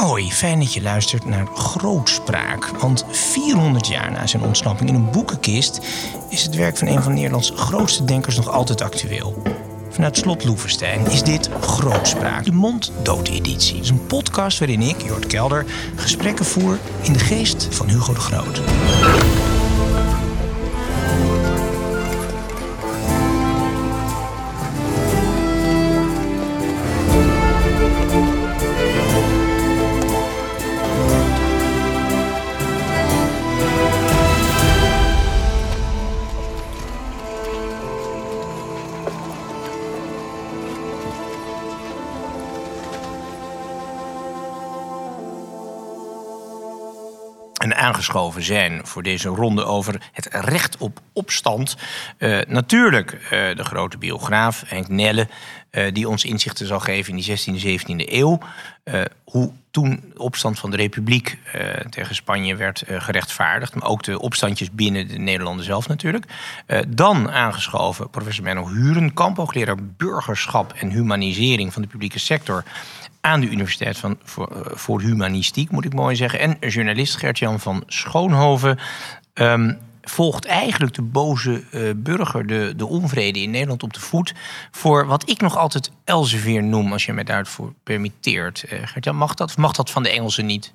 Hoi, 0.00 0.32
fijn 0.32 0.58
dat 0.58 0.74
je 0.74 0.82
luistert 0.82 1.24
naar 1.24 1.46
Grootspraak. 1.46 2.66
Want 2.66 3.04
400 3.10 3.86
jaar 3.86 4.10
na 4.10 4.26
zijn 4.26 4.42
ontsnapping 4.42 4.88
in 4.88 4.94
een 4.94 5.10
boekenkist 5.10 5.80
is 6.28 6.42
het 6.42 6.54
werk 6.54 6.76
van 6.76 6.88
een 6.88 7.02
van 7.02 7.14
Nederlands 7.14 7.52
grootste 7.54 8.04
denkers 8.04 8.36
nog 8.36 8.48
altijd 8.48 8.80
actueel. 8.80 9.42
Vanuit 9.90 10.16
Slot 10.16 10.44
Loevestein 10.44 11.06
is 11.06 11.22
dit 11.22 11.50
Grootspraak, 11.60 12.44
de 12.44 12.52
monddood-editie. 12.52 13.74
Het 13.74 13.84
is 13.84 13.90
een 13.90 14.06
podcast 14.06 14.58
waarin 14.58 14.82
ik, 14.82 15.02
Jort 15.02 15.26
Kelder, 15.26 15.64
gesprekken 15.94 16.44
voer 16.44 16.78
in 17.02 17.12
de 17.12 17.18
geest 17.18 17.68
van 17.70 17.88
Hugo 17.88 18.12
de 18.12 18.20
Groot. 18.20 18.60
Aangeschoven 48.06 48.42
zijn 48.42 48.86
voor 48.86 49.02
deze 49.02 49.28
ronde 49.28 49.64
over 49.64 50.10
het 50.12 50.28
recht 50.30 50.76
op 50.76 51.00
opstand. 51.12 51.76
Uh, 52.18 52.38
natuurlijk 52.48 53.12
uh, 53.12 53.28
de 53.30 53.64
grote 53.64 53.98
biograaf 53.98 54.62
Henk 54.66 54.88
Nelle, 54.88 55.28
uh, 55.70 55.92
die 55.92 56.08
ons 56.08 56.24
inzichten 56.24 56.66
zal 56.66 56.80
geven 56.80 57.16
in 57.16 57.22
die 57.22 57.80
16e, 57.80 57.82
17e 57.82 58.12
eeuw. 58.12 58.38
hoe 59.24 59.52
toen 59.70 60.12
de 60.14 60.18
opstand 60.18 60.58
van 60.58 60.70
de 60.70 60.76
Republiek 60.76 61.38
tegen 61.90 62.14
Spanje 62.14 62.56
werd 62.56 62.84
gerechtvaardigd. 62.86 63.74
Maar 63.74 63.88
ook 63.88 64.02
de 64.02 64.20
opstandjes 64.20 64.70
binnen 64.70 65.08
de 65.08 65.18
Nederlanden 65.18 65.64
zelf 65.64 65.88
natuurlijk. 65.88 66.24
dan 66.88 67.30
aangeschoven 67.30 68.10
professor 68.10 68.44
Menno 68.44 68.68
Hurenkamp, 68.68 69.36
hoogleraar 69.36 69.76
burgerschap 69.96 70.72
en 70.72 70.90
humanisering 70.90 71.72
van 71.72 71.82
de 71.82 71.88
publieke 71.88 72.18
sector 72.18 72.64
aan 73.26 73.40
de 73.40 73.50
Universiteit 73.50 73.98
van, 73.98 74.18
voor, 74.24 74.48
eh, 74.48 74.76
voor 74.76 75.00
Humanistiek, 75.00 75.70
moet 75.70 75.84
ik 75.84 75.94
mooi 75.94 76.16
zeggen. 76.16 76.40
En 76.40 76.56
journalist 76.68 77.16
Gert-Jan 77.16 77.60
van 77.60 77.82
Schoonhoven. 77.86 78.78
Um, 79.34 79.78
volgt 80.10 80.44
eigenlijk 80.44 80.94
de 80.94 81.02
boze 81.02 81.64
uh, 81.70 81.90
burger, 81.96 82.46
de, 82.46 82.72
de 82.76 82.86
onvrede 82.86 83.40
in 83.40 83.50
Nederland 83.50 83.82
op 83.82 83.92
de 83.92 84.00
voet. 84.00 84.34
voor 84.70 85.06
wat 85.06 85.30
ik 85.30 85.40
nog 85.40 85.56
altijd 85.56 85.90
Elsevier 86.04 86.62
noem, 86.62 86.92
als 86.92 87.04
je 87.04 87.12
mij 87.12 87.24
daarvoor 87.24 87.72
permitteert. 87.82 88.64
Uh, 89.04 89.12
mag 89.12 89.34
dat? 89.34 89.48
Of 89.48 89.56
mag 89.56 89.72
dat 89.72 89.90
van 89.90 90.02
de 90.02 90.08
Engelsen 90.08 90.46
niet? 90.46 90.72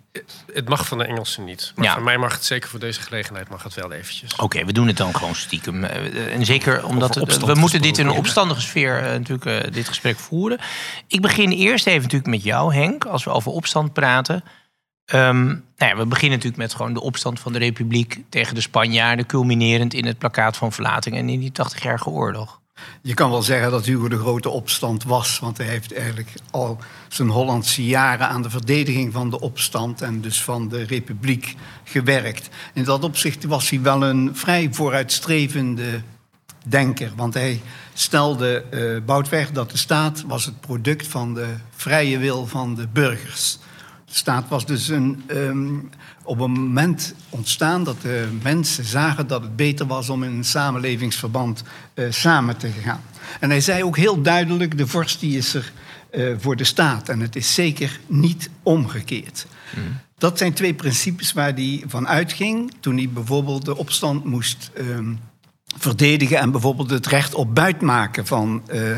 Het 0.54 0.70
mag 0.70 0.88
van 0.88 0.98
de 0.98 1.06
Engelsen 1.06 1.44
niet. 1.44 1.72
Maar 1.76 1.86
ja. 1.86 1.94
voor 1.94 2.04
mij 2.04 2.18
mag 2.18 2.34
het 2.34 2.44
zeker 2.44 2.70
voor 2.70 2.80
deze 2.80 3.02
gelegenheid 3.02 3.50
mag 3.50 3.64
het 3.64 3.74
wel 3.74 3.92
eventjes. 3.92 4.36
Oké, 4.36 4.66
we 4.66 4.74
doen 4.74 4.88
het 4.88 4.98
dan 4.98 5.16
gewoon 5.16 5.36
stiekem. 5.36 5.84
Uh, 5.84 6.34
en 6.34 6.46
zeker 6.46 6.86
omdat 6.86 7.16
het, 7.16 7.38
we 7.38 7.54
moeten 7.54 7.82
dit 7.82 7.98
in 7.98 8.08
een 8.08 8.18
opstandige 8.18 8.62
sfeer 8.62 9.02
natuurlijk 9.02 9.74
dit 9.74 9.88
gesprek 9.88 10.20
voeren. 10.20 10.60
Ik 11.08 11.22
begin 11.22 11.52
eerst 11.52 11.88
even 11.88 12.02
natuurlijk 12.02 12.30
met 12.30 12.44
jou, 12.44 12.74
Henk, 12.74 13.06
als 13.06 13.24
we 13.24 13.32
over 13.32 13.52
opstand 13.52 13.94
praten. 13.94 14.44
Um, 15.14 15.46
nou 15.78 15.92
ja, 15.92 15.98
we 15.98 16.06
beginnen 16.06 16.38
natuurlijk 16.38 16.64
met 16.64 16.74
gewoon 16.76 16.94
de 16.94 17.02
opstand 17.02 17.40
van 17.40 17.54
de 17.54 17.60
Republiek 17.60 18.20
tegen 18.30 18.56
de 18.56 18.62
Spanjaarden, 18.62 19.26
culminerend 19.26 19.94
in 19.94 20.06
het 20.06 20.18
plakkaat 20.18 20.58
van 20.58 20.72
verlating 20.72 21.16
en 21.16 21.30
in 21.30 21.40
die 21.40 21.52
80-jarige 21.52 22.10
oorlog. 22.10 22.60
Je 23.02 23.14
kan 23.14 23.30
wel 23.30 23.42
zeggen 23.42 23.72
dat 23.72 23.86
Hugo 23.86 24.08
de 24.08 24.18
grote 24.18 24.50
opstand 24.50 25.04
was, 25.04 25.40
want 25.40 25.58
hij 25.58 25.68
heeft 25.68 25.94
eigenlijk 25.94 26.34
al 26.52 26.80
zijn 27.08 27.30
Hollandse 27.30 27.86
jaren 27.86 28.28
aan 28.28 28.42
de 28.42 28.50
verdediging 28.50 29.14
van 29.14 29.30
de 29.30 29.40
opstand 29.40 30.02
en 30.02 30.22
dus 30.22 30.44
van 30.44 30.70
de 30.70 30.84
Republiek 30.84 31.56
gewerkt. 31.84 32.50
In 32.74 32.84
dat 32.84 33.04
opzicht 33.04 33.44
was 33.44 33.70
hij 33.70 33.82
wel 33.82 34.04
een 34.04 34.30
vrij 34.34 34.68
vooruitstrevende 34.72 36.02
denker, 36.66 37.12
want 37.16 37.34
hij 37.34 37.62
stelde 37.94 38.64
uh, 38.72 39.06
Boutweg 39.06 39.52
dat 39.52 39.72
de 39.72 39.78
staat 39.78 40.24
was 40.28 40.46
het 40.46 40.60
product 40.60 41.08
van 41.08 41.34
de 41.34 41.48
vrije 41.76 42.18
wil 42.18 42.48
van 42.48 42.76
de 42.76 42.88
burgers 42.88 43.60
staat 44.12 44.48
was 44.48 44.66
dus 44.66 44.88
een, 44.88 45.24
um, 45.28 45.90
op 46.24 46.40
een 46.40 46.52
moment 46.52 47.16
ontstaan 47.30 47.84
dat 47.84 48.02
de 48.02 48.28
mensen 48.42 48.84
zagen 48.84 49.28
dat 49.28 49.42
het 49.42 49.56
beter 49.56 49.86
was 49.88 50.10
om 50.10 50.24
in 50.24 50.32
een 50.32 50.44
samenlevingsverband 50.44 51.64
uh, 51.96 52.06
samen 52.12 52.58
te 52.58 52.70
gaan. 52.84 53.02
En 53.40 53.50
hij 53.50 53.62
zei 53.62 53.84
ook 53.84 53.98
heel 53.98 54.22
duidelijk: 54.22 54.78
de 54.78 54.88
vorst 54.88 55.20
die 55.20 55.38
is 55.38 55.54
er 55.54 55.72
uh, 56.12 56.36
voor 56.40 56.56
de 56.56 56.64
staat 56.64 57.10
en 57.10 57.20
het 57.20 57.36
is 57.36 57.54
zeker 57.54 58.00
niet 58.08 58.50
omgekeerd. 58.64 59.48
Mm. 59.76 60.00
Dat 60.18 60.38
zijn 60.38 60.54
twee 60.54 60.74
principes 60.74 61.34
waar 61.34 61.54
hij 61.54 61.84
van 61.88 62.08
uitging 62.08 62.74
toen 62.80 62.98
hij 62.98 63.10
bijvoorbeeld 63.10 63.66
de 63.66 63.78
opstand 63.78 64.26
moest 64.26 64.72
um, 64.78 65.20
verdedigen 65.78 66.38
en 66.38 66.52
bijvoorbeeld 66.52 66.90
het 66.90 67.08
recht 67.08 67.34
op 67.34 67.56
buitmaken 67.56 68.28
van 68.28 68.64
uh, 68.74 68.98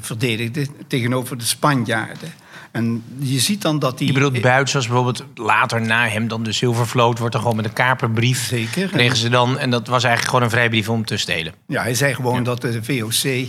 verdedigde 0.00 0.66
tegenover 0.86 1.38
de 1.38 1.44
Spanjaarden. 1.44 2.32
En 2.78 3.02
je 3.18 3.38
ziet 3.38 3.62
dan 3.62 3.78
dat 3.78 3.98
die... 3.98 4.06
Je 4.06 4.12
bedoelt 4.12 4.40
buiten, 4.40 4.68
zoals 4.68 4.86
bijvoorbeeld 4.86 5.24
later 5.34 5.80
na 5.80 6.08
hem 6.08 6.28
dan 6.28 6.42
de 6.42 6.52
Zilvervloot... 6.52 7.18
wordt 7.18 7.34
er 7.34 7.40
gewoon 7.40 7.56
met 7.56 7.64
een 7.64 7.72
kaperbrief 7.72 8.46
Zeker. 8.46 8.88
kregen 8.88 9.16
ze 9.16 9.28
dan... 9.28 9.58
en 9.58 9.70
dat 9.70 9.86
was 9.86 10.04
eigenlijk 10.04 10.34
gewoon 10.34 10.42
een 10.44 10.56
vrijbrief 10.56 10.88
om 10.88 11.04
te 11.04 11.16
stelen. 11.16 11.52
Ja, 11.66 11.82
hij 11.82 11.94
zei 11.94 12.14
gewoon 12.14 12.42
dat 12.42 12.60
de 12.60 12.82
VOC 12.82 13.24
uh, 13.24 13.40
eh, 13.40 13.48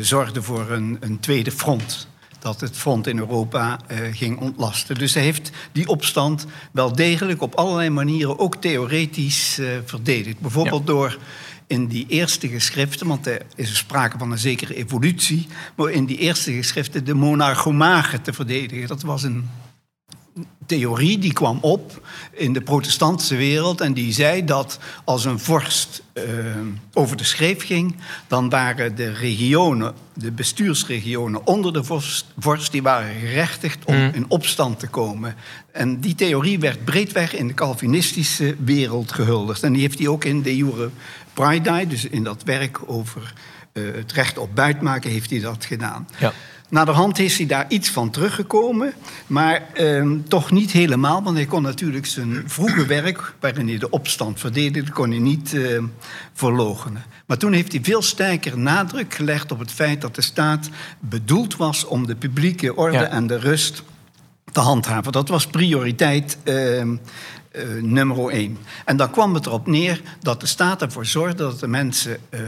zorgde 0.00 0.42
voor 0.42 0.70
een, 0.70 0.96
een 1.00 1.20
tweede 1.20 1.50
front 1.50 2.08
dat 2.38 2.60
het 2.60 2.76
front 2.76 3.06
in 3.06 3.18
Europa 3.18 3.78
uh, 3.90 3.98
ging 4.12 4.40
ontlasten. 4.40 4.94
Dus 4.94 5.14
hij 5.14 5.22
heeft 5.22 5.50
die 5.72 5.88
opstand 5.88 6.46
wel 6.72 6.92
degelijk 6.92 7.42
op 7.42 7.54
allerlei 7.54 7.90
manieren 7.90 8.38
ook 8.38 8.56
theoretisch 8.56 9.58
uh, 9.58 9.68
verdedigd. 9.84 10.38
Bijvoorbeeld 10.38 10.80
ja. 10.86 10.92
door 10.92 11.18
in 11.66 11.86
die 11.86 12.06
eerste 12.08 12.48
geschriften, 12.48 13.06
want 13.06 13.26
er 13.26 13.42
is 13.54 13.76
sprake 13.76 14.18
van 14.18 14.32
een 14.32 14.38
zekere 14.38 14.74
evolutie, 14.74 15.46
maar 15.74 15.90
in 15.90 16.04
die 16.04 16.18
eerste 16.18 16.52
geschriften 16.52 17.04
de 17.04 17.14
monarchomagen 17.14 18.22
te 18.22 18.32
verdedigen. 18.32 18.88
Dat 18.88 19.02
was 19.02 19.22
een 19.22 19.48
theorie 20.66 21.18
die 21.18 21.32
kwam 21.32 21.58
op 21.60 22.06
in 22.32 22.52
de 22.52 22.60
protestantse 22.60 23.36
wereld 23.36 23.80
en 23.80 23.92
die 23.92 24.12
zei 24.12 24.44
dat 24.44 24.78
als 25.04 25.24
een 25.24 25.38
vorst 25.38 26.02
uh, 26.14 26.24
over 26.92 27.16
de 27.16 27.24
schreef 27.24 27.64
ging, 27.64 27.96
dan 28.26 28.48
waren 28.48 28.96
de 28.96 29.12
regionen, 29.12 29.94
de 30.12 30.30
bestuursregionen 30.30 31.46
onder 31.46 31.72
de 31.72 31.84
vorst, 31.84 32.26
vorst 32.38 32.72
die 32.72 32.82
waren 32.82 33.14
gerechtigd 33.20 33.84
om 33.84 33.94
mm. 33.94 34.10
in 34.14 34.24
opstand 34.28 34.78
te 34.78 34.86
komen. 34.86 35.34
En 35.72 36.00
die 36.00 36.14
theorie 36.14 36.58
werd 36.58 36.84
breedweg 36.84 37.34
in 37.34 37.46
de 37.46 37.54
Calvinistische 37.54 38.56
wereld 38.58 39.12
gehuldigd. 39.12 39.62
En 39.62 39.72
die 39.72 39.82
heeft 39.82 39.98
hij 39.98 40.08
ook 40.08 40.24
in 40.24 40.42
de 40.42 40.56
jure 40.56 40.90
Praedai, 41.34 41.88
dus 41.88 42.04
in 42.04 42.24
dat 42.24 42.42
werk 42.42 42.80
over 42.86 43.32
uh, 43.72 43.94
het 43.94 44.12
recht 44.12 44.38
op 44.38 44.54
buitmaken, 44.54 45.10
heeft 45.10 45.30
hij 45.30 45.40
dat 45.40 45.64
gedaan. 45.64 46.08
Ja. 46.18 46.32
Naderhand 46.68 47.18
is 47.18 47.36
hij 47.36 47.46
daar 47.46 47.64
iets 47.68 47.90
van 47.90 48.10
teruggekomen, 48.10 48.92
maar 49.26 49.62
eh, 49.74 50.10
toch 50.28 50.50
niet 50.50 50.70
helemaal, 50.70 51.22
want 51.22 51.36
hij 51.36 51.46
kon 51.46 51.62
natuurlijk 51.62 52.06
zijn 52.06 52.42
vroege 52.46 52.86
werk, 52.86 53.34
waarin 53.40 53.68
hij 53.68 53.78
de 53.78 53.90
opstand 53.90 54.40
verdedigde, 54.40 54.92
kon 54.92 55.10
hij 55.10 55.18
niet 55.18 55.56
verlogenen. 56.32 57.04
Maar 57.26 57.36
toen 57.36 57.52
heeft 57.52 57.72
hij 57.72 57.84
veel 57.84 58.02
sterker 58.02 58.58
nadruk 58.58 59.14
gelegd 59.14 59.52
op 59.52 59.58
het 59.58 59.72
feit 59.72 60.00
dat 60.00 60.14
de 60.14 60.22
staat 60.22 60.68
bedoeld 61.00 61.56
was 61.56 61.84
om 61.84 62.06
de 62.06 62.16
publieke 62.16 62.76
orde 62.76 62.96
ja. 62.96 63.08
en 63.08 63.26
de 63.26 63.38
rust 63.38 63.82
te 64.52 64.60
handhaven. 64.60 65.12
Dat 65.12 65.28
was 65.28 65.46
prioriteit 65.46 66.38
uh, 66.44 66.82
uh, 67.56 67.82
nummer 67.82 68.28
één. 68.28 68.58
En 68.84 68.96
dan 68.96 69.10
kwam 69.10 69.34
het 69.34 69.46
erop 69.46 69.66
neer 69.66 70.00
dat 70.20 70.40
de 70.40 70.46
staat 70.46 70.82
ervoor 70.82 71.06
zorgde 71.06 71.42
dat 71.42 71.60
de 71.60 71.68
mensen 71.68 72.16
uh, 72.30 72.40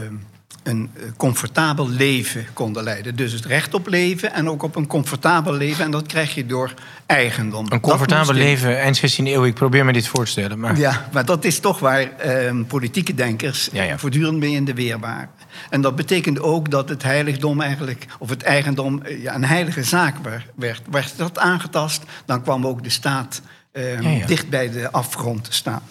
een 0.67 0.89
comfortabel 1.17 1.89
leven 1.89 2.45
konden 2.53 2.83
leiden. 2.83 3.15
Dus 3.15 3.31
het 3.31 3.45
recht 3.45 3.73
op 3.73 3.87
leven 3.87 4.33
en 4.33 4.49
ook 4.49 4.63
op 4.63 4.75
een 4.75 4.87
comfortabel 4.87 5.53
leven. 5.53 5.85
En 5.85 5.91
dat 5.91 6.07
krijg 6.07 6.35
je 6.35 6.45
door 6.45 6.73
eigendom. 7.05 7.65
Een 7.69 7.79
comfortabel 7.79 8.33
leven, 8.33 8.79
eind 8.79 8.99
16e 8.99 9.23
eeuw. 9.23 9.45
Ik 9.45 9.53
probeer 9.53 9.85
me 9.85 9.93
dit 9.93 10.07
voor 10.07 10.25
te 10.25 10.31
stellen. 10.31 10.59
Maar... 10.59 10.77
Ja, 10.77 11.09
maar 11.11 11.25
dat 11.25 11.45
is 11.45 11.59
toch 11.59 11.79
waar 11.79 12.01
uh, 12.01 12.61
politieke 12.67 13.13
denkers 13.13 13.69
ja, 13.71 13.83
ja. 13.83 13.97
voortdurend 13.97 14.37
mee 14.37 14.53
in 14.53 14.65
de 14.65 14.73
weer 14.73 14.99
waren. 14.99 15.29
En 15.69 15.81
dat 15.81 15.95
betekende 15.95 16.41
ook 16.41 16.71
dat 16.71 16.89
het 16.89 17.03
heiligdom 17.03 17.61
eigenlijk, 17.61 18.05
of 18.19 18.29
het 18.29 18.43
eigendom, 18.43 19.01
ja, 19.21 19.35
een 19.35 19.45
heilige 19.45 19.83
zaak 19.83 20.15
werd. 20.55 20.81
Werd 20.89 21.17
dat 21.17 21.39
aangetast, 21.39 22.03
dan 22.25 22.41
kwam 22.41 22.67
ook 22.67 22.83
de 22.83 22.89
staat 22.89 23.41
ja, 23.77 24.09
ja. 24.09 24.25
dicht 24.25 24.49
bij 24.49 24.71
de 24.71 24.91
afgrond 24.91 25.43
te 25.43 25.53
staan. 25.53 25.81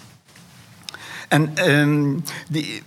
En 1.28 1.70
um, 1.70 2.22
die, 2.48 2.82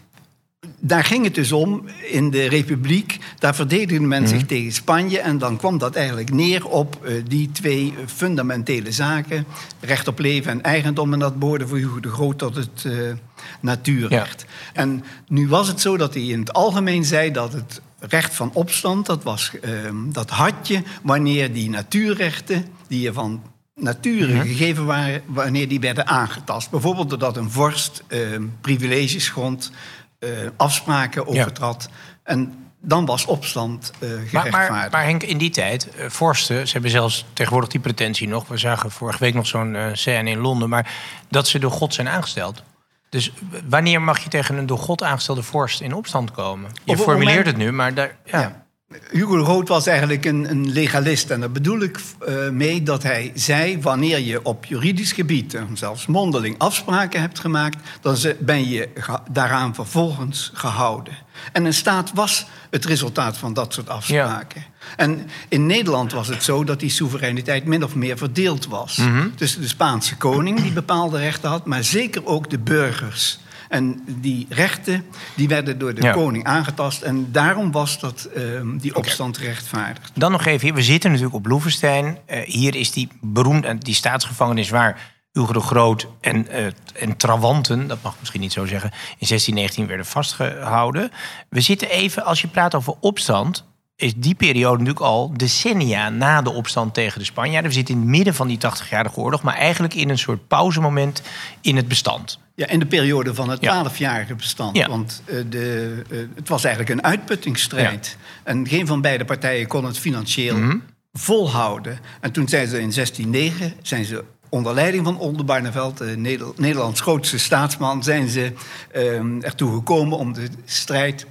daar 0.80 1.04
ging 1.04 1.24
het 1.24 1.36
dus 1.36 1.52
om 1.52 1.84
in 2.12 2.30
de 2.30 2.46
Republiek. 2.46 3.18
Daar 3.40 3.56
verdedigde 3.56 4.06
men 4.06 4.28
zich 4.28 4.42
mm. 4.42 4.48
tegen 4.48 4.72
Spanje. 4.72 5.20
En 5.20 5.38
dan 5.38 5.58
kwam 5.58 5.78
dat 5.78 5.96
eigenlijk 5.96 6.32
neer 6.32 6.68
op 6.68 7.00
uh, 7.04 7.24
die 7.28 7.52
twee 7.52 7.94
fundamentele 8.06 8.92
zaken: 8.92 9.46
recht 9.80 10.08
op 10.08 10.20
leven 10.20 10.52
en 10.52 10.64
eigendom. 10.64 11.14
En 11.14 11.20
dat 11.20 11.40
behoorde 11.40 11.68
voor 11.68 11.78
Hugo 11.78 12.00
de 12.00 12.10
Groot 12.10 12.38
tot 12.38 12.56
het 12.56 12.84
uh, 12.86 13.12
natuurrecht. 13.60 14.46
Ja. 14.48 14.82
En 14.82 15.04
nu 15.28 15.48
was 15.48 15.68
het 15.68 15.82
zo 15.82 15.98
dat 15.98 16.14
hij 16.14 16.24
in 16.24 16.40
het 16.40 16.54
algemeen 16.54 17.06
zei 17.06 17.32
dat 17.32 17.54
het 17.54 17.82
recht 18.00 18.36
van 18.36 18.52
opstand, 18.54 19.06
dat, 19.06 19.24
was, 19.24 19.52
uh, 19.62 19.72
dat 20.14 20.30
had 20.30 20.68
je 20.68 20.82
wanneer 21.04 21.54
die 21.54 21.70
natuurrechten 21.70 22.66
die 22.88 23.02
je 23.02 23.14
van 23.14 23.42
naturen 23.80 24.36
mhm. 24.36 24.48
gegeven 24.48 24.86
waren 24.86 25.22
wanneer 25.26 25.68
die 25.68 25.80
werden 25.80 26.08
aangetast. 26.08 26.70
Bijvoorbeeld 26.70 27.10
doordat 27.10 27.38
een 27.38 27.52
vorst 27.52 28.04
uh, 28.08 28.20
privileges 28.62 29.30
grond, 29.30 29.72
uh, 30.20 30.30
afspraken 30.58 31.28
overtrad. 31.28 31.90
En 32.24 32.70
dan 32.82 33.06
was 33.06 33.26
opstand 33.26 33.92
gerechtvaardigd. 34.00 34.52
Maar, 34.52 34.72
maar, 34.72 34.90
maar, 34.92 35.04
Henk, 35.04 35.24
in 35.24 35.38
die 35.38 35.50
tijd, 35.50 35.88
uh, 35.98 36.10
vorsten, 36.10 36.68
ze 36.68 36.74
hebben 36.74 36.92
zelfs 36.92 37.26
tegenwoordig 37.34 37.70
die 37.70 37.80
pretentie 37.80 38.28
nog. 38.28 38.48
We 38.48 38.58
zagen 38.58 38.92
vorige 38.92 39.20
week 39.20 39.34
nog 39.34 39.48
zo'n 39.48 39.74
uh, 39.74 39.86
scène 39.94 40.30
in 40.30 40.40
Londen, 40.40 40.70
maar 40.70 40.94
dat 41.30 41.48
ze 41.48 41.60
door 41.60 41.72
God 41.72 41.94
zijn 41.94 42.10
aangesteld. 42.10 42.64
Dus 43.10 43.32
wanneer 43.70 44.02
mag 44.02 44.20
je 44.24 44.30
tegen 44.30 44.58
een 44.58 44.66
door 44.66 44.78
God 44.78 45.04
aangestelde 45.04 45.44
vorst 45.44 45.82
in 45.82 45.94
opstand 45.94 46.32
komen? 46.32 46.72
Je 46.84 46.98
formuleert 46.98 47.46
het 47.46 47.58
nu, 47.58 47.72
maar 47.72 47.94
daar. 47.94 48.16
ja. 48.26 48.68
Hugo 49.12 49.44
Groot 49.44 49.68
was 49.68 49.88
eigenlijk 49.88 50.26
een, 50.26 50.50
een 50.50 50.72
legalist. 50.72 51.30
En 51.30 51.40
daar 51.40 51.52
bedoel 51.52 51.82
ik 51.82 52.00
uh, 52.28 52.50
mee 52.50 52.84
dat 52.84 53.04
hij 53.04 53.32
zei... 53.36 53.82
wanneer 53.82 54.20
je 54.20 54.46
op 54.46 54.66
juridisch 54.66 55.12
gebied, 55.12 55.54
en 55.54 55.78
zelfs 55.78 56.06
mondeling, 56.06 56.58
afspraken 56.58 57.22
hebt 57.22 57.40
gemaakt... 57.40 57.78
dan 58.02 58.18
ben 58.40 58.70
je 58.70 58.90
daaraan 59.32 59.76
vervolgens 59.76 60.52
gehouden. 60.54 61.14
En 61.52 61.66
een 61.66 61.74
staat 61.74 62.12
was 62.14 62.46
het 62.70 62.86
resultaat 62.86 63.38
van 63.38 63.54
dat 63.54 63.74
soort 63.74 63.90
afspraken. 63.90 64.64
En 64.98 65.30
in 65.50 65.66
Nederland 65.66 66.12
was 66.12 66.28
het 66.28 66.44
zo 66.44 66.64
dat 66.64 66.80
die 66.80 66.90
soevereiniteit 66.90 67.66
min 67.66 67.84
of 67.84 67.96
meer 67.96 68.18
verdeeld 68.18 68.68
was. 68.68 68.98
Mm 68.98 69.36
Tussen 69.36 69.62
de 69.62 69.68
Spaanse 69.68 70.18
koning, 70.18 70.62
die 70.62 70.72
bepaalde 70.72 71.18
rechten 71.18 71.50
had... 71.50 71.66
maar 71.66 71.84
zeker 71.84 72.26
ook 72.26 72.50
de 72.50 72.60
burgers... 72.60 73.40
En 73.70 74.04
die 74.06 74.46
rechten 74.50 75.06
die 75.36 75.48
werden 75.48 75.80
door 75.80 75.94
de 75.94 76.12
koning 76.12 76.46
aangetast. 76.46 77.02
En 77.02 77.32
daarom 77.32 77.72
was 77.72 78.00
dat, 78.00 78.30
uh, 78.38 78.62
die 78.80 78.96
opstand 78.96 79.38
okay. 79.38 79.50
rechtvaardig. 79.50 80.12
Dan 80.14 80.32
nog 80.32 80.46
even, 80.46 80.74
we 80.74 80.82
zitten 80.82 81.10
natuurlijk 81.10 81.38
op 81.38 81.46
Loevestein. 81.46 82.06
Uh, 82.30 82.40
hier 82.40 82.76
is 82.76 82.92
die 82.92 83.08
beroemde 83.22 83.78
die 83.78 83.94
staatsgevangenis 83.94 84.70
waar 84.70 85.18
Hugo 85.32 85.54
de 85.54 85.60
Groot 85.60 86.08
en, 86.22 86.48
uh, 86.52 86.66
en 86.94 87.18
Trawanten, 87.18 87.88
dat 87.88 88.02
mag 88.02 88.14
ik 88.14 88.20
misschien 88.20 88.42
niet 88.42 88.54
zo 88.54 88.66
zeggen, 88.66 88.92
in 88.92 89.28
1619 89.28 89.88
werden 89.88 90.06
vastgehouden. 90.06 91.12
We 91.50 91.62
zitten 91.62 91.90
even, 91.90 92.26
als 92.26 92.42
je 92.42 92.48
praat 92.48 92.76
over 92.76 92.94
opstand, 93.00 93.66
is 94.00 94.14
die 94.16 94.36
periode 94.36 94.78
natuurlijk 94.78 95.06
al 95.06 95.34
decennia 95.38 96.10
na 96.10 96.42
de 96.42 96.50
opstand 96.50 96.94
tegen 96.94 97.20
de 97.20 97.26
Spanjaarden. 97.26 97.70
We 97.70 97.78
zitten 97.78 97.96
in 97.96 98.02
het 98.02 98.10
midden 98.10 98.34
van 98.34 98.48
die 98.48 98.58
80-jarige 98.58 99.20
oorlog, 99.20 99.42
maar 99.42 99.56
eigenlijk 99.56 99.94
in 99.94 100.10
een 100.10 100.18
soort 100.18 100.48
pauzemoment 100.48 101.22
in 101.62 101.76
het 101.76 101.88
bestand. 101.88 102.40
Ja, 102.56 102.68
in 102.68 102.80
de 102.80 102.86
periode 102.86 103.36
van 103.36 103.50
het 103.50 103.62
twaalfjarige 103.62 104.36
bestand. 104.36 104.78
Ja. 104.78 104.88
Want 104.88 105.22
uh, 105.26 105.44
de, 105.50 106.04
uh, 106.10 106.20
het 106.36 106.50
was 106.50 106.64
eigenlijk 106.64 106.94
een 106.94 107.04
uitputtingsstrijd. 107.04 108.18
Ja. 108.20 108.52
En 108.52 108.68
geen 108.68 108.88
van 108.88 109.02
beide 109.02 109.26
partijen 109.26 109.68
kon 109.68 109.86
het 109.86 109.98
financieel 109.98 110.56
mm 110.56 110.70
-hmm. 110.70 110.84
volhouden. 111.14 112.00
En 112.22 112.32
toen 112.32 112.48
zijn 112.48 112.68
ze 112.68 112.82
in 112.82 112.92
1609 112.92 113.74
zijn 113.82 114.06
ze 114.06 114.24
onder 114.50 114.74
leiding 114.74 115.06
van 115.06 115.20
Oldenbarneveld, 115.20 115.98
de 115.98 116.18
Neder 116.18 116.48
Nederlands 116.56 117.02
grootste 117.02 117.38
staatsman, 117.38 118.04
zijn 118.04 118.28
ze 118.28 118.54
uh, 118.96 119.46
ertoe 119.46 119.74
gekomen 119.74 120.18
om 120.18 120.34
de 120.34 120.48
strijd 120.66 121.26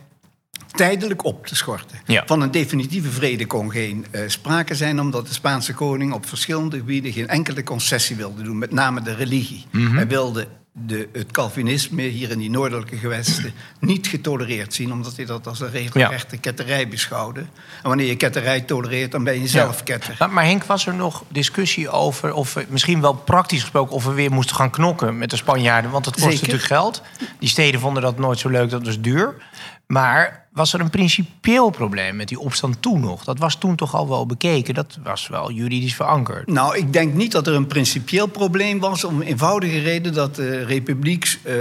tijdelijk 0.73 1.25
op 1.25 1.47
te 1.47 1.57
schorten. 1.57 1.99
Ja. 2.05 2.23
Van 2.27 2.41
een 2.41 2.51
definitieve 2.51 3.11
vrede 3.11 3.47
kon 3.47 3.71
geen 3.71 4.07
uh, 4.11 4.21
sprake 4.27 4.75
zijn, 4.75 5.01
omdat 5.01 5.27
de 5.27 5.33
Spaanse 5.33 5.75
koning 5.75 6.13
op 6.13 6.27
verschillende 6.27 6.77
gebieden 6.77 7.13
geen 7.13 7.29
enkele 7.29 7.63
concessie 7.63 8.17
wilde 8.17 8.43
doen, 8.43 8.59
met 8.59 8.73
name 8.73 9.03
de 9.03 9.15
religie. 9.15 9.67
Mm 9.71 9.87
-hmm. 9.87 9.97
Hij 9.97 10.07
wilde 10.07 10.49
de, 10.87 11.09
het 11.13 11.33
Calvinisme 11.33 12.03
hier 12.03 12.31
in 12.31 12.39
die 12.39 12.51
noordelijke 12.51 12.97
gewesten 12.97 13.53
niet 13.81 14.07
getolereerd 14.07 14.75
zien, 14.75 14.93
omdat 14.93 15.17
hij 15.17 15.25
dat 15.25 15.47
als 15.47 15.61
een 15.61 15.71
regelrechte 15.71 16.35
ja. 16.35 16.41
ketterij 16.41 16.89
beschouwde. 16.89 17.41
En 17.41 17.89
wanneer 17.89 18.07
je 18.07 18.17
ketterij 18.17 18.61
tolereert, 18.61 19.13
dan 19.13 19.25
ben 19.25 19.41
je 19.41 19.49
zelf 19.49 19.77
ja. 19.77 19.85
ketter. 19.85 20.17
Maar, 20.19 20.31
maar, 20.31 20.45
Henk, 20.45 20.65
was 20.65 20.87
er 20.87 20.95
nog 20.95 21.25
discussie 21.29 21.91
over, 21.91 22.35
of 22.35 22.57
misschien 22.69 23.01
wel 23.01 23.15
praktisch 23.15 23.61
gesproken, 23.61 23.95
of 23.95 24.05
we 24.05 24.13
weer 24.13 24.33
moesten 24.33 24.57
gaan 24.57 24.71
knokken 24.71 25.19
met 25.19 25.31
de 25.31 25.37
Spanjaarden? 25.37 25.91
Want 25.91 26.05
het 26.05 26.15
kost 26.15 26.41
natuurlijk 26.41 26.65
geld. 26.65 27.03
Die 27.39 27.49
steden 27.49 27.81
vonden 27.81 28.03
dat 28.03 28.19
nooit 28.19 28.39
zo 28.39 28.49
leuk, 28.49 28.71
dat 28.71 28.85
was 28.85 29.01
duur. 29.01 29.35
Maar 29.89 30.47
was 30.53 30.73
er 30.73 30.81
een 30.81 30.91
principieel 30.91 31.71
probleem 31.71 32.17
met 32.17 32.29
die 32.29 32.39
opstand 32.39 32.83
toen 32.83 33.01
nog? 33.01 33.25
Dat 33.25 33.39
was 33.39 33.55
toen 33.55 33.77
toch 33.77 33.95
al 33.95 34.09
wel 34.09 34.27
bekeken, 34.27 34.75
dat 34.75 34.99
was 35.03 35.29
wel 35.29 35.51
juridisch 35.51 35.95
verankerd. 35.95 36.47
Nou, 36.47 36.77
ik 36.77 36.93
denk 36.93 37.15
niet 37.15 37.33
dat 37.33 37.47
er 37.47 37.55
een 37.55 37.67
principieel 37.67 38.27
probleem 38.27 38.79
was... 38.79 39.05
om 39.05 39.23
eenvoudige 39.23 39.79
reden 39.79 40.13
dat 40.13 40.35
de 40.35 40.65
republiek... 40.65 41.39
Uh, 41.45 41.55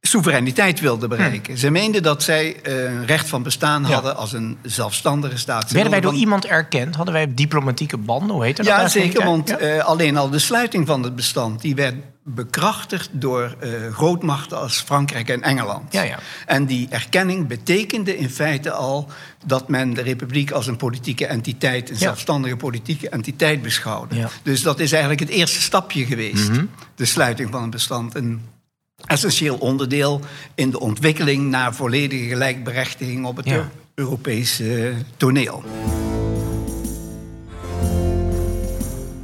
soevereiniteit 0.00 0.80
wilde 0.80 1.08
bereiken. 1.08 1.52
Hm. 1.52 1.58
Ze 1.58 1.70
meenden 1.70 2.02
dat 2.02 2.22
zij 2.22 2.56
uh, 2.68 3.04
recht 3.04 3.28
van 3.28 3.42
bestaan 3.42 3.84
hadden 3.84 4.10
ja. 4.10 4.16
als 4.16 4.32
een 4.32 4.58
zelfstandige 4.62 5.38
staat. 5.38 5.70
Werden 5.70 5.90
wij 5.90 6.00
door 6.00 6.14
iemand 6.14 6.46
erkend? 6.46 6.96
Hadden 6.96 7.14
wij 7.14 7.34
diplomatieke 7.34 7.96
banden? 7.96 8.34
Hoe 8.34 8.44
heet 8.44 8.56
dat? 8.56 8.66
Ja, 8.66 8.88
zeker, 8.88 9.24
want 9.24 9.48
ja? 9.48 9.60
Uh, 9.60 9.84
alleen 9.84 10.16
al 10.16 10.30
de 10.30 10.38
sluiting 10.38 10.86
van 10.86 11.02
het 11.02 11.16
bestand... 11.16 11.60
die 11.60 11.74
werd 11.74 11.94
bekrachtigd 12.34 13.08
door 13.12 13.56
uh, 13.62 13.92
grootmachten 13.92 14.58
als 14.58 14.80
Frankrijk 14.80 15.28
en 15.28 15.42
Engeland. 15.42 15.92
Ja, 15.92 16.02
ja. 16.02 16.18
En 16.46 16.66
die 16.66 16.88
erkenning 16.90 17.46
betekende 17.46 18.16
in 18.16 18.30
feite 18.30 18.70
al 18.70 19.08
dat 19.46 19.68
men 19.68 19.94
de 19.94 20.02
republiek 20.02 20.50
als 20.50 20.66
een 20.66 20.76
politieke 20.76 21.26
entiteit, 21.26 21.88
een 21.88 21.94
ja. 21.94 22.00
zelfstandige 22.00 22.56
politieke 22.56 23.08
entiteit 23.08 23.62
beschouwde. 23.62 24.14
Ja. 24.16 24.30
Dus 24.42 24.62
dat 24.62 24.80
is 24.80 24.90
eigenlijk 24.92 25.20
het 25.20 25.30
eerste 25.30 25.60
stapje 25.60 26.04
geweest, 26.04 26.48
mm 26.48 26.54
-hmm. 26.54 26.70
de 26.94 27.04
sluiting 27.04 27.50
van 27.50 27.62
een 27.62 27.70
bestand. 27.70 28.14
Een 28.14 28.42
essentieel 29.04 29.56
onderdeel 29.56 30.20
in 30.54 30.70
de 30.70 30.80
ontwikkeling 30.80 31.50
naar 31.50 31.74
volledige 31.74 32.28
gelijkberechtiging 32.28 33.26
op 33.26 33.36
het. 33.36 33.46
Europese 34.00 34.94
toneel. 35.16 35.64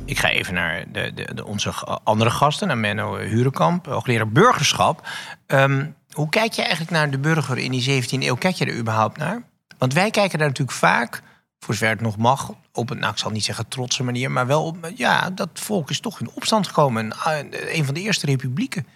Ik 0.06 0.18
ga 0.18 0.30
even 0.30 0.54
naar 0.54 0.84
de, 0.92 1.12
de, 1.14 1.34
de, 1.34 1.44
onze 1.44 1.70
andere 2.04 2.30
gasten, 2.30 2.66
naar 2.66 2.78
Menno 2.78 3.16
Hurenkamp, 3.16 3.86
hoogleraar 3.86 4.28
burgerschap. 4.28 5.08
Um, 5.46 5.94
hoe 6.10 6.28
kijk 6.28 6.52
je 6.52 6.62
eigenlijk 6.62 6.90
naar 6.90 7.10
de 7.10 7.18
burger 7.18 7.58
in 7.58 7.70
die 7.70 8.02
17e 8.02 8.08
eeuw? 8.08 8.34
Kijk 8.34 8.54
je 8.54 8.64
er 8.64 8.76
überhaupt 8.76 9.16
naar? 9.16 9.42
Want 9.78 9.92
wij 9.92 10.10
kijken 10.10 10.38
daar 10.38 10.48
natuurlijk 10.48 10.78
vaak, 10.78 11.22
voor 11.58 11.74
zover 11.74 11.88
het 11.88 12.00
nog 12.00 12.16
mag, 12.16 12.52
op 12.72 12.90
een, 12.90 12.98
nou 12.98 13.12
ik 13.12 13.18
zal 13.18 13.30
niet 13.30 13.44
zeggen 13.44 13.68
trotse 13.68 14.02
manier, 14.02 14.30
maar 14.30 14.46
wel 14.46 14.64
op, 14.64 14.92
ja, 14.94 15.30
dat 15.30 15.48
volk 15.52 15.90
is 15.90 16.00
toch 16.00 16.20
in 16.20 16.30
opstand 16.34 16.66
gekomen. 16.66 17.12
Een 17.50 17.84
van 17.84 17.94
de 17.94 18.00
eerste 18.00 18.26
republieken. 18.26 18.86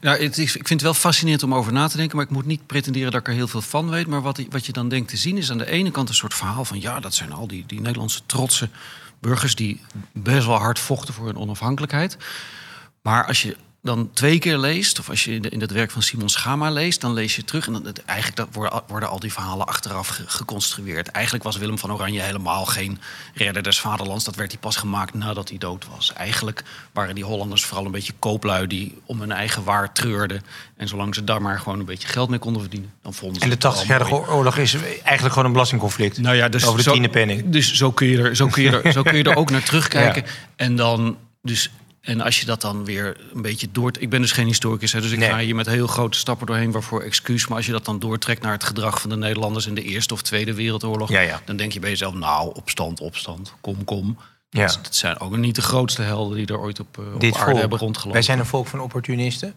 Nou, 0.00 0.22
het 0.22 0.38
is, 0.38 0.56
ik 0.56 0.66
vind 0.66 0.80
het 0.80 0.82
wel 0.82 0.94
fascinerend 0.94 1.42
om 1.42 1.54
over 1.54 1.72
na 1.72 1.88
te 1.88 1.96
denken, 1.96 2.16
maar 2.16 2.24
ik 2.24 2.32
moet 2.32 2.46
niet 2.46 2.66
pretenderen 2.66 3.10
dat 3.10 3.20
ik 3.20 3.28
er 3.28 3.34
heel 3.34 3.48
veel 3.48 3.62
van 3.62 3.90
weet. 3.90 4.06
Maar 4.06 4.22
wat, 4.22 4.40
wat 4.50 4.66
je 4.66 4.72
dan 4.72 4.88
denkt 4.88 5.08
te 5.08 5.16
zien 5.16 5.36
is 5.36 5.50
aan 5.50 5.58
de 5.58 5.70
ene 5.70 5.90
kant 5.90 6.08
een 6.08 6.14
soort 6.14 6.34
verhaal 6.34 6.64
van 6.64 6.80
ja, 6.80 7.00
dat 7.00 7.14
zijn 7.14 7.32
al 7.32 7.46
die, 7.46 7.64
die 7.66 7.80
Nederlandse 7.80 8.20
trotse 8.26 8.68
burgers 9.24 9.54
die 9.54 9.80
best 10.12 10.46
wel 10.46 10.56
hard 10.56 10.78
vochten 10.78 11.14
voor 11.14 11.26
hun 11.26 11.36
onafhankelijkheid. 11.36 12.16
Maar 13.02 13.26
als 13.26 13.42
je 13.42 13.56
dan 13.84 14.10
twee 14.12 14.38
keer 14.38 14.58
leest, 14.58 14.98
of 14.98 15.08
als 15.10 15.24
je 15.24 15.40
in 15.40 15.60
het 15.60 15.70
werk 15.70 15.90
van 15.90 16.02
Simon 16.02 16.28
Schama 16.28 16.70
leest, 16.70 17.00
dan 17.00 17.12
lees 17.12 17.36
je 17.36 17.44
terug 17.44 17.66
en 17.66 17.72
dan, 17.72 17.94
eigenlijk 18.06 18.36
dat 18.38 18.48
worden, 18.52 18.82
worden 18.86 19.08
al 19.08 19.20
die 19.20 19.32
verhalen 19.32 19.66
achteraf 19.66 20.20
geconstrueerd. 20.26 21.08
Eigenlijk 21.08 21.44
was 21.44 21.56
Willem 21.56 21.78
van 21.78 21.92
Oranje 21.92 22.20
helemaal 22.20 22.64
geen 22.64 22.98
redder 23.34 23.62
des 23.62 23.80
vaderlands. 23.80 24.24
Dat 24.24 24.34
werd 24.34 24.50
hij 24.50 24.60
pas 24.60 24.76
gemaakt 24.76 25.14
nadat 25.14 25.48
hij 25.48 25.58
dood 25.58 25.86
was. 25.94 26.12
Eigenlijk 26.12 26.62
waren 26.92 27.14
die 27.14 27.24
Hollanders 27.24 27.64
vooral 27.64 27.84
een 27.84 27.90
beetje 27.90 28.12
kooplui 28.18 28.66
die 28.66 28.98
om 29.06 29.20
hun 29.20 29.32
eigen 29.32 29.64
waar 29.64 29.92
treurden. 29.92 30.42
En 30.76 30.88
zolang 30.88 31.14
ze 31.14 31.24
daar 31.24 31.42
maar 31.42 31.58
gewoon 31.58 31.78
een 31.78 31.84
beetje 31.84 32.08
geld 32.08 32.28
mee 32.28 32.38
konden 32.38 32.60
verdienen, 32.60 32.92
dan 33.02 33.14
vonden 33.14 33.40
ze. 33.40 33.44
En 33.44 33.58
de 33.58 33.82
80-jarige 33.82 34.14
oorlog 34.14 34.56
is 34.56 34.74
eigenlijk 34.74 35.28
gewoon 35.28 35.44
een 35.44 35.52
belastingconflict. 35.52 36.18
Nou 36.18 36.36
ja, 36.36 36.48
dus 36.48 36.66
over 36.66 36.84
de 36.84 36.90
tiende 36.90 37.08
penning. 37.08 37.50
Dus 37.50 37.74
zo 37.74 37.92
kun 37.92 38.06
je 38.06 38.22
er, 38.22 38.36
zo 38.36 38.46
kun 38.46 38.62
je 38.62 38.80
er, 38.80 38.92
zo 38.92 39.02
kun 39.02 39.16
je 39.16 39.24
er 39.24 39.36
ook 39.36 39.50
naar 39.50 39.62
terugkijken. 39.70 40.22
Ja. 40.26 40.30
En 40.56 40.76
dan 40.76 41.16
dus 41.42 41.70
en 42.04 42.20
als 42.20 42.40
je 42.40 42.46
dat 42.46 42.60
dan 42.60 42.84
weer 42.84 43.16
een 43.34 43.42
beetje 43.42 43.68
door... 43.72 43.92
Ik 43.98 44.10
ben 44.10 44.20
dus 44.20 44.32
geen 44.32 44.46
historicus, 44.46 44.92
hè, 44.92 45.00
dus 45.00 45.10
ik 45.10 45.18
nee. 45.18 45.28
ga 45.28 45.38
hier 45.38 45.54
met 45.54 45.66
heel 45.66 45.86
grote 45.86 46.18
stappen 46.18 46.46
doorheen... 46.46 46.72
waarvoor 46.72 47.02
excuus. 47.02 47.46
Maar 47.46 47.56
als 47.56 47.66
je 47.66 47.72
dat 47.72 47.84
dan 47.84 47.98
doortrekt 47.98 48.42
naar 48.42 48.52
het 48.52 48.64
gedrag 48.64 49.00
van 49.00 49.10
de 49.10 49.16
Nederlanders... 49.16 49.66
in 49.66 49.74
de 49.74 49.82
Eerste 49.82 50.14
of 50.14 50.22
Tweede 50.22 50.54
Wereldoorlog... 50.54 51.10
Ja, 51.10 51.20
ja. 51.20 51.40
dan 51.44 51.56
denk 51.56 51.72
je 51.72 51.80
bij 51.80 51.90
jezelf, 51.90 52.14
nou, 52.14 52.54
opstand, 52.54 53.00
opstand, 53.00 53.54
kom, 53.60 53.84
kom. 53.84 54.18
Ja. 54.50 54.66
Dat, 54.66 54.78
dat 54.82 54.94
zijn 54.94 55.18
ook 55.18 55.36
niet 55.36 55.54
de 55.54 55.62
grootste 55.62 56.02
helden 56.02 56.36
die 56.36 56.46
er 56.46 56.60
ooit 56.60 56.80
op, 56.80 56.98
op 56.98 57.20
Dit 57.20 57.34
aarde 57.34 57.44
volk. 57.44 57.60
hebben 57.60 57.78
rondgelopen. 57.78 58.12
Wij 58.12 58.22
zijn 58.22 58.38
een 58.38 58.46
volk 58.46 58.66
van 58.66 58.80
opportunisten. 58.80 59.54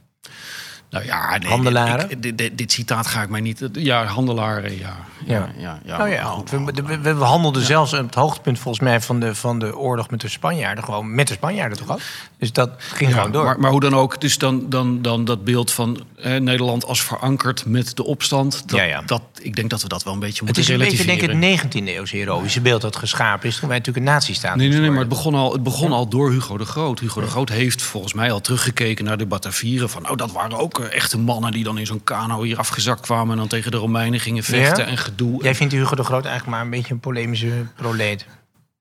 Nou 0.90 1.06
ja, 1.06 1.38
nee, 1.38 1.50
handelaren. 1.50 2.10
Ik, 2.10 2.22
dit, 2.22 2.38
dit, 2.38 2.58
dit, 2.58 2.72
citaat 2.72 3.08
ga 3.08 3.22
ik 3.22 3.30
mij 3.30 3.42
niet. 3.42 3.70
Ja, 3.74 4.06
handelaren, 4.06 4.78
ja. 4.78 4.96
Ja, 5.26 5.50
ja, 5.58 5.80
ja. 5.86 5.98
Nou 5.98 6.10
ja, 6.10 6.24
goed. 6.24 6.50
We, 6.50 7.00
we, 7.02 7.14
we 7.14 7.24
handelden 7.24 7.62
ja. 7.62 7.68
zelfs 7.68 7.94
op 7.94 8.06
het 8.06 8.16
hoogtepunt 8.16 8.60
volgens 8.60 8.84
mij 8.84 9.02
van 9.02 9.20
de, 9.20 9.36
van 9.36 9.60
de 9.60 9.78
oorlog 9.78 10.10
met 10.10 10.22
de 10.22 10.30
Spanjaarden. 10.30 10.84
Gewoon 10.84 11.16
met 11.16 11.28
de 11.28 11.34
Spanjaarden 11.34 11.78
toch 11.78 11.92
ook? 11.92 12.00
Dus 12.38 12.54
dat 12.54 12.70
ging 12.78 13.10
ja, 13.10 13.16
gewoon 13.16 13.32
door. 13.32 13.44
Maar, 13.44 13.60
maar, 13.60 13.72
hoe 13.72 13.80
dan 13.80 13.96
ook, 13.96 14.22
dus 14.22 14.38
dan, 14.38 14.70
dan, 14.70 15.02
dan 15.02 15.26
dat 15.26 15.44
beeld 15.44 15.72
van 15.72 16.04
eh, 16.22 16.36
Nederland 16.40 16.86
als 16.86 17.04
verankerd 17.04 17.66
met 17.66 17.96
de 17.96 18.04
opstand. 18.04 18.64
Dat, 18.66 18.80
ja, 18.80 18.84
ja. 18.84 19.02
Dat, 19.06 19.22
ik 19.42 19.56
denk 19.56 19.70
dat 19.70 19.82
we 19.82 19.88
dat 19.88 20.04
wel 20.04 20.14
een 20.14 20.20
beetje 20.20 20.44
moeten 20.44 20.62
Het 20.62 20.72
is 20.72 20.78
een 20.78 20.84
beetje, 20.84 21.04
relativeren. 21.04 21.40
denk 21.40 21.62
ik, 21.62 21.74
het 21.74 21.86
19e 21.86 21.88
eeuwse 21.88 22.16
heroïsche 22.16 22.62
beeld 22.62 22.82
dat 22.82 22.96
geschapen 22.96 23.48
is. 23.48 23.60
Toen 23.60 23.70
wij 23.70 23.78
natuurlijk 23.78 24.06
een 24.06 24.14
nazistaat 24.14 24.56
Nee, 24.56 24.70
nee, 24.70 24.80
nee, 24.80 24.90
maar 24.90 25.00
het 25.00 25.10
begon 25.10 25.36
al, 25.36 25.52
het 25.52 25.64
begon 25.64 25.92
al 25.92 26.08
door 26.08 26.32
Hugo 26.32 26.58
de 26.58 26.66
Groot. 26.66 27.00
Hugo 27.00 27.22
de 27.22 27.28
Groot 27.28 27.50
heeft 27.50 27.82
volgens 27.82 28.14
mij 28.14 28.32
al 28.32 28.42
teruggekeken 28.42 29.06
naar 29.06 29.18
de 29.18 29.26
Batavieren. 29.26 29.90
Van, 29.90 30.02
nou, 30.02 30.16
dat 30.16 30.32
waren 30.32 30.58
ook 30.58 30.77
uh, 30.80 30.94
echte 30.94 31.18
mannen 31.18 31.52
die 31.52 31.64
dan 31.64 31.78
in 31.78 31.86
zo'n 31.86 32.04
kano 32.04 32.42
hier 32.42 32.58
afgezakt 32.58 33.02
kwamen... 33.02 33.32
en 33.32 33.38
dan 33.38 33.48
tegen 33.48 33.72
de 33.72 33.78
Romeinen 33.78 34.20
gingen 34.20 34.44
vechten 34.44 34.84
Ja? 34.84 34.90
en 34.90 34.98
gedoe. 34.98 35.44
Jij 35.44 35.56
vindt 35.56 35.74
Hugo 35.74 35.96
de 35.96 36.04
Groot 36.04 36.26
eigenlijk 36.26 36.56
maar 36.56 36.66
een 36.66 36.72
beetje 36.72 36.94
een 36.94 37.00
polemische 37.00 37.66
proleet. 37.76 38.26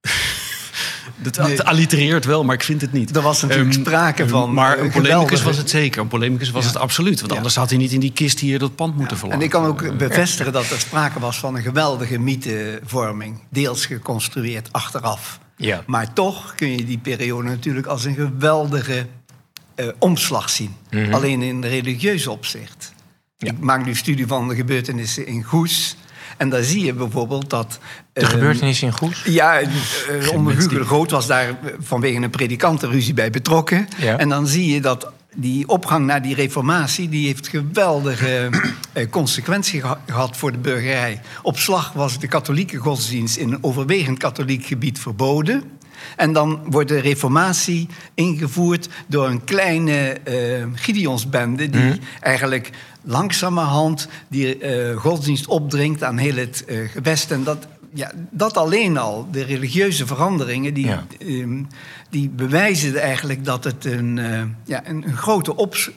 Dat 1.17 1.39
nee. 1.39 1.63
allitereert 1.63 2.25
wel, 2.25 2.45
maar 2.45 2.55
ik 2.55 2.63
vind 2.63 2.81
het 2.81 2.93
niet. 2.93 3.17
Er 3.17 3.23
was 3.23 3.43
natuurlijk 3.43 3.75
um, 3.75 3.83
sprake 3.83 4.29
van. 4.29 4.53
Maar 4.53 4.79
een 4.79 4.91
polemicus 4.91 5.43
was 5.43 5.57
het 5.57 5.71
zeker. 5.71 6.01
Een 6.01 6.09
polemicus 6.09 6.51
was 6.51 6.67
het 6.67 6.77
absoluut. 6.77 7.21
Want 7.21 7.33
anders 7.33 7.57
had 7.57 7.71
hij 7.71 7.79
niet 7.79 7.93
in 7.93 8.01
die 8.01 8.13
kist 8.13 8.41
hier 8.41 8.59
dat 8.59 8.75
pand 8.75 8.97
moeten 8.97 9.17
verlaten. 9.17 9.41
En 9.41 9.47
ik 9.47 9.53
kan 9.53 9.65
ook 9.65 9.97
bevestigen 9.97 10.53
dat 10.53 10.71
er 10.71 10.81
sprake 10.81 11.21
was 11.21 11.39
van 11.39 11.55
een 11.57 11.63
geweldige 11.63 12.19
mythevorming. 12.19 13.43
Deels 13.51 13.87
geconstrueerd 13.87 14.73
achteraf. 14.73 15.39
Ja. 15.57 15.83
Maar 15.87 16.13
toch 16.13 16.55
kun 16.55 16.71
je 16.71 16.85
die 16.85 16.99
periode 16.99 17.49
natuurlijk 17.49 17.87
als 17.87 18.05
een 18.05 18.15
geweldige 18.15 19.07
uh, 19.77 19.87
omslag 19.99 20.51
zien. 20.51 20.75
Mhm. 20.91 21.15
Alleen 21.15 21.43
in 21.43 21.65
religieuze 21.65 22.31
opzicht. 22.31 22.95
Ik 23.39 23.59
maak 23.61 23.85
nu 23.85 23.95
studie 23.95 24.27
van 24.27 24.49
de 24.49 24.55
gebeurtenissen 24.55 25.27
in 25.27 25.43
Goes. 25.43 25.97
En 26.37 26.49
daar 26.49 26.63
zie 26.63 26.85
je 26.85 26.93
bijvoorbeeld 26.93 27.51
dat... 27.51 27.79
De 28.13 28.21
uh, 28.21 28.29
gebeurtenissen 28.29 28.87
in 28.87 28.93
Goes? 28.93 29.23
Ja, 29.25 29.61
uh, 29.63 29.69
onder 30.33 30.55
Hugo 30.55 30.79
de 30.79 30.85
Groot 30.85 31.11
was 31.11 31.27
daar 31.27 31.59
vanwege 31.79 32.23
een 32.23 32.31
predikantenruzie 32.31 33.15
bij 33.15 33.31
betrokken. 33.31 33.89
Ja. 33.97 34.19
En 34.19 34.29
dan 34.29 34.47
zie 34.47 34.75
je 34.75 34.81
dat 34.81 35.13
die 35.35 35.69
opgang 35.69 36.07
naar 36.07 36.23
die 36.23 36.35
reformatie... 36.35 37.09
die 37.09 37.27
heeft 37.27 37.49
geweldige 37.49 38.51
uh, 38.95 39.11
consequenties 39.11 39.83
gehad 40.07 40.37
voor 40.37 40.53
de 40.53 40.59
burgerij. 40.59 41.21
Op 41.43 41.59
slag 41.59 41.93
was 41.93 42.19
de 42.19 42.29
katholieke 42.29 42.77
godsdienst 42.77 43.37
in 43.37 43.53
een 43.53 43.65
overwegend 43.65 44.19
katholiek 44.19 44.67
gebied 44.67 44.99
verboden... 44.99 45.63
En 46.17 46.33
dan 46.33 46.61
wordt 46.69 46.89
de 46.89 47.01
reformatie 47.01 47.89
ingevoerd 48.15 48.89
door 49.07 49.29
een 49.29 49.45
kleine 49.45 50.17
uh, 50.29 50.67
Gideonsbende... 50.75 51.71
die 51.71 51.81
mhm. 51.81 51.97
eigenlijk 52.21 52.71
langzamerhand 53.03 54.09
die 54.29 54.59
uh, 54.59 54.97
godsdienst 54.97 55.47
opdringt 55.47 56.03
aan 56.03 56.19
heel 56.19 56.37
het 56.37 56.65
uh, 56.69 56.89
gewest. 56.89 57.31
En 57.31 57.45
dat, 57.45 57.67
ja, 57.95 58.13
dat 58.31 58.57
alleen 58.57 58.99
al, 58.99 59.29
de 59.31 59.43
religieuze 59.43 60.07
veranderingen... 60.07 60.75
die, 60.75 60.91
ehm, 61.19 61.63
die 62.11 62.29
bewijzen 62.29 63.01
eigenlijk 63.01 63.45
dat 63.45 63.65
het 63.65 63.85
een, 63.85 64.21
ja, 64.65 64.83
een, 64.89 65.07
een 65.07 65.17
grote 65.17 65.57
ops, 65.57 65.91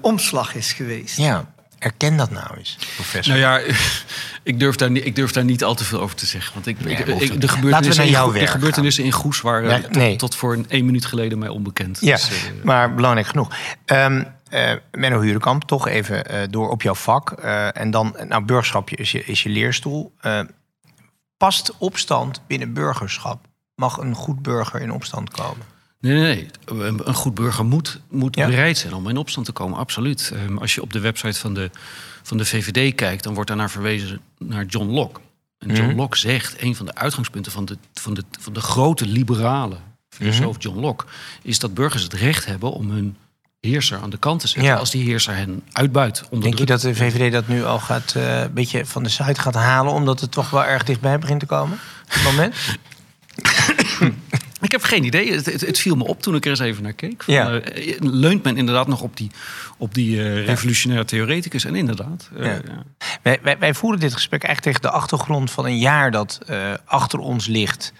omslag 0.00 0.54
is 0.54 0.72
geweest. 0.72 1.16
Ja, 1.16 1.54
Erken 1.78 2.16
dat 2.16 2.30
nou 2.30 2.56
eens, 2.56 2.76
professor. 2.94 3.38
Nou 3.38 3.60
ja, 3.60 3.74
ik 4.42 4.60
durf 4.60 4.76
daar, 4.76 4.90
niet, 4.90 5.06
ik 5.06 5.14
durf 5.14 5.32
daar 5.32 5.44
niet 5.44 5.64
al 5.64 5.74
te 5.74 5.84
veel 5.84 6.00
over 6.00 6.16
te 6.16 6.26
zeggen. 6.26 6.54
Want 6.54 6.66
ik, 6.66 6.78
ik, 6.78 6.98
ik 6.98 7.40
de, 7.40 7.48
gebeurtenissen 7.48 8.04
in, 8.04 8.12
de 8.32 8.46
gebeurtenissen 8.46 9.04
in 9.04 9.12
Goes 9.12 9.40
waren 9.40 9.90
tot, 9.92 10.18
tot, 10.18 10.34
voor 10.34 10.52
een 10.52 10.66
één 10.68 10.84
minuut 10.84 11.06
geleden 11.06 11.38
mij 11.38 11.48
onbekend. 11.48 11.98
Ja, 12.00 12.14
dus, 12.14 12.30
uh, 12.30 12.64
maar 12.64 12.94
belangrijk 12.94 13.26
genoeg. 13.26 13.56
Um, 13.86 14.26
uh, 14.50 14.72
Menno 14.90 15.20
Hurekamp, 15.20 15.64
toch 15.64 15.88
even 15.88 16.32
uh, 16.34 16.40
door 16.50 16.70
op 16.70 16.82
jouw 16.82 16.94
vak. 16.94 17.30
en 17.30 17.90
dan, 17.90 18.16
nou, 18.28 18.44
burgerschap 18.44 18.90
is 18.90 19.12
je, 19.12 19.24
is 19.24 19.42
je 19.42 19.48
leerstoel. 19.48 20.14
past 21.36 21.72
opstand 21.78 22.40
binnen 22.46 22.72
burgerschap? 22.72 23.46
Mag 23.74 23.96
een 23.96 24.14
goed 24.14 24.42
burger 24.42 24.80
in 24.80 24.92
opstand 24.92 25.30
komen? 25.30 25.75
Nee, 26.06 26.48
nee, 26.66 26.96
Een 27.04 27.14
goed 27.14 27.34
burger 27.34 27.64
moet, 27.64 28.00
moet 28.10 28.34
bereid 28.34 28.78
zijn 28.78 28.94
om 28.94 29.08
in 29.08 29.16
opstand 29.16 29.46
te 29.46 29.52
komen, 29.52 29.78
absoluut. 29.78 30.32
Um, 30.34 30.58
als 30.58 30.74
je 30.74 30.82
op 30.82 30.92
de 30.92 31.00
website 31.00 31.40
van 31.40 31.54
de, 31.54 31.70
van 32.22 32.36
de 32.36 32.44
VVD 32.44 32.94
kijkt, 32.94 33.22
dan 33.22 33.34
wordt 33.34 33.48
daarnaar 33.48 33.70
verwezen 33.70 34.20
naar 34.38 34.64
John 34.64 34.90
Locke. 34.90 35.20
En 35.58 35.74
John 35.74 35.90
mm 35.90 35.96
Locke 35.96 36.16
zegt, 36.16 36.62
een 36.62 36.76
van 36.76 36.86
de 36.86 36.94
uitgangspunten 36.94 37.52
van 37.52 37.64
de, 37.64 37.78
van 37.94 38.14
de, 38.14 38.24
van 38.40 38.52
de 38.52 38.60
grote 38.60 39.06
liberale 39.06 39.76
filosoof 40.08 40.54
mm 40.54 40.60
John 40.60 40.78
Locke, 40.78 41.04
is 41.42 41.58
dat 41.58 41.74
burgers 41.74 42.02
het 42.02 42.12
recht 42.12 42.46
hebben 42.46 42.72
om 42.72 42.90
hun 42.90 43.16
heerser 43.60 43.98
aan 43.98 44.10
de 44.10 44.18
kant 44.18 44.40
te 44.40 44.48
zetten 44.48 44.78
als 44.78 44.90
die 44.90 45.04
heerser 45.04 45.34
hen 45.34 45.62
uitbuit. 45.72 46.22
Denk 46.40 46.58
je 46.58 46.66
dat 46.66 46.80
de 46.80 46.94
VVD 46.94 47.32
dat 47.32 47.48
nu 47.48 47.64
al 47.64 47.78
gaat, 47.78 48.14
uh, 48.16 48.40
een 48.40 48.52
beetje 48.52 48.86
van 48.86 49.02
de 49.02 49.08
site 49.08 49.40
gaat 49.40 49.54
halen, 49.54 49.92
omdat 49.92 50.20
het 50.20 50.32
toch 50.32 50.50
wel 50.50 50.64
erg 50.64 50.84
dichtbij 50.84 51.18
begint 51.18 51.40
te 51.40 51.46
komen? 51.46 51.78
Op 52.04 52.12
het 52.12 52.22
moment? 52.22 52.54
Ik 54.66 54.72
heb 54.72 54.82
geen 54.82 55.04
idee. 55.04 55.32
Het, 55.32 55.46
het, 55.46 55.78
viel 55.78 55.96
me 55.96 56.04
op 56.04 56.22
toen 56.22 56.34
ik 56.34 56.44
er 56.44 56.50
eens 56.50 56.60
even 56.60 56.82
naar 56.82 56.92
keek. 56.92 57.22
Van, 57.22 57.34
ja. 57.34 57.52
uh, 57.52 57.60
leunt 58.00 58.42
men 58.42 58.56
inderdaad 58.56 58.86
nog 58.86 59.00
op 59.00 59.16
die, 59.16 59.30
op 59.78 59.94
die 59.94 60.16
uh, 60.16 60.46
revolutionaire 60.46 61.06
theoreticus? 61.06 61.64
En 61.64 61.74
inderdaad. 61.74 62.30
Uh, 62.38 62.44
ja. 62.44 62.60
Wij, 63.22 63.38
wij, 63.42 63.58
wij, 63.58 63.74
voeren 63.74 64.00
dit 64.00 64.12
gesprek 64.12 64.42
eigenlijk 64.42 64.76
tegen 64.76 64.90
de 64.92 64.98
achtergrond 64.98 65.50
van 65.50 65.66
een 65.66 65.78
jaar 65.78 66.10
dat 66.10 66.38
achter 66.84 67.18
ons 67.18 67.46
ligt. 67.46 67.92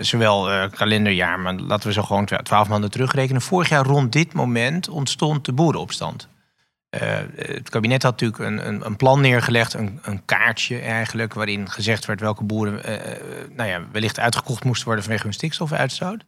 zowel 0.00 0.68
kalenderjaar, 0.70 1.40
maar 1.40 1.54
laten 1.54 1.88
we 1.88 1.94
zo 1.94 2.02
gewoon 2.02 2.28
twaalf 2.42 2.68
maanden 2.68 2.90
terugrekenen. 2.90 3.42
Vorig 3.42 3.68
jaar 3.68 3.84
rond 3.84 4.12
dit 4.12 4.32
moment 4.32 4.88
ontstond 4.88 5.44
de 5.44 5.52
boerenopstand. 5.52 6.28
Uh, 7.00 7.18
het 7.36 7.70
kabinet 7.70 8.02
had 8.02 8.20
natuurlijk 8.20 8.42
een, 8.42 8.68
een, 8.68 8.86
een 8.86 8.96
plan 8.96 9.20
neergelegd, 9.20 9.74
een, 9.74 9.98
een, 10.02 10.24
kaartje 10.24 10.78
eigenlijk, 10.80 11.34
waarin 11.34 11.70
gezegd 11.70 12.04
werd 12.04 12.20
welke 12.20 12.44
boeren 12.44 12.90
uh, 12.90 12.96
nou 13.56 13.68
ja, 13.68 13.82
wellicht 13.92 14.18
uitgekocht 14.18 14.64
moesten 14.64 14.86
worden 14.86 15.04
vanwege 15.04 15.24
hun 15.24 15.34
stikstofuitstoot. 15.34 16.24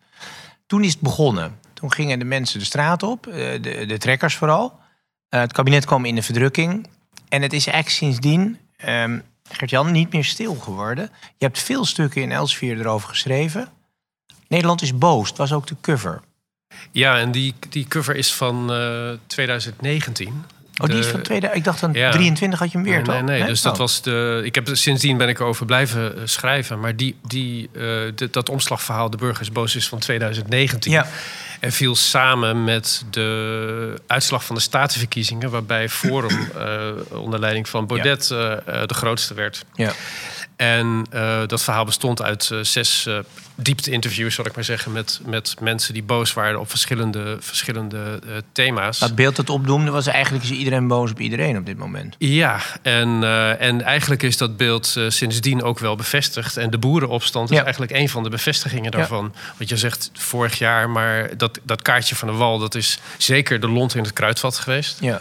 Toen 0.66 0.84
is 0.84 0.92
het 0.92 1.00
begonnen. 1.00 1.58
Toen 1.74 1.92
gingen 1.92 2.18
de 2.18 2.24
mensen 2.24 2.58
de 2.58 2.64
straat 2.64 3.02
op, 3.02 3.22
de, 3.22 3.84
de, 3.86 3.98
trekkers 3.98 4.36
vooral. 4.36 4.80
het 5.28 5.52
kabinet 5.52 5.84
kwam 5.84 6.04
in 6.04 6.14
de 6.14 6.22
verdrukking. 6.22 6.86
En 7.28 7.42
het 7.42 7.52
is 7.52 7.66
eigenlijk 7.66 7.96
sindsdien, 7.96 8.58
um, 8.86 9.22
Gert-Jan, 9.50 9.92
niet 9.92 10.12
meer 10.12 10.24
stil 10.24 10.54
geworden. 10.54 11.10
Je 11.36 11.44
hebt 11.44 11.58
veel 11.58 11.84
stukken 11.84 12.22
in 12.22 12.32
Elsevier 12.32 12.80
erover 12.80 13.08
geschreven. 13.08 13.68
Nederland 14.48 14.82
is 14.82 14.98
boos, 14.98 15.28
het 15.28 15.38
was 15.38 15.52
ook 15.52 15.66
de 15.66 15.76
cover. 15.80 16.22
Ja, 16.90 17.18
en 17.18 17.30
die, 17.30 17.54
die 17.68 17.88
cover 17.88 18.16
is 18.16 18.34
van 18.34 18.72
2019. 19.26 20.44
Oh, 20.76 20.88
die 20.88 20.98
is 20.98 21.06
van 21.06 21.22
tweede. 21.22 21.50
Ik 21.52 21.64
dacht 21.64 21.80
dan 21.80 21.92
23 21.92 22.58
had 22.58 22.72
je 22.72 22.78
hem 22.78 22.86
weer 22.86 23.02
nee, 23.02 23.22
nee, 23.22 23.38
nee, 23.38 23.48
Dus 23.48 23.62
dat 23.62 23.72
oh. 23.72 23.78
was 23.78 24.02
de. 24.02 24.40
Ik 24.44 24.54
heb 24.54 24.68
sindsdien 24.72 25.16
ben 25.16 25.28
ik 25.28 25.38
erover 25.38 25.66
blijven 25.66 26.16
eh, 26.16 26.22
schrijven. 26.24 26.80
Maar 26.80 26.96
die, 26.96 27.16
die, 27.22 27.68
uh, 27.72 28.12
dat 28.30 28.48
omslagverhaal, 28.48 29.10
de 29.10 29.16
burgers 29.16 29.52
boos 29.52 29.76
is 29.76 29.88
van 29.88 29.98
2019. 29.98 30.92
Ja. 30.92 31.06
En 31.60 31.72
viel 31.72 31.96
samen 31.96 32.64
met 32.64 33.04
de 33.10 33.94
uitslag 34.06 34.44
van 34.44 34.54
de 34.54 34.60
statenverkiezingen, 34.60 35.50
waarbij 35.50 35.88
Forum 35.88 36.48
uh, 36.56 37.18
onder 37.24 37.40
leiding 37.40 37.68
van 37.68 37.86
Baudet 37.86 38.28
ja. 38.28 38.86
de 38.86 38.94
grootste 38.94 39.34
werd. 39.34 39.64
Ja. 39.74 39.92
En 40.56 41.06
uh, 41.14 41.40
dat 41.46 41.62
verhaal 41.62 41.84
bestond 41.84 42.22
uit 42.22 42.50
uh, 42.52 42.58
zes 42.62 43.06
uh, 43.08 43.18
diepte-interviews, 43.54 44.34
zal 44.34 44.46
ik 44.46 44.54
maar 44.54 44.64
zeggen, 44.64 44.92
met, 44.92 45.20
met 45.26 45.56
mensen 45.60 45.92
die 45.92 46.02
boos 46.02 46.32
waren 46.32 46.60
op 46.60 46.70
verschillende, 46.70 47.36
verschillende 47.40 48.20
thema's. 48.52 48.98
Dat 48.98 49.14
beeld 49.14 49.36
dat 49.36 49.50
opdoemde 49.50 49.90
was 49.90 50.06
eigenlijk 50.06 50.44
is 50.44 50.50
iedereen 50.50 50.88
boos 50.88 51.10
op 51.10 51.20
iedereen 51.20 51.56
op 51.56 51.66
dit 51.66 51.78
moment. 51.78 52.14
Ja, 52.18 52.60
en, 52.82 53.24
en 53.58 53.82
eigenlijk 53.82 54.22
is 54.22 54.36
dat 54.36 54.56
beeld 54.56 54.96
sindsdien 55.08 55.62
ook 55.62 55.78
wel 55.78 55.96
bevestigd. 55.96 56.56
En 56.56 56.70
de 56.70 56.78
boerenopstand 56.78 57.50
is 57.50 57.58
eigenlijk 57.58 57.92
een 57.92 58.08
van 58.08 58.22
de 58.22 58.28
bevestigingen 58.28 58.90
daarvan. 58.90 59.30
Ja. 59.34 59.40
Want 59.56 59.70
je 59.70 59.76
zegt 59.76 60.10
vorig 60.12 60.58
jaar, 60.58 60.90
maar 60.90 61.36
dat, 61.36 61.60
dat 61.62 61.82
kaartje 61.82 62.14
van 62.14 62.28
de 62.28 62.34
wal, 62.34 62.58
dat 62.58 62.74
is 62.74 62.98
zeker 63.18 63.60
de 63.60 63.68
lont 63.68 63.94
in 63.94 64.02
het 64.02 64.12
kruidvat 64.12 64.58
geweest. 64.58 64.98
Ja. 65.00 65.20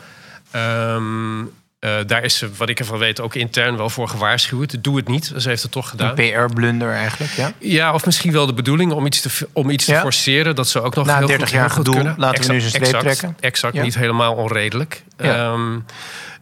Um, 0.96 1.52
uh, 1.84 1.96
daar 2.08 2.24
is 2.24 2.38
ze, 2.38 2.50
wat 2.58 2.70
ik 2.70 2.80
ervan 2.80 2.98
weet, 2.98 3.22
ook 3.22 3.36
intern 3.36 3.78
wel 3.78 3.90
voor 3.90 4.08
gewaarschuwd. 4.08 4.84
Doe 4.84 4.96
het 4.96 5.08
niet. 5.08 5.34
Ze 5.38 5.50
heeft 5.50 5.62
het 5.62 5.72
toch 5.72 5.90
gedaan. 5.90 6.20
Een 6.20 6.32
PR-blunder 6.32 6.92
eigenlijk, 6.92 7.32
ja? 7.32 7.52
Ja, 7.60 7.94
of 7.94 8.06
misschien 8.06 8.32
wel 8.32 8.46
de 8.46 8.54
bedoeling 8.54 8.92
om 8.92 9.06
iets 9.06 9.22
te, 9.22 9.48
om 9.54 9.70
iets 9.70 9.86
te 9.86 9.96
forceren. 9.96 10.56
Dat 10.56 10.68
ze 10.68 10.82
ook 10.82 10.96
nog 10.96 11.06
Na 11.06 11.18
heel 11.18 11.28
30 11.28 11.48
goed, 11.48 11.58
jaar 11.58 11.70
goed 11.70 11.90
kunnen. 11.90 12.16
Laten 12.18 12.40
exact, 12.40 12.48
we 12.48 12.54
nu 12.54 12.64
eens 12.64 12.94
een 12.94 13.00
trekken. 13.00 13.38
Exact, 13.40 13.82
niet 13.82 13.96
helemaal 13.96 14.34
onredelijk. 14.34 15.04
Ja. 15.18 15.52
Um, 15.52 15.86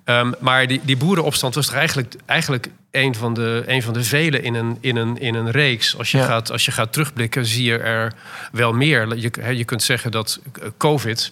um, 0.05 0.33
maar 0.39 0.67
die, 0.67 0.81
die 0.83 0.98
boerenopstand 0.98 1.55
was 1.55 1.69
er 1.69 1.75
eigenlijk, 1.75 2.15
eigenlijk 2.25 2.67
een, 2.91 3.15
van 3.15 3.33
de, 3.33 3.63
een 3.65 3.83
van 3.83 3.93
de 3.93 4.03
vele 4.03 4.41
in 4.41 4.53
een, 4.53 4.77
in 4.81 4.95
een, 4.95 5.19
in 5.19 5.36
een 5.36 5.51
reeks. 5.51 5.98
Als 5.98 6.12
je, 6.12 6.24
gaat, 6.24 6.51
als 6.51 6.65
je 6.65 6.71
gaat 6.71 6.93
terugblikken, 6.93 7.45
zie 7.45 7.63
je 7.63 7.77
er 7.77 8.13
wel 8.51 8.74
meer. 8.74 9.15
Je, 9.15 9.55
je 9.55 9.65
kunt 9.65 9.83
zeggen 9.83 10.12
dat 10.12 10.39
COVID 10.77 11.31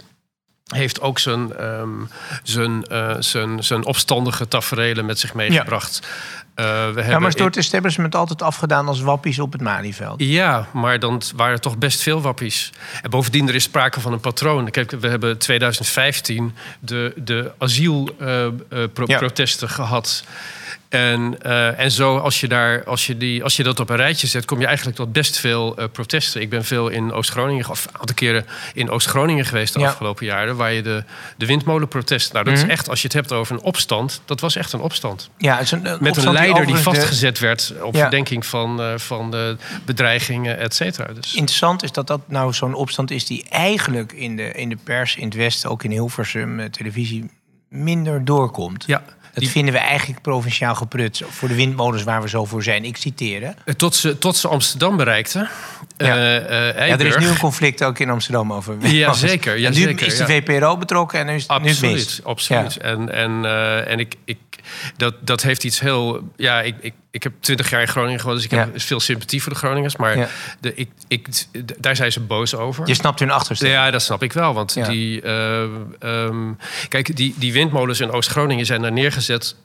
heeft 0.76 1.02
ook 1.02 1.20
zijn, 1.20 1.64
um, 1.64 2.10
zijn, 2.44 2.86
uh, 2.92 3.16
zijn, 3.20 3.64
zijn 3.64 3.86
opstandige 3.86 4.48
taferelen 4.48 5.06
met 5.06 5.20
zich 5.20 5.34
meegebracht. 5.34 6.00
Ja. 6.02 6.08
Uh, 6.60 6.66
we 6.94 7.04
ja, 7.08 7.20
maar 7.20 7.30
is 7.30 7.36
door 7.36 7.48
het 7.48 7.58
establishment 7.58 8.16
altijd 8.16 8.42
afgedaan 8.42 8.88
als 8.88 9.02
wappies 9.02 9.40
op 9.40 9.52
het 9.52 9.62
Malieveld. 9.62 10.22
Ja, 10.22 10.68
maar 10.74 11.00
dan 11.00 11.22
waren 11.36 11.62
toch 11.62 11.78
best 11.78 12.02
veel 12.02 12.22
wappies. 12.22 12.72
En 13.02 13.10
bovendien, 13.10 13.48
er 13.48 13.56
is 13.56 13.64
sprake 13.64 14.00
van 14.00 14.14
een 14.14 14.20
patroon. 14.20 14.70
Kijk, 14.70 14.92
we 14.92 15.08
hebben 15.08 15.38
2015 15.38 16.56
de, 16.80 17.14
de 17.16 17.52
asielprotesten 17.58 19.68
uh, 19.68 19.76
ja. 19.76 19.84
gehad. 19.84 20.24
En, 20.90 21.38
uh, 21.46 21.80
en 21.80 21.92
zo, 21.92 22.18
als 22.18 22.40
je, 22.40 22.48
daar, 22.48 22.84
als, 22.84 23.08
je 23.08 23.18
die, 23.18 23.44
als 23.44 23.56
je 23.56 23.64
dat 23.64 23.80
op 23.80 23.90
een 23.90 23.96
rijtje 23.96 24.28
zet, 24.28 24.46
kom 24.46 24.60
je 24.60 24.66
eigenlijk 24.66 24.98
tot 24.98 25.12
best 25.12 25.38
veel 25.38 25.80
uh, 25.80 25.86
protesten. 25.92 26.42
Ik 26.42 26.50
ben 26.50 26.66
veel 26.66 26.88
in 26.88 27.12
Oost-Groningen, 27.12 27.70
of 27.70 27.86
een 27.86 28.00
aantal 28.00 28.16
keren 28.16 28.46
in 28.74 28.90
Oost-Groningen 28.90 29.46
geweest 29.46 29.74
de 29.74 29.80
ja. 29.80 29.88
afgelopen 29.88 30.26
jaren, 30.26 30.56
waar 30.56 30.72
je 30.72 30.82
de, 30.82 31.04
de 31.38 31.46
windmolenprotesten. 31.46 32.34
Nou, 32.34 32.46
dat 32.46 32.54
mm 32.54 32.60
-hmm. 32.60 32.70
is 32.70 32.76
echt, 32.78 32.90
als 32.90 33.02
je 33.02 33.08
het 33.08 33.16
hebt 33.16 33.32
over 33.32 33.56
een 33.56 33.62
opstand, 33.62 34.22
dat 34.26 34.40
was 34.40 34.56
echt 34.56 34.74
een 34.74 34.80
opstand. 34.80 35.30
Ja, 35.38 35.60
een, 35.60 35.86
een 35.86 35.98
Met 36.02 36.18
een 36.18 36.32
leider 36.32 36.66
die, 36.66 36.74
die 36.74 36.84
vastgezet 36.84 37.38
de... 37.38 37.46
werd 37.46 37.74
op 37.82 37.94
ja. 37.94 38.02
verdenking 38.02 38.46
van, 38.46 38.82
uh, 38.82 38.98
van 38.98 39.32
de 39.32 39.58
bedreigingen, 39.86 40.58
et 40.58 40.76
cetera. 40.76 41.14
Dus. 41.14 41.34
Interessant 41.34 41.84
is 41.84 41.92
dat 41.92 42.08
dat 42.08 42.22
nou 42.26 42.54
zo'n 42.54 42.74
opstand 42.74 43.12
is 43.12 43.26
die 43.26 43.46
eigenlijk 43.50 44.12
in 44.12 44.36
de, 44.36 44.52
in 44.52 44.70
de 44.70 44.78
pers, 44.84 45.16
in 45.16 45.26
het 45.26 45.34
Westen, 45.34 45.70
ook 45.70 45.84
in 45.84 45.92
Hilversum, 45.92 46.72
televisie 46.72 47.30
minder 47.68 48.26
doorkomt. 48.26 48.84
Ja, 48.88 49.04
Dat 49.34 49.48
vinden 49.48 49.74
we 49.74 49.80
eigenlijk 49.80 50.22
provinciaal 50.22 50.76
geprut 50.76 51.22
voor 51.30 51.48
de 51.48 51.56
windmolens 51.56 52.04
waar 52.04 52.22
we 52.22 52.30
zo 52.30 52.46
voor 52.46 52.64
zijn. 52.64 52.86
Ik 52.86 52.98
citeer. 52.98 53.42
Hè? 53.42 53.52
Eh, 53.66 53.74
Tot 53.74 53.96
ze, 53.96 54.18
tot 54.18 54.38
ze 54.38 54.48
Amsterdam 54.48 54.98
bereikten. 54.98 55.50
Ja. 55.98 56.16
eh, 56.16 56.70
eh, 56.70 56.88
Ja, 56.88 57.00
er 57.00 57.06
is 57.06 57.18
nu 57.18 57.28
een 57.28 57.38
conflict 57.38 57.84
ook 57.84 58.00
in 58.00 58.10
Amsterdam 58.10 58.54
over. 58.54 58.88
Ja, 58.88 59.14
zeker, 59.14 59.58
ja, 59.58 59.68
En 59.68 59.74
nu 59.74 59.80
zeker, 59.82 60.08
is 60.08 60.18
de 60.18 60.34
ja. 60.34 60.42
VPRO 60.42 60.78
betrokken 60.78 61.20
en 61.20 61.26
nu 61.26 61.34
is, 61.34 61.48
nu 61.48 61.66
is 61.66 61.80
het. 61.80 61.80
Absoluut, 61.80 62.22
absoluut. 62.24 62.78
En, 62.78 63.14
en, 63.14 63.46
en 63.88 64.00
ik, 64.00 64.16
ik, 64.26 64.38
dat, 64.98 65.14
dat 65.22 65.42
heeft 65.42 65.64
iets 65.64 65.80
heel... 65.80 66.32
Ja, 66.36 66.62
ik, 66.62 66.76
ik, 66.82 66.94
ik 67.12 67.24
heb 67.24 67.34
twintig 67.40 67.70
jaar 67.70 67.82
in 67.82 67.88
Groningen 67.88 68.20
gewoond, 68.20 68.36
dus 68.38 68.46
ik 68.46 68.52
Ja. 68.52 68.58
heb 68.60 68.82
veel 68.82 69.00
sympathie 69.00 69.42
voor 69.44 69.52
de 69.54 69.58
Groningers. 69.58 69.96
Maar 69.96 70.18
Ja. 70.18 70.28
de, 70.60 70.74
ik, 70.76 70.90
ik, 71.08 71.28
daar 71.78 71.96
zijn 71.96 72.12
ze 72.12 72.20
boos 72.20 72.56
over. 72.56 72.88
Je 72.88 72.94
snapt 72.94 73.20
hun 73.20 73.32
achterstand. 73.32 73.72
Ja, 73.72 73.92
dat 73.92 74.02
snap 74.02 74.24
ik 74.24 74.34
wel. 74.34 74.54
Want 74.54 74.74
Ja. 74.74 74.88
die, 74.90 75.22
eh, 75.22 75.64
ehm, 76.00 76.52
kijk, 76.88 77.16
die, 77.16 77.34
die 77.38 77.54
windmolens 77.54 78.00
in 78.00 78.12
Oost-Groningen 78.12 78.66
zijn 78.66 78.82
daar 78.82 78.92
neergezet 78.92 79.56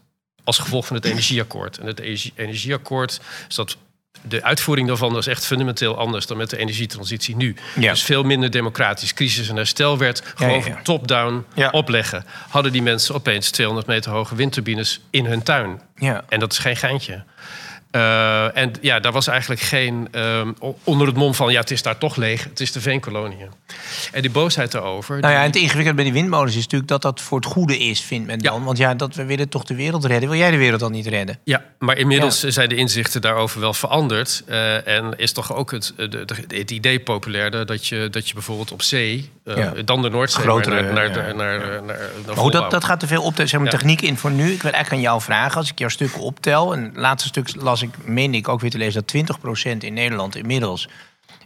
als 0.44 0.58
gevolg 0.58 0.86
van 0.86 0.96
het 0.96 1.04
energieakkoord. 1.04 1.78
En 1.78 1.86
het 1.86 2.00
energie- 2.00 2.32
energieakkoord 2.34 3.20
is 3.48 3.54
dat. 3.54 3.76
De 4.22 4.42
uitvoering 4.42 4.88
daarvan 4.88 5.12
was 5.12 5.26
echt 5.26 5.46
fundamenteel 5.46 5.98
anders 5.98 6.26
dan 6.26 6.36
met 6.36 6.50
de 6.50 6.56
energietransitie 6.56 7.36
nu. 7.36 7.56
Ja. 7.74 7.90
Dus 7.90 8.02
veel 8.02 8.22
minder 8.22 8.50
democratisch. 8.50 9.14
Crisis 9.14 9.48
en 9.48 9.56
herstel 9.56 9.98
werd 9.98 10.22
gewoon 10.34 10.58
ja, 10.58 10.66
ja. 10.66 10.72
van 10.72 10.82
top-down 10.82 11.44
opleggen. 11.70 12.24
Hadden 12.48 12.72
die 12.72 12.82
mensen 12.82 13.14
opeens 13.14 13.50
200 13.50 13.86
meter 13.86 14.10
hoge 14.10 14.34
windturbines 14.34 15.00
in 15.10 15.26
hun 15.26 15.42
tuin. 15.42 15.80
Ja. 15.96 16.24
En 16.28 16.40
dat 16.40 16.52
is 16.52 16.58
geen 16.58 16.76
geintje. 16.76 17.24
Eh, 17.94 18.56
en 18.56 18.72
ja, 18.80 19.00
daar 19.00 19.12
was 19.12 19.26
eigenlijk 19.26 19.60
geen... 19.60 20.08
ehm, 20.10 20.52
onder 20.84 21.06
het 21.06 21.16
mom 21.16 21.34
van, 21.34 21.52
ja, 21.52 21.60
het 21.60 21.70
is 21.70 21.82
daar 21.82 21.98
toch 21.98 22.16
leeg. 22.16 22.44
Het 22.44 22.60
is 22.60 22.72
de 22.72 22.80
veenkoloniën. 22.80 23.48
En 24.12 24.22
die 24.22 24.30
boosheid 24.30 24.72
daarover... 24.72 25.20
Nou 25.20 25.32
ja, 25.32 25.38
en 25.40 25.46
het 25.46 25.56
ingewikkelde 25.56 25.94
bij 25.94 26.04
die 26.04 26.12
windmolens 26.12 26.56
is 26.56 26.62
natuurlijk 26.62 26.90
dat 26.90 27.02
dat 27.02 27.20
voor 27.20 27.38
het 27.38 27.46
goede 27.48 27.78
is, 27.78 28.00
vindt 28.00 28.26
men 28.26 28.40
Ja. 28.40 28.50
dan. 28.50 28.64
Want 28.64 28.78
ja, 28.78 28.94
dat 28.94 29.14
we 29.14 29.24
willen 29.24 29.48
toch 29.48 29.64
de 29.64 29.74
wereld 29.74 30.04
redden. 30.04 30.28
Wil 30.28 30.38
jij 30.38 30.50
de 30.50 30.56
wereld 30.56 30.80
dan 30.80 30.92
niet 30.92 31.06
redden? 31.06 31.38
Ja, 31.44 31.62
maar 31.78 31.96
inmiddels 31.96 32.40
zijn 32.40 32.68
de 32.68 32.74
inzichten 32.74 33.20
daarover 33.20 33.60
wel 33.60 33.74
veranderd. 33.74 34.42
Eh, 34.46 34.86
en 34.88 35.12
is 35.16 35.32
toch 35.32 35.54
ook 35.54 35.70
het, 35.70 35.92
de, 35.96 36.08
de- 36.08 36.56
het 36.56 36.70
idee 36.70 37.00
populairder 37.00 37.66
dat 37.66 37.86
je, 37.86 38.08
dat 38.10 38.28
je 38.28 38.34
bijvoorbeeld 38.34 38.72
op 38.72 38.82
zee, 38.82 39.30
eh, 39.44 39.56
Ja. 39.56 39.72
dan 39.84 40.02
de 40.02 40.08
Noordzee, 40.10 40.42
Grotere, 40.42 40.82
naar, 40.82 40.92
naar, 40.92 41.34
naar, 41.34 41.82
naar, 41.82 41.96
Maar 42.26 42.36
goed, 42.36 42.52
dat, 42.52 42.70
dat 42.70 42.84
gaat 42.84 43.00
te 43.00 43.06
veel 43.06 43.22
op 43.22 43.32
zeg 43.44 43.60
maar, 43.60 43.70
techniek 43.70 44.00
in 44.02 44.16
voor 44.18 44.30
nu. 44.30 44.50
Ik 44.52 44.62
wil 44.62 44.72
eigenlijk 44.72 44.92
aan 45.04 45.10
jou 45.10 45.20
vragen, 45.22 45.56
als 45.56 45.70
ik 45.70 45.78
jouw 45.78 45.88
stukken 45.88 46.20
optel... 46.20 46.72
en 46.74 46.82
het 46.84 46.96
laatste 46.96 47.28
stuk 47.28 47.54
las 47.62 47.82
ik, 47.84 48.06
meen 48.06 48.34
ik 48.34 48.48
ook 48.48 48.60
weer 48.60 48.70
te 48.70 48.78
lezen... 48.78 49.04
dat 49.06 49.38
20% 49.38 49.76
in 49.78 49.94
Nederland 49.94 50.36
inmiddels 50.36 50.88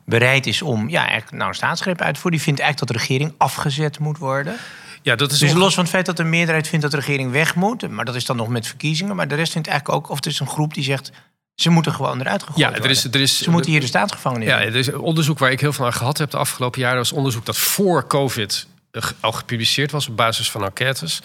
bereid 0.04 0.47
is 0.47 0.62
om 0.62 0.88
ja, 0.88 1.00
eigenlijk, 1.00 1.30
nou, 1.30 1.49
een 1.49 1.54
staatsgreep 1.54 2.00
uit 2.00 2.14
te 2.14 2.21
voeren. 2.21 2.38
Die 2.38 2.47
vindt 2.47 2.61
eigenlijk 2.61 2.92
dat 2.92 3.00
de 3.00 3.07
regering 3.07 3.35
afgezet 3.38 3.99
moet 3.99 4.18
worden. 4.18 4.57
ja, 5.02 5.16
dat 5.16 5.33
is 5.33 5.38
Dus 5.38 5.52
los 5.52 5.75
van 5.75 5.83
het 5.83 5.92
feit 5.92 6.07
dat 6.07 6.16
de 6.16 6.25
meerderheid 6.25 6.68
vindt 6.68 6.83
dat 6.83 6.90
de 6.90 6.99
regering 7.07 7.30
weg 7.30 7.54
moet... 7.54 7.88
maar 7.90 8.04
dat 8.04 8.14
is 8.14 8.25
dan 8.25 8.37
nog 8.37 8.49
met 8.49 8.66
verkiezingen... 8.66 9.16
maar 9.16 9.28
de 9.28 9.35
rest 9.35 9.52
vindt 9.52 9.68
eigenlijk 9.68 9.99
ook... 9.99 10.11
of 10.11 10.16
het 10.16 10.26
is 10.26 10.40
een 10.40 10.49
groep 10.49 10.75
die 10.75 10.85
zegt, 10.85 11.11
ze 11.54 11.71
moeten 11.71 11.92
gewoon 11.92 12.21
eruit 12.21 12.42
gegooid 12.42 12.59
Ja, 12.59 12.75
er 12.75 12.90
is, 12.90 13.04
er 13.04 13.21
is, 13.21 13.38
Ze 13.38 13.50
moeten 13.50 13.71
hier 13.71 13.80
de 13.80 13.87
staatsgevangenis 13.87 14.49
Ja, 14.49 14.61
er 14.61 14.76
is 14.76 14.87
een 14.87 14.99
onderzoek 14.99 15.38
waar 15.38 15.50
ik 15.50 15.61
heel 15.61 15.73
veel 15.73 15.85
aan 15.85 15.92
gehad 15.92 16.18
heb 16.18 16.30
de 16.30 16.37
afgelopen 16.37 16.80
jaren. 16.80 16.99
was 16.99 17.12
onderzoek 17.12 17.45
dat 17.45 17.57
voor 17.57 18.07
COVID 18.07 18.66
eh, 18.90 19.02
al 19.21 19.33
gepubliceerd 19.33 19.90
was 19.90 20.09
op 20.09 20.16
basis 20.16 20.50
van 20.50 20.64
enquêtes. 20.64 21.21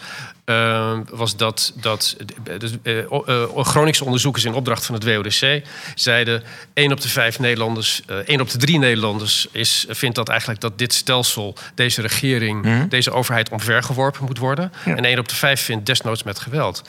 Eh, 0.46 0.98
was 1.12 1.36
dat, 1.38 1.74
dat 1.76 2.16
eh, 2.44 2.60
dus, 2.60 2.72
eh, 2.84 3.12
o- 3.12 3.24
eh, 3.24 3.66
Groningse 3.66 4.06
onderzoekers 4.06 4.46
in 4.46 4.54
opdracht 4.54 4.86
van 4.86 4.96
het 4.96 5.04
WODC 5.04 5.62
zeiden: 5.96 6.44
1 6.74 6.92
op 6.92 7.02
de 7.02 7.08
5 7.10 7.40
Nederlanders, 7.40 8.02
eh 8.08 8.16
1 8.26 8.42
op 8.42 8.50
de 8.50 8.58
3 8.58 8.78
Nederlanders 8.80 9.48
is, 9.52 9.86
vindt 9.90 10.16
dat 10.16 10.30
eigenlijk 10.30 10.62
dat 10.62 10.78
dit 10.78 10.94
stelsel, 10.94 11.56
deze 11.76 12.02
regering, 12.02 12.88
deze 12.90 13.12
overheid 13.12 13.50
omvergeworpen 13.50 14.26
moet 14.26 14.38
worden. 14.38 14.72
Ja. 14.86 14.96
En 14.96 15.06
1 15.06 15.20
op 15.20 15.28
de 15.30 15.36
5 15.36 15.62
vindt 15.62 15.86
desnoods 15.86 16.24
met 16.24 16.40
geweld. 16.40 16.82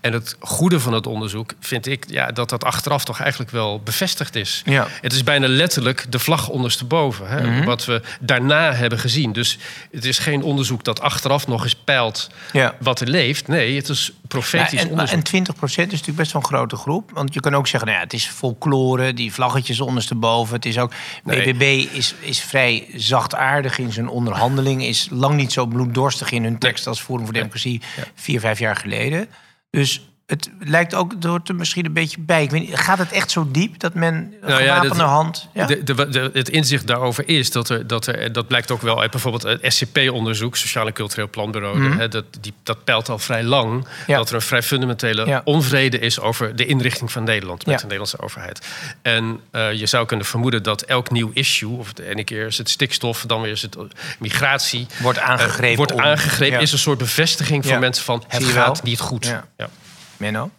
En 0.00 0.12
het 0.12 0.36
goede 0.40 0.80
van 0.80 0.92
het 0.92 1.06
onderzoek 1.06 1.52
vind 1.60 1.86
ik 1.86 2.04
ja, 2.08 2.26
dat 2.32 2.48
dat 2.48 2.64
achteraf 2.64 3.04
toch 3.04 3.20
eigenlijk 3.20 3.50
wel 3.50 3.80
bevestigd 3.80 4.36
is. 4.36 4.62
Ja. 4.64 4.86
Het 5.00 5.12
is 5.12 5.22
bijna 5.24 5.48
letterlijk 5.48 6.12
de 6.12 6.18
vlag 6.18 6.48
ondersteboven. 6.48 7.28
Hè, 7.28 7.42
Mhm. 7.44 7.64
Wat 7.64 7.84
we 7.84 8.02
daarna 8.20 8.72
hebben 8.72 8.98
gezien. 8.98 9.32
Dus 9.32 9.58
het 9.90 10.04
is 10.04 10.18
geen 10.18 10.42
onderzoek 10.42 10.84
dat 10.84 11.00
achteraf 11.00 11.46
nog 11.46 11.62
eens 11.64 11.74
peilt 11.74 12.30
Ja. 12.52 12.74
wat 12.80 12.93
er 13.00 13.08
leeft. 13.08 13.48
Nee, 13.48 13.76
het 13.76 13.88
is 13.88 14.12
profetisch 14.28 14.72
Ja, 14.72 14.84
en, 14.84 14.90
onderzoek. 14.90 15.26
en 15.32 15.44
20% 15.54 15.64
is 15.64 15.76
natuurlijk 15.76 16.16
best 16.16 16.32
wel 16.32 16.42
een 16.42 16.48
grote 16.48 16.76
groep. 16.76 17.10
Want 17.14 17.34
je 17.34 17.40
kan 17.40 17.54
ook 17.54 17.66
zeggen, 17.66 17.88
nou 17.88 18.00
ja, 18.00 18.04
het 18.04 18.14
is 18.14 18.26
folklore, 18.26 19.14
die 19.14 19.32
vlaggetjes 19.32 19.80
ondersteboven. 19.80 20.54
Het 20.54 20.66
is 20.66 20.78
ook, 20.78 20.92
Nee. 21.24 21.52
BBB 21.52 21.94
is, 21.94 22.14
is 22.20 22.40
vrij 22.40 22.86
zachtaardig 22.94 23.78
in 23.78 23.92
zijn 23.92 24.08
onderhandeling. 24.08 24.84
Is 24.84 25.08
lang 25.10 25.34
niet 25.36 25.52
zo 25.52 25.66
bloeddorstig 25.66 26.30
in 26.30 26.44
hun 26.44 26.58
tekst 26.58 26.86
als 26.86 27.00
Forum 27.00 27.24
voor 27.24 27.34
Democratie 27.34 27.80
vier, 28.14 28.40
vijf 28.40 28.58
jaar 28.58 28.76
geleden. 28.76 29.28
Dus 29.70 30.00
het 30.26 30.50
lijkt 30.60 30.94
ook, 30.94 31.12
hoort 31.20 31.48
er 31.48 31.54
misschien 31.54 31.84
een 31.84 31.92
beetje 31.92 32.20
bij. 32.20 32.42
Ik 32.42 32.50
weet 32.50 32.60
niet, 32.68 32.76
gaat 32.76 32.98
het 32.98 33.12
echt 33.12 33.30
zo 33.30 33.48
diep 33.50 33.78
dat 33.80 33.94
men 33.94 34.14
een 34.14 34.34
Nou 34.48 34.62
ja, 34.62 34.80
dat- 34.80 34.96
hand... 34.96 35.48
Ja? 35.54 35.66
De, 35.66 35.82
de, 35.82 36.08
de- 36.08 36.30
het 36.32 36.48
inzicht 36.48 36.86
daarover 36.86 37.28
is 37.28 37.50
dat 37.50 37.68
er, 37.68 37.86
dat 37.86 38.06
er, 38.06 38.32
dat 38.32 38.46
blijkt 38.48 38.70
ook 38.70 38.82
wel 38.82 39.00
uit 39.00 39.10
bijvoorbeeld 39.10 39.42
het 39.42 39.72
SCP-onderzoek, 39.74 40.56
Sociaal 40.56 40.86
en 40.86 40.92
Cultureel 40.92 41.28
Planbureau, 41.30 41.96
hè, 41.96 42.08
dat, 42.08 42.24
die, 42.40 42.52
dat 42.62 42.84
peilt 42.84 43.08
al 43.08 43.18
vrij 43.18 43.42
lang 43.42 43.72
Mhm. 43.74 43.82
Ja. 44.06 44.16
dat 44.16 44.28
er 44.28 44.34
een 44.34 44.40
vrij 44.40 44.62
fundamentele 44.62 45.40
onvrede 45.44 45.98
is 45.98 46.20
over 46.20 46.56
de 46.56 46.66
inrichting 46.66 47.12
van 47.12 47.24
Nederland 47.24 47.66
met 47.66 47.76
de 47.76 47.82
Nederlandse 47.82 48.20
overheid. 48.20 48.66
En 49.02 49.40
eh, 49.50 49.72
je 49.72 49.86
zou 49.86 50.06
kunnen 50.06 50.26
vermoeden 50.26 50.62
dat 50.62 50.82
elk 50.82 51.10
nieuw 51.10 51.30
issue, 51.34 51.76
of 51.78 51.92
de 51.92 52.06
ene 52.08 52.24
keer 52.24 52.46
is 52.46 52.58
het 52.58 52.70
stikstof, 52.70 53.24
dan 53.26 53.40
weer 53.42 53.52
is 53.52 53.62
het 53.62 53.76
eh, 53.76 53.82
migratie, 54.18 54.86
Wordt 55.00 55.18
aangegrepen 55.18 55.70
eh, 55.70 55.76
wordt 55.76 55.92
om- 55.92 56.00
aangegrepen, 56.00 56.60
is 56.60 56.72
een 56.72 56.78
soort 56.78 56.98
bevestiging 56.98 57.62
voor 57.64 57.72
Ja. 57.72 57.78
mensen 57.78 58.04
van 58.04 58.24
het 58.28 58.44
gaat 58.44 58.82
niet 58.82 59.00
goed. 59.00 59.26
Ja. 59.26 59.68
Menno? 60.16 60.50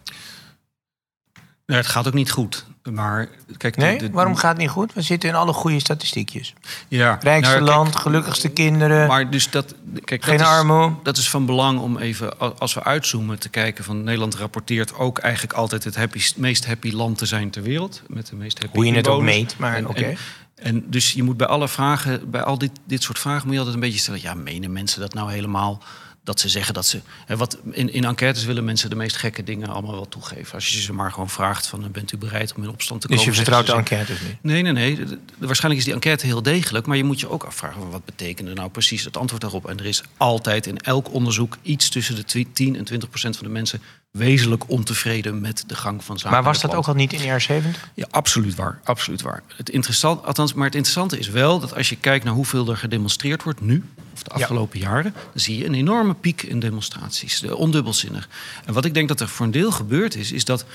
Nee, 1.66 1.78
het 1.78 1.88
gaat 1.88 2.08
ook 2.08 2.14
niet 2.14 2.32
goed. 2.32 2.66
Maar 2.92 3.30
kijk, 3.58 3.78
Nee? 3.78 3.98
de- 3.98 4.10
Waarom 4.10 4.36
gaat 4.36 4.52
het 4.52 4.58
niet 4.60 4.70
goed? 4.70 4.94
We 4.94 5.02
zitten 5.02 5.30
in 5.30 5.36
alle 5.36 5.54
goede 5.54 5.80
statistiekjes. 5.80 6.54
Ja, 6.88 7.18
Rijkste 7.22 7.54
nou, 7.54 7.66
kijk, 7.66 7.78
land, 7.78 7.96
gelukkigste 7.96 8.50
kinderen, 8.50 9.08
Maar 9.08 9.30
dus 9.30 9.50
dat, 9.50 9.76
kijk, 10.04 10.24
geen 10.24 10.38
dat 10.38 10.48
is, 10.48 10.54
armoede. 10.54 10.96
Dat 11.04 11.18
is 11.18 11.30
van 11.30 11.46
belang 11.46 11.80
om 11.80 11.98
even, 11.98 12.40
als 12.60 12.74
we 12.74 12.84
uitzoomen, 12.84 13.40
te 13.40 13.50
kijken 13.50 13.84
van 13.84 14.04
Nederland 14.04 14.36
rapporteert 14.36 14.94
ook 14.96 15.18
eigenlijk 15.18 15.54
altijd 15.54 15.84
het 15.84 15.96
happy, 15.96 16.22
meest 16.36 16.66
happy 16.66 16.92
land 16.92 17.18
te 17.18 17.26
zijn 17.26 17.50
ter 17.50 17.62
wereld. 17.64 18.02
Met 18.08 18.28
de 18.28 18.36
meest 18.36 18.60
happy 18.60 18.76
Hoe 18.76 18.86
je 18.86 18.94
het 18.94 19.08
ook 19.08 19.22
meet, 19.22 19.58
maar 19.58 19.86
oké. 19.86 20.04
En, 20.04 20.18
en 20.56 20.84
dus 20.90 21.12
je 21.14 21.24
moet 21.24 21.38
bij 21.38 21.48
alle 21.48 21.68
vragen, 21.68 22.30
bij 22.32 22.44
al 22.44 22.58
dit, 22.58 22.72
dit 22.86 23.04
soort 23.04 23.20
vragen 23.20 23.44
moet 23.44 23.54
je 23.54 23.58
altijd 23.60 23.76
een 23.76 23.82
beetje 23.84 24.00
stellen. 24.00 24.22
Ja, 24.22 24.34
menen 24.34 24.72
mensen 24.72 25.02
dat 25.02 25.14
nou 25.14 25.32
helemaal? 25.32 25.82
Dat 26.26 26.40
ze 26.40 26.50
zeggen 26.50 26.74
dat 26.74 26.86
ze. 26.86 27.02
Hè, 27.26 27.38
wat, 27.38 27.58
in, 27.72 27.94
in 27.94 28.04
enquêtes 28.04 28.44
willen 28.46 28.64
mensen 28.66 28.90
de 28.90 28.96
meest 28.96 29.16
gekke 29.18 29.44
dingen 29.44 29.68
allemaal 29.68 29.92
wel 29.92 30.08
toegeven. 30.10 30.54
Als 30.54 30.68
je 30.68 30.82
ze 30.82 30.94
maar 30.94 31.12
gewoon 31.12 31.30
vraagt: 31.30 31.68
van, 31.68 31.92
bent 31.92 32.12
u 32.12 32.18
bereid 32.18 32.54
om 32.54 32.64
in 32.64 32.70
opstand 32.70 33.02
te 33.02 33.08
Dus 33.08 33.18
komen? 33.18 33.32
je 33.34 33.38
zeggen 33.38 33.56
vertrouwt 33.64 33.86
de 33.88 33.94
enquêtes 33.94 34.22
niet? 34.28 34.38
Nee, 34.42 34.62
nee, 34.62 34.72
nee. 34.72 34.96
De- 34.96 35.06
de- 35.06 35.20
Waarschijnlijk 35.38 35.80
is 35.80 35.86
die 35.86 35.94
enquête 35.94 36.26
heel 36.26 36.42
degelijk. 36.42 36.86
Maar 36.86 36.98
je 36.98 37.04
moet 37.04 37.20
je 37.20 37.30
ook 37.30 37.44
afvragen: 37.44 37.82
van 37.82 37.90
wat 37.92 38.06
betekende 38.06 38.54
nou 38.54 38.70
precies 38.70 39.04
het 39.04 39.18
antwoord 39.18 39.42
daarop? 39.42 39.68
En 39.70 39.78
er 39.80 39.86
is 39.86 40.04
altijd 40.18 40.66
in 40.68 40.78
elk 40.78 41.14
onderzoek 41.14 41.58
iets 41.62 41.90
tussen 41.90 42.16
de 42.16 42.24
twi- 42.24 42.48
10 42.54 42.76
en 42.76 42.84
20 42.84 43.10
procent 43.10 43.38
van 43.38 43.46
de 43.48 43.52
mensen 43.54 43.82
wezenlijk 44.16 44.70
ontevreden 44.70 45.42
met 45.42 45.64
de 45.68 45.76
gang 45.76 46.04
van 46.04 46.18
zaken. 46.18 46.32
Maar 46.32 46.44
was 46.44 46.62
dat 46.62 46.74
ook 46.76 46.88
al 46.88 46.94
niet 46.94 47.14
in 47.14 47.20
de 47.20 47.26
jaren 47.26 47.42
70? 47.42 47.90
Ja, 47.94 48.08
absoluut 48.10 48.56
waar. 48.56 48.80
Absoluut 48.84 49.22
waar. 49.22 49.44
Het 49.56 49.70
interessant, 49.70 50.26
althans, 50.26 50.54
maar 50.54 50.66
het 50.66 50.76
interessante 50.76 51.20
is 51.20 51.30
wel 51.30 51.60
dat 51.60 51.76
als 51.76 51.90
je 51.90 51.96
kijkt 51.96 52.26
naar 52.26 52.34
hoeveel 52.34 52.70
er 52.70 52.78
gedemonstreerd 52.78 53.44
wordt 53.44 53.62
nu, 53.62 53.84
of 54.14 54.24
de 54.24 54.30
afgelopen 54.30 54.80
jaren, 54.80 55.14
dan 55.14 55.22
zie 55.42 55.58
je 55.58 55.66
een 55.66 55.74
enorme 55.74 56.14
piek 56.14 56.42
in 56.44 56.60
demonstraties. 56.60 57.40
De- 57.40 57.56
Ondubbelzinnig. 57.56 58.30
En 58.66 58.74
wat 58.74 58.86
ik 58.86 58.94
denk 58.94 59.08
dat 59.08 59.20
er 59.20 59.28
voor 59.28 59.46
een 59.46 59.52
deel 59.52 59.72
gebeurd 59.72 60.16
is, 60.16 60.32
is 60.32 60.46
dat 60.46 60.66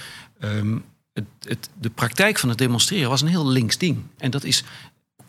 ehm, 0.41 0.77
het, 1.13 1.25
het, 1.43 1.69
de 1.81 1.91
praktijk 1.91 2.39
van 2.39 2.49
het 2.49 2.59
demonstreren 2.59 3.09
was 3.11 3.21
een 3.21 3.29
heel 3.29 3.47
links 3.47 3.79
ding. 3.79 4.03
En 4.19 4.31
dat 4.31 4.45
is. 4.45 4.65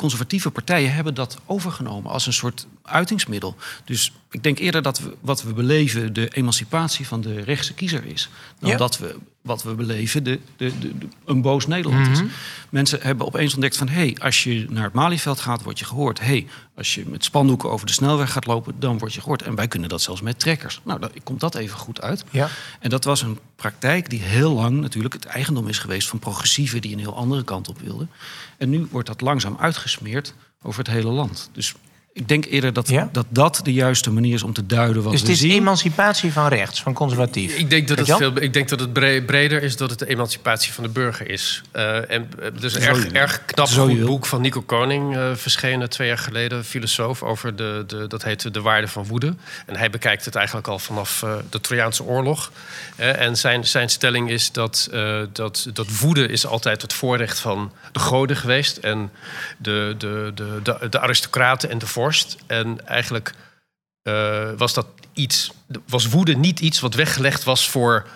Conservatieve 0.02 0.50
partijen 0.52 0.94
hebben 0.94 1.14
dat 1.14 1.38
overgenomen 1.46 2.12
als 2.12 2.26
een 2.28 2.34
soort 2.34 2.68
uitingsmiddel. 2.84 3.56
Dus 3.86 4.12
ik 4.32 4.44
denk 4.44 4.60
eerder 4.60 4.82
dat 4.82 5.00
we, 5.00 5.16
wat 5.20 5.44
we 5.44 5.54
beleven 5.54 6.14
de 6.14 6.28
emancipatie 6.28 7.08
van 7.08 7.22
de 7.22 7.42
rechtse 7.42 7.74
kiezer 7.74 8.06
is. 8.06 8.30
Dan 8.60 8.70
Ja. 8.70 8.78
dat 8.78 8.98
we 8.98 9.16
wat 9.42 9.64
we 9.64 9.74
beleven 9.74 10.24
de, 10.24 10.40
de, 10.58 10.80
de, 10.80 10.98
de- 10.98 11.08
een 11.26 11.42
boos 11.42 11.68
Nederland 11.68 12.08
is. 12.08 12.22
Mensen 12.70 13.00
hebben 13.02 13.26
opeens 13.26 13.54
ontdekt 13.54 13.78
van... 13.78 13.88
hé, 13.88 13.94
hey, 13.96 14.18
als 14.22 14.44
je 14.44 14.66
naar 14.70 14.84
het 14.84 14.94
Malieveld 14.94 15.40
gaat, 15.40 15.64
word 15.64 15.80
je 15.80 15.86
gehoord. 15.86 16.20
Hé, 16.20 16.26
hey, 16.26 16.48
als 16.76 16.96
je 16.96 17.04
met 17.08 17.24
spandoeken 17.24 17.70
over 17.72 17.86
de 17.86 17.92
snelweg 17.94 18.32
gaat 18.32 18.46
lopen, 18.46 18.74
dan 18.80 18.98
word 18.98 19.14
je 19.14 19.22
gehoord. 19.22 19.42
En 19.42 19.56
wij 19.56 19.68
kunnen 19.68 19.90
dat 19.90 20.02
zelfs 20.02 20.22
met 20.22 20.40
trekkers. 20.40 20.82
Nou, 20.84 21.00
dan 21.00 21.10
komt 21.24 21.40
dat 21.40 21.56
even 21.56 21.78
goed 21.78 22.02
uit. 22.02 22.24
Ja. 22.32 22.50
En 22.80 22.90
dat 22.90 23.04
was 23.04 23.22
een 23.22 23.40
praktijk 23.56 24.10
die 24.10 24.22
heel 24.22 24.54
lang 24.54 24.82
natuurlijk 24.82 25.14
het 25.14 25.26
eigendom 25.26 25.68
is 25.68 25.80
geweest... 25.80 26.08
van 26.08 26.20
progressieven 26.20 26.82
die 26.82 26.92
een 26.94 27.00
heel 27.00 27.16
andere 27.16 27.44
kant 27.44 27.68
op 27.70 27.80
wilden. 27.80 28.10
En 28.62 28.70
nu 28.70 28.88
wordt 28.92 29.08
dat 29.08 29.22
langzaam 29.22 29.58
uitgesmeerd 29.60 30.34
over 30.62 30.80
het 30.80 30.94
hele 30.94 31.10
land. 31.10 31.50
Dus 31.54 31.76
Ik 32.14 32.28
denk 32.28 32.46
eerder 32.46 32.74
dat, 32.74 32.90
Ja? 32.90 33.10
dat 33.12 33.26
dat 33.30 33.60
de 33.64 33.74
juiste 33.74 34.12
manier 34.12 34.34
is 34.34 34.44
om 34.44 34.54
te 34.54 34.66
duiden 34.66 35.04
wat 35.04 35.12
Dus 35.12 35.22
we 35.22 35.28
het 35.28 35.36
is 35.36 35.42
zien. 35.42 35.52
emancipatie 35.52 36.32
van 36.32 36.48
rechts, 36.48 36.82
van 36.82 36.94
conservatief. 36.94 37.56
Ik 37.58 37.70
denk 37.70 37.88
dat 37.88 37.98
het, 37.98 38.16
veel, 38.18 38.42
ik 38.42 38.54
denk 38.54 38.70
dat 38.70 38.80
het 38.80 38.94
bre- 38.94 39.22
breder 39.22 39.64
is 39.64 39.78
dat 39.78 39.90
het 39.90 40.00
de 40.00 40.08
emancipatie 40.08 40.74
van 40.74 40.84
de 40.84 40.90
burger 40.90 41.30
is. 41.30 41.62
Eh, 41.72 42.12
en 42.12 42.30
uh, 42.40 42.46
dus 42.60 42.74
een 42.76 42.82
erg, 42.82 43.06
erg 43.08 43.46
knap 43.46 43.68
goed 43.68 44.06
boek 44.06 44.26
van 44.26 44.42
Nico 44.42 44.62
Koning 44.62 45.16
uh, 45.16 45.36
verschenen 45.36 45.90
twee 45.90 46.08
jaar 46.08 46.18
geleden, 46.18 46.66
filosoof, 46.66 47.24
over 47.24 47.56
de, 47.56 47.84
de, 47.88 48.08
dat 48.08 48.24
heet 48.24 48.54
De 48.54 48.62
Waarde 48.62 48.88
van 48.88 49.06
Woede. 49.06 49.34
En 49.66 49.76
hij 49.76 49.90
bekijkt 49.90 50.26
het 50.26 50.36
eigenlijk 50.36 50.68
al 50.68 50.80
vanaf 50.80 51.22
uh, 51.22 51.34
de 51.50 51.62
Trojaanse 51.62 52.04
oorlog. 52.04 52.52
Uh, 53.00 53.20
en 53.22 53.38
zijn, 53.38 53.66
zijn 53.68 53.90
stelling 53.90 54.30
is 54.30 54.52
dat, 54.52 54.90
uh, 54.94 55.20
dat, 55.34 55.68
dat 55.74 56.00
woede 56.00 56.26
is 56.28 56.46
altijd 56.46 56.82
het 56.82 56.94
voorrecht 56.94 57.40
van 57.40 57.72
de 57.92 58.00
goden 58.00 58.36
geweest. 58.36 58.78
En 58.78 59.12
de, 59.58 59.96
de, 59.98 60.32
de, 60.36 60.60
de, 60.64 60.90
de 60.90 61.00
aristocraten 61.00 61.70
en 61.70 61.78
de 61.78 61.88
En 62.48 62.88
eigenlijk 62.88 63.34
uh, 64.04 64.50
was 64.58 64.74
dat 64.74 64.88
iets, 65.14 65.52
was 65.88 66.08
woede 66.08 66.36
niet 66.36 66.60
iets 66.60 66.80
wat 66.80 66.94
weggelegd 66.94 67.44
was 67.44 67.70
voor 67.70 68.08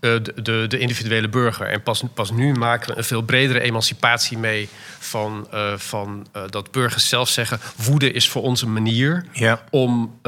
uh, 0.00 0.22
de, 0.22 0.42
de, 0.42 0.64
de, 0.68 0.78
individuele 0.78 1.28
burger. 1.28 1.66
En 1.66 1.82
pas, 1.82 2.02
pas 2.14 2.30
nu 2.30 2.52
maken 2.52 2.90
we 2.90 2.98
een 2.98 3.04
veel 3.04 3.22
bredere 3.22 3.60
emancipatie 3.60 4.38
mee 4.38 4.68
van, 4.98 5.48
uh, 5.54 5.72
van 5.76 6.26
dat 6.50 6.70
burgers 6.70 7.08
zelf 7.08 7.28
zeggen: 7.28 7.60
woede 7.76 8.12
is 8.12 8.28
voor 8.28 8.42
ons 8.42 8.62
een 8.62 8.72
manier 8.72 9.24
ja. 9.32 9.62
om 9.70 10.20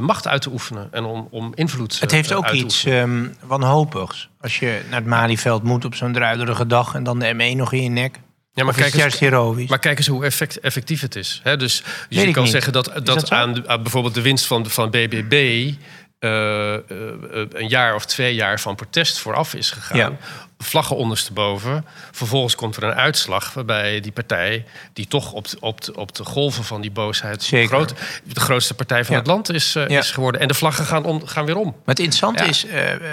macht 0.00 0.26
uit 0.26 0.42
te 0.42 0.50
oefenen 0.50 0.88
en 0.90 1.04
om, 1.04 1.28
om 1.30 1.52
invloed 1.54 2.00
Het 2.00 2.10
heeft 2.10 2.32
ook 2.32 2.50
iets 2.50 2.84
um, 2.84 3.36
wanhopigs. 3.42 4.28
Als 4.40 4.58
je 4.58 4.82
naar 4.88 4.98
het 5.00 5.08
Malieveld 5.08 5.62
moet 5.62 5.84
op 5.84 5.94
zo'n 5.94 6.12
druilerige 6.12 6.66
dag 6.66 6.94
en 6.94 7.02
dan 7.02 7.18
de 7.18 7.34
M1 7.34 7.56
nog 7.56 7.72
in 7.72 7.82
je 7.82 7.88
nek. 7.88 8.20
Ja, 8.58 8.64
maar 8.64 8.72
Of 8.74 8.80
kijk 8.80 8.92
eens, 8.92 9.02
juist 9.02 9.18
heroïsch? 9.18 9.68
Maar 9.68 9.78
kijk 9.78 9.98
eens 9.98 10.06
hoe 10.06 10.24
effect, 10.24 10.60
effectief 10.60 11.00
het 11.00 11.16
is. 11.16 11.40
Hè? 11.42 11.56
Dus, 11.56 11.82
dus 12.08 12.22
je 12.22 12.30
kan 12.30 12.42
niet. 12.42 12.52
zeggen 12.52 12.72
dat, 12.72 12.92
dat, 13.02 13.30
aan, 13.30 13.64
bijvoorbeeld 13.66 14.14
de 14.14 14.20
winst 14.22 14.46
van, 14.46 14.66
van 14.70 14.90
BBB... 14.90 15.70
eh, 16.18 16.74
eh, 16.74 16.80
een 17.52 17.68
jaar 17.68 17.94
of 17.94 18.06
twee 18.06 18.34
jaar 18.34 18.60
van 18.60 18.74
protest 18.74 19.18
vooraf 19.18 19.54
is 19.54 19.70
gegaan. 19.70 19.96
Ja. 19.98 20.12
Vlaggen 20.58 20.96
ondersteboven. 20.96 21.84
Vervolgens 22.12 22.54
komt 22.54 22.76
er 22.76 22.82
een 22.82 22.94
uitslag 22.94 23.52
waarbij 23.54 24.00
die 24.00 24.12
partij... 24.12 24.64
die 24.92 25.06
toch 25.06 25.32
op, 25.32 25.48
de- 25.48 25.56
op, 25.60 25.80
op 25.94 26.14
de 26.14 26.24
golven 26.24 26.64
van 26.64 26.80
die 26.80 26.90
boosheid... 26.90 27.42
Zeker. 27.42 27.68
Groot, 27.68 27.94
de 28.24 28.40
grootste 28.40 28.74
partij 28.74 29.04
van 29.04 29.12
Ja. 29.14 29.18
het 29.20 29.28
land 29.30 29.52
is, 29.52 29.74
eh, 29.74 29.88
Ja. 29.88 29.98
is 29.98 30.10
geworden. 30.10 30.40
En 30.40 30.48
de 30.48 30.54
vlaggen 30.54 30.84
gaan, 30.84 31.04
om, 31.04 31.26
gaan 31.26 31.44
weer 31.46 31.56
om. 31.56 31.64
Maar 31.66 31.94
het 31.94 31.98
interessante 31.98 32.44
is, 32.44 32.66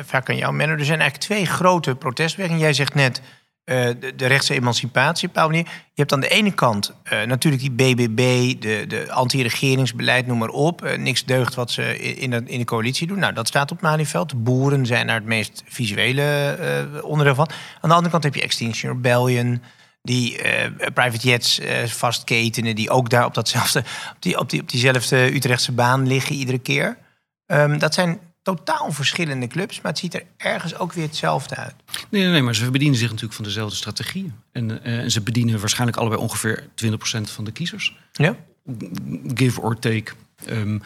vaak 0.06 0.30
aan 0.30 0.38
jou, 0.38 0.54
Menno, 0.54 0.74
er 0.74 0.86
zijn 0.86 1.00
eigenlijk 1.00 1.30
twee 1.30 1.46
grote 1.56 1.96
protestbewegingen. 1.96 2.62
Jij 2.62 2.74
zegt 2.74 2.94
net 2.94 3.22
de, 3.66 4.14
de 4.16 4.26
rechtse 4.26 4.54
emancipatie, 4.54 5.28
op 5.28 5.36
een 5.36 5.42
bepaalde 5.42 5.56
manier. 5.56 5.84
Je 5.94 6.02
hebt 6.02 6.14
aan 6.14 6.20
de 6.20 6.30
ene 6.30 6.54
kant 6.54 6.94
eh, 7.04 7.24
natuurlijk 7.24 7.62
die 7.62 7.72
BBB, 7.72 8.54
de, 8.62 8.86
de 8.88 9.12
anti-regeringsbeleid, 9.12 10.28
noem 10.28 10.38
maar 10.38 10.50
op. 10.50 10.84
Eh, 10.84 10.98
niks 10.98 11.26
deugt 11.26 11.56
wat 11.56 11.72
ze 11.72 12.00
in, 12.00 12.30
de, 12.30 12.44
in 12.46 12.60
de 12.60 12.66
coalitie 12.66 13.08
doen. 13.08 13.20
Nou, 13.20 13.34
dat 13.34 13.48
staat 13.48 13.72
op 13.72 13.82
Malieveld. 13.82 14.30
De 14.30 14.36
boeren 14.36 14.86
zijn 14.86 15.08
daar 15.08 15.16
het 15.16 15.26
meest 15.26 15.64
visuele 15.68 16.52
eh, 16.52 17.04
onderdeel 17.04 17.36
van. 17.36 17.50
Aan 17.82 17.90
de 17.90 17.96
andere 17.96 18.12
kant 18.12 18.24
heb 18.24 18.36
je 18.36 18.42
Extinction 18.42 18.92
Rebellion... 18.92 19.62
Die 20.06 20.42
eh, 20.42 20.72
private 20.94 21.28
jets 21.28 21.60
eh, 21.60 21.86
vastketenen, 21.86 22.76
die 22.76 22.90
ook 22.90 23.10
daar 23.10 23.26
op, 23.26 23.34
datzelfde, 23.34 23.80
op, 24.20 24.50
die, 24.50 24.62
op 24.62 24.70
diezelfde 24.70 25.36
Utrechtse 25.36 25.72
baan 25.72 26.08
liggen 26.08 26.36
iedere 26.36 26.60
keer. 26.60 26.98
Ehm, 27.46 27.78
dat 27.78 27.94
zijn 27.94 28.20
totaal 28.46 28.92
verschillende 28.92 29.48
clubs, 29.48 29.82
maar 29.82 29.92
het 29.92 30.02
ziet 30.02 30.14
er 30.14 30.24
ergens 30.38 30.78
ook 30.78 30.94
weer 30.94 31.06
hetzelfde 31.06 31.56
uit. 31.56 31.74
Nee, 32.10 32.22
nee, 32.22 32.32
nee, 32.32 32.42
maar 32.42 32.56
ze 32.56 32.72
bedienen 32.72 32.98
zich 32.98 33.08
natuurlijk 33.08 33.36
van 33.36 33.44
dezelfde 33.46 33.76
strategieën. 33.76 34.34
En, 34.52 34.84
eh, 34.84 35.00
en 35.00 35.12
ze 35.12 35.22
bedienen 35.22 35.60
waarschijnlijk 35.60 35.98
allebei 35.98 36.22
ongeveer 36.22 36.68
20% 36.76 37.30
van 37.32 37.44
de 37.44 37.52
kiezers. 37.52 37.98
Ja? 38.12 38.36
Give 39.36 39.62
or 39.62 39.80
take. 39.80 40.12
Ehm, 40.46 40.80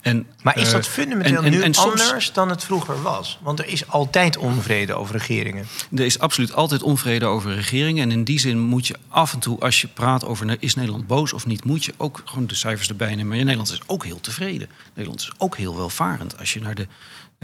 en, 0.00 0.26
Maar 0.42 0.58
is 0.58 0.66
eh, 0.66 0.72
dat 0.72 0.86
fundamenteel 0.88 1.36
en- 1.36 1.44
en- 1.44 1.50
nu 1.50 1.62
en 1.62 1.74
soms- 1.74 2.00
anders 2.02 2.32
dan 2.32 2.48
het 2.48 2.64
vroeger 2.64 3.02
was? 3.02 3.38
Want 3.42 3.58
er 3.58 3.66
is 3.66 3.88
altijd 3.88 4.36
onvrede 4.36 4.94
over 4.94 5.16
regeringen. 5.16 5.66
Er 5.94 6.04
is 6.04 6.18
absoluut 6.18 6.52
altijd 6.54 6.82
onvrede 6.82 7.26
over 7.26 7.54
regeringen. 7.54 8.02
En 8.02 8.10
in 8.10 8.24
die 8.24 8.38
zin 8.40 8.58
moet 8.58 8.86
je 8.86 8.96
af 9.08 9.32
en 9.32 9.38
toe, 9.38 9.60
als 9.60 9.80
je 9.80 9.88
praat 9.88 10.24
over 10.24 10.56
is 10.60 10.74
Nederland 10.74 11.06
boos 11.06 11.32
of 11.32 11.46
niet, 11.46 11.64
moet 11.64 11.84
je 11.84 11.94
ook 11.96 12.22
gewoon 12.24 12.46
de 12.46 12.54
cijfers 12.54 12.88
erbij 12.88 13.08
nemen. 13.10 13.26
Maar 13.26 13.36
Nederland 13.36 13.72
is 13.72 13.80
ook 13.86 14.04
heel 14.04 14.20
tevreden. 14.20 14.68
Nederland 14.94 15.20
is 15.20 15.32
ook 15.38 15.56
heel 15.56 15.76
welvarend. 15.76 16.38
Als 16.38 16.52
je 16.52 16.60
naar 16.60 16.74
de, 16.74 16.86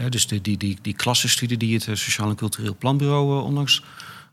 dus 0.09 0.27
de, 0.27 0.41
die, 0.41 0.57
die, 0.57 0.77
die 0.81 0.93
klassenstudie 0.93 1.57
die 1.57 1.73
het 1.73 1.87
eh, 1.87 1.95
Sociaal 1.95 2.29
en 2.29 2.35
Cultureel 2.35 2.75
Planbureau 2.79 3.37
eh, 3.39 3.45
onlangs 3.45 3.83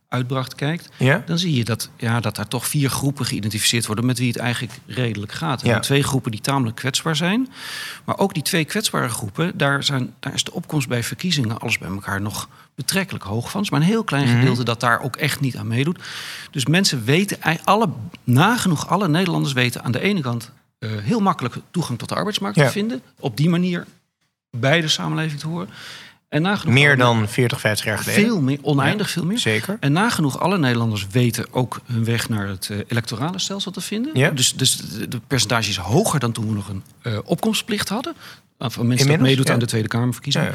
uitbracht 0.09 0.55
kijkt, 0.55 0.89
Ja? 0.97 1.23
dan 1.27 1.39
zie 1.39 1.55
je 1.55 1.65
dat, 1.65 1.91
ja, 1.97 2.21
dat 2.21 2.37
daar 2.37 2.49
toch 2.49 2.67
vier 2.67 2.91
groepen 2.91 3.27
geïdentificeerd 3.27 3.87
worden 3.87 4.07
met 4.07 4.19
wie 4.19 4.29
het 4.29 4.37
eigenlijk 4.37 4.79
redelijk 4.87 5.33
gaat. 5.33 5.61
En 5.63 5.67
Ja. 5.67 5.73
dan 5.73 5.83
twee 5.83 6.03
groepen 6.03 6.31
die 6.31 6.41
tamelijk 6.41 6.77
kwetsbaar 6.77 7.17
zijn. 7.17 7.49
Maar 8.05 8.19
ook 8.19 8.35
die 8.35 8.43
twee 8.43 8.65
kwetsbare 8.65 9.09
groepen, 9.09 9.59
daar, 9.59 9.85
zijn, 9.85 10.15
daar 10.21 10.35
is 10.35 10.45
de 10.45 10.53
opkomst 10.53 10.89
bij 10.89 11.03
verkiezingen 11.03 11.59
alles 11.59 11.79
bij 11.79 11.89
elkaar 11.89 12.21
nog 12.21 12.49
betrekkelijk 12.75 13.25
hoog 13.25 13.51
van. 13.51 13.61
Is 13.63 13.71
maar 13.71 13.81
een 13.81 13.87
heel 13.87 14.05
klein 14.05 14.25
Mhm. 14.29 14.39
gedeelte 14.39 14.63
dat 14.65 14.81
daar 14.81 15.01
ook 15.01 15.17
echt 15.17 15.41
niet 15.41 15.57
aan 15.57 15.67
meedoet. 15.67 15.99
Dus 16.51 16.67
mensen 16.67 17.05
weten, 17.05 17.39
alle, 17.65 17.89
nagenoeg 18.25 18.89
alle 18.89 19.09
Nederlanders 19.09 19.53
weten 19.55 19.83
aan 19.85 19.93
de 19.93 20.01
ene 20.01 20.21
kant 20.21 20.51
eh, 20.79 20.91
heel 20.97 21.21
makkelijk 21.21 21.55
toegang 21.71 21.99
tot 21.99 22.09
de 22.09 22.15
arbeidsmarkt 22.15 22.57
Ja. 22.57 22.65
te 22.67 22.71
vinden. 22.73 23.03
Op 23.19 23.37
die 23.37 23.49
manier 23.49 23.87
bij 24.51 24.81
de 24.81 24.89
samenleving 24.89 25.41
te 25.41 25.47
horen. 25.47 25.69
En 26.29 26.43
nagenoeg 26.43 26.75
Meer 26.75 26.97
dan 26.97 27.29
40, 27.29 27.61
50 27.61 27.87
jaar 27.87 27.99
geleden. 27.99 28.25
veel 28.25 28.41
meer, 28.41 28.59
oneindig 28.63 29.11
veel 29.11 29.25
meer. 29.25 29.39
Zeker. 29.39 29.77
En 29.81 29.93
nagenoeg 29.93 30.41
alle 30.41 30.59
Nederlanders 30.59 31.07
weten 31.11 31.47
ook 31.51 31.81
hun 31.87 32.05
weg 32.05 32.29
naar 32.29 32.49
het 32.49 32.69
eh, 32.71 32.79
electorale 32.87 33.39
stelsel 33.39 33.71
te 33.71 33.81
vinden. 33.81 34.11
Ja. 34.15 34.31
Dus, 34.31 34.55
dus 34.55 34.77
de, 34.77 35.09
de 35.09 35.21
percentage 35.27 35.71
is 35.71 35.77
hoger 35.77 36.21
dan 36.21 36.33
toen 36.33 36.49
we 36.49 36.55
nog 36.55 36.69
een 36.69 36.83
eh, 37.03 37.19
opkomstplicht 37.25 37.89
hadden. 37.89 38.15
Van 38.59 38.69
mensen 38.69 38.79
dat 38.79 38.91
Inmiddels, 38.91 39.29
meedoet 39.29 39.47
ja. 39.47 39.53
aan 39.53 39.59
de 39.59 39.67
Tweede 39.67 39.89
Kamerverkiezingen. 39.89 40.55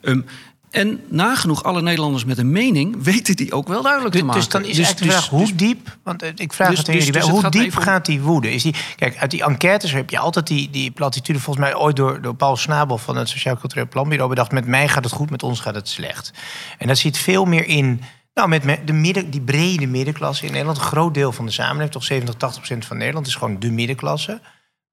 Ja. 0.00 0.22
En 0.70 1.00
nagenoeg 1.08 1.62
alle 1.64 1.82
Nederlanders 1.82 2.24
met 2.24 2.38
een 2.38 2.50
mening 2.50 2.96
weten 3.02 3.36
die 3.36 3.52
ook 3.52 3.68
wel 3.68 3.82
duidelijk 3.82 4.12
te 4.14 4.18
Dus, 4.18 4.26
maken. 4.26 4.42
dus 4.42 4.50
dan 4.52 4.64
is 4.64 4.76
eigenlijk 4.78 4.98
de 5.12 5.12
vraag, 5.18 5.28
hoe 5.28 5.54
diep... 5.54 5.98
Want 6.02 6.22
eh, 6.22 6.30
ik 6.34 6.52
vraag 6.52 6.68
Dus- 6.68 6.78
het 6.78 6.88
aan 6.88 6.94
dus- 6.94 7.04
jullie, 7.04 7.20
dus 7.20 7.28
het 7.28 7.32
hoe 7.32 7.42
gaat 7.42 7.52
diep 7.52 7.76
om- 7.76 7.82
gaat 7.82 8.06
die 8.06 8.20
woede? 8.20 8.52
Is 8.52 8.62
die, 8.62 8.74
kijk, 8.96 9.16
uit 9.18 9.30
die 9.30 9.42
enquêtes 9.44 9.92
heb 9.92 10.10
je 10.10 10.18
altijd 10.18 10.46
die, 10.46 10.70
die 10.70 10.90
platitude... 10.90 11.40
volgens 11.40 11.64
mij 11.66 11.76
ooit 11.76 11.96
door, 11.96 12.22
door 12.22 12.34
Paul 12.34 12.56
Snabel 12.56 12.98
van 12.98 13.16
het 13.16 13.28
Sociaal 13.28 13.56
Cultureel 13.56 13.88
Planbureau... 13.88 14.28
bedacht, 14.28 14.52
met 14.52 14.66
mij 14.66 14.88
gaat 14.88 15.04
het 15.04 15.12
goed, 15.12 15.30
met 15.30 15.42
ons 15.42 15.60
gaat 15.60 15.74
het 15.74 15.88
slecht. 15.88 16.32
En 16.78 16.86
dat 16.86 16.98
zit 16.98 17.18
veel 17.18 17.44
meer 17.44 17.66
in... 17.66 18.00
Nou, 18.34 18.48
met 18.48 18.64
me- 18.64 18.84
de 18.84 18.92
midden, 18.92 19.30
die 19.30 19.40
brede 19.40 19.86
middenklasse 19.86 20.44
in 20.46 20.50
Nederland... 20.52 20.78
een 20.78 20.84
groot 20.84 21.14
deel 21.14 21.32
van 21.32 21.46
de 21.46 21.52
samenleving, 21.52 21.92
toch 21.92 22.04
70, 22.04 22.34
80 22.34 22.58
procent 22.58 22.84
van 22.86 22.96
Nederland... 22.96 23.26
is 23.26 23.34
gewoon 23.34 23.58
de 23.58 23.70
middenklasse. 23.70 24.40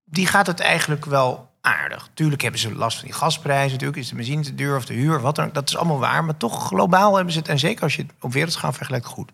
Die 0.06 0.28
gaat 0.28 0.48
het 0.48 0.60
eigenlijk 0.60 1.06
wel 1.06 1.47
aardig. 1.68 2.10
Tuurlijk 2.14 2.42
hebben 2.42 2.60
ze 2.60 2.76
last 2.76 2.98
van 2.98 3.06
die 3.08 3.18
gasprijzen. 3.18 3.72
Natuurlijk 3.72 3.98
is 3.98 4.10
de 4.10 4.16
benzine 4.16 4.42
te 4.42 4.56
duur 4.56 4.76
of 4.76 4.86
de 4.86 4.94
huur, 4.94 5.22
wat 5.22 5.36
dan 5.36 5.46
ook. 5.46 5.54
Dat 5.54 5.70
is 5.70 5.78
allemaal 5.78 6.00
waar. 6.00 6.26
Maar 6.26 6.38
toch 6.38 6.68
globaal 6.68 7.16
hebben 7.16 7.34
ze 7.34 7.40
het... 7.40 7.48
en 7.48 7.60
zeker 7.60 7.84
als 7.84 7.96
je 7.96 8.02
het 8.02 8.12
op 8.20 8.34
wereldschaal 8.34 8.74
vergelijkt, 8.74 9.06
goed. 9.06 9.32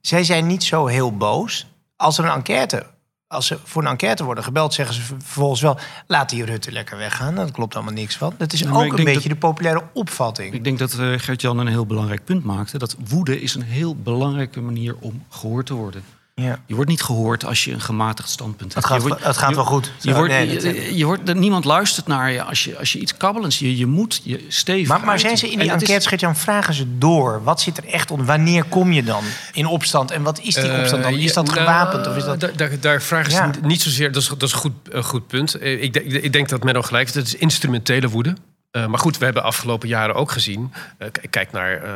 Zij 0.00 0.24
zijn 0.24 0.46
niet 0.46 0.64
zo 0.64 0.86
heel 0.86 1.16
boos. 1.16 1.66
Als 1.96 2.18
er 2.18 2.24
een 2.24 2.30
enquête, 2.30 2.86
als 3.26 3.46
ze 3.46 3.58
voor 3.64 3.82
een 3.82 3.88
enquête 3.88 4.24
worden 4.24 4.44
gebeld, 4.44 4.74
zeggen 4.74 4.94
ze 4.94 5.00
vervolgens 5.02 5.60
wel: 5.60 5.78
laat 6.06 6.28
die 6.30 6.44
Rutte 6.44 6.72
lekker 6.72 6.96
weggaan. 6.96 7.34
Dat 7.34 7.50
klopt 7.50 7.74
allemaal 7.74 7.92
niks 7.92 8.16
van. 8.16 8.34
Dat 8.38 8.52
is 8.52 8.60
Ja, 8.60 8.70
ook 8.70 8.98
een 8.98 9.04
beetje 9.04 9.28
de 9.28 9.36
populaire 9.36 9.82
opvatting. 9.92 10.54
Ik 10.54 10.64
denk 10.64 10.78
dat 10.78 10.92
eh, 10.92 11.12
Gert-Jan 11.16 11.58
een 11.58 11.66
heel 11.66 11.86
belangrijk 11.86 12.24
punt 12.24 12.44
maakte. 12.44 12.78
Dat 12.78 12.96
woede 13.08 13.40
is 13.40 13.54
een 13.54 13.62
heel 13.62 13.96
belangrijke 13.96 14.60
manier 14.60 14.96
om 15.00 15.24
gehoord 15.28 15.66
te 15.66 15.74
worden. 15.74 16.04
Ja. 16.42 16.58
Je 16.66 16.74
wordt 16.74 16.90
niet 16.90 17.02
gehoord 17.02 17.44
als 17.44 17.64
je 17.64 17.72
een 17.72 17.80
gematigd 17.80 18.28
standpunt 18.30 18.74
hebt. 18.74 18.74
Het 18.74 18.84
gaat, 18.94 19.02
Je 19.02 19.08
wordt- 19.08 19.24
het 19.24 19.36
gaat 19.36 19.48
je- 19.48 19.54
wel 19.54 19.64
goed. 19.64 19.92
Je 20.00 20.14
wordt, 20.14 20.32
Nee, 20.32 20.48
je, 20.50 20.60
dat- 20.60 20.96
je 20.98 21.04
wordt, 21.04 21.34
niemand 21.34 21.64
luistert 21.64 22.06
naar 22.06 22.32
je 22.32 22.42
als 22.42 22.64
je, 22.64 22.78
als 22.78 22.92
je 22.92 22.98
iets 22.98 23.16
kabbelends... 23.16 23.58
Je, 23.58 23.76
je 23.76 23.86
moet 23.86 24.20
je 24.24 24.44
stevig 24.48 24.88
maar, 24.88 25.00
maar 25.04 25.18
zijn 25.18 25.36
ze 25.38 25.50
in 25.50 25.58
die 25.58 25.68
En 25.70 25.78
het 25.78 25.88
is- 25.88 26.06
Gert-Jan, 26.06 26.36
vragen 26.36 26.74
ze 26.74 26.98
door? 26.98 27.42
Wat 27.44 27.60
zit 27.60 27.76
er 27.78 27.84
echt 27.84 28.10
onder? 28.10 28.26
Wanneer 28.26 28.64
kom 28.64 28.92
je 28.92 29.02
dan 29.04 29.24
in 29.52 29.66
opstand? 29.66 30.10
En 30.10 30.22
wat 30.22 30.38
is 30.40 30.54
die 30.54 30.78
opstand 30.78 31.02
dan? 31.02 31.12
Eh, 31.14 31.24
Is 31.24 31.32
dat 31.32 31.46
nou, 31.46 31.58
gewapend? 31.58 32.06
Of 32.06 32.16
is 32.16 32.24
dat... 32.24 32.40
Daar, 32.40 32.56
daar, 32.56 32.80
daar 32.80 33.02
vragen 33.02 33.30
ze 33.32 33.36
Ja. 33.36 33.50
niet- 33.62 33.82
zozeer. 33.82 34.12
Dat 34.12 34.22
is, 34.22 34.28
dat 34.28 34.42
is 34.42 34.52
een, 34.52 34.58
goed, 34.58 34.72
een 34.90 35.04
goed 35.04 35.26
punt. 35.26 35.54
Eh, 35.54 35.82
Ik, 35.82 35.92
denk- 35.92 36.06
ik 36.06 36.32
denk 36.32 36.48
dat 36.48 36.64
Menno 36.64 36.82
gelijk 36.82 37.04
heeft. 37.04 37.14
Het 37.26 37.26
is 37.34 37.40
instrumentele 37.40 38.08
woede. 38.08 38.36
Eh, 38.74 38.86
maar 38.86 38.98
goed, 38.98 39.18
we 39.18 39.24
hebben 39.24 39.42
afgelopen 39.42 39.88
jaren 39.88 40.14
ook 40.14 40.30
gezien. 40.30 40.72
eh, 40.98 41.08
kijk 41.30 41.52
naar 41.52 41.82
eh, 41.82 41.90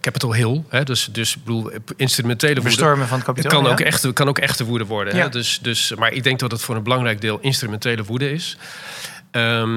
Capitol 0.00 0.34
Hill. 0.34 0.62
Hè, 0.68 0.84
dus, 0.84 1.08
dus 1.12 1.36
ik 1.36 1.44
bedoel, 1.44 1.70
instrumentele 1.96 2.60
woede. 2.60 2.76
Van 2.76 2.98
het 3.00 3.10
Het 3.10 3.22
kapitaal? 3.24 3.62
kan, 3.62 3.70
ook 3.72 3.78
ja? 3.78 3.84
echte, 3.84 4.12
kan 4.12 4.28
ook 4.28 4.38
echte 4.38 4.64
woede 4.64 4.84
worden. 4.84 5.16
Ja. 5.16 5.22
Hè? 5.22 5.28
Dus, 5.28 5.58
dus, 5.62 5.94
maar 5.94 6.12
ik 6.12 6.22
denk 6.22 6.38
dat 6.38 6.50
het 6.50 6.62
voor 6.62 6.76
een 6.76 6.82
belangrijk 6.82 7.20
deel 7.20 7.38
instrumentele 7.40 8.04
woede 8.04 8.30
is. 8.32 8.56
Eh, 9.30 9.68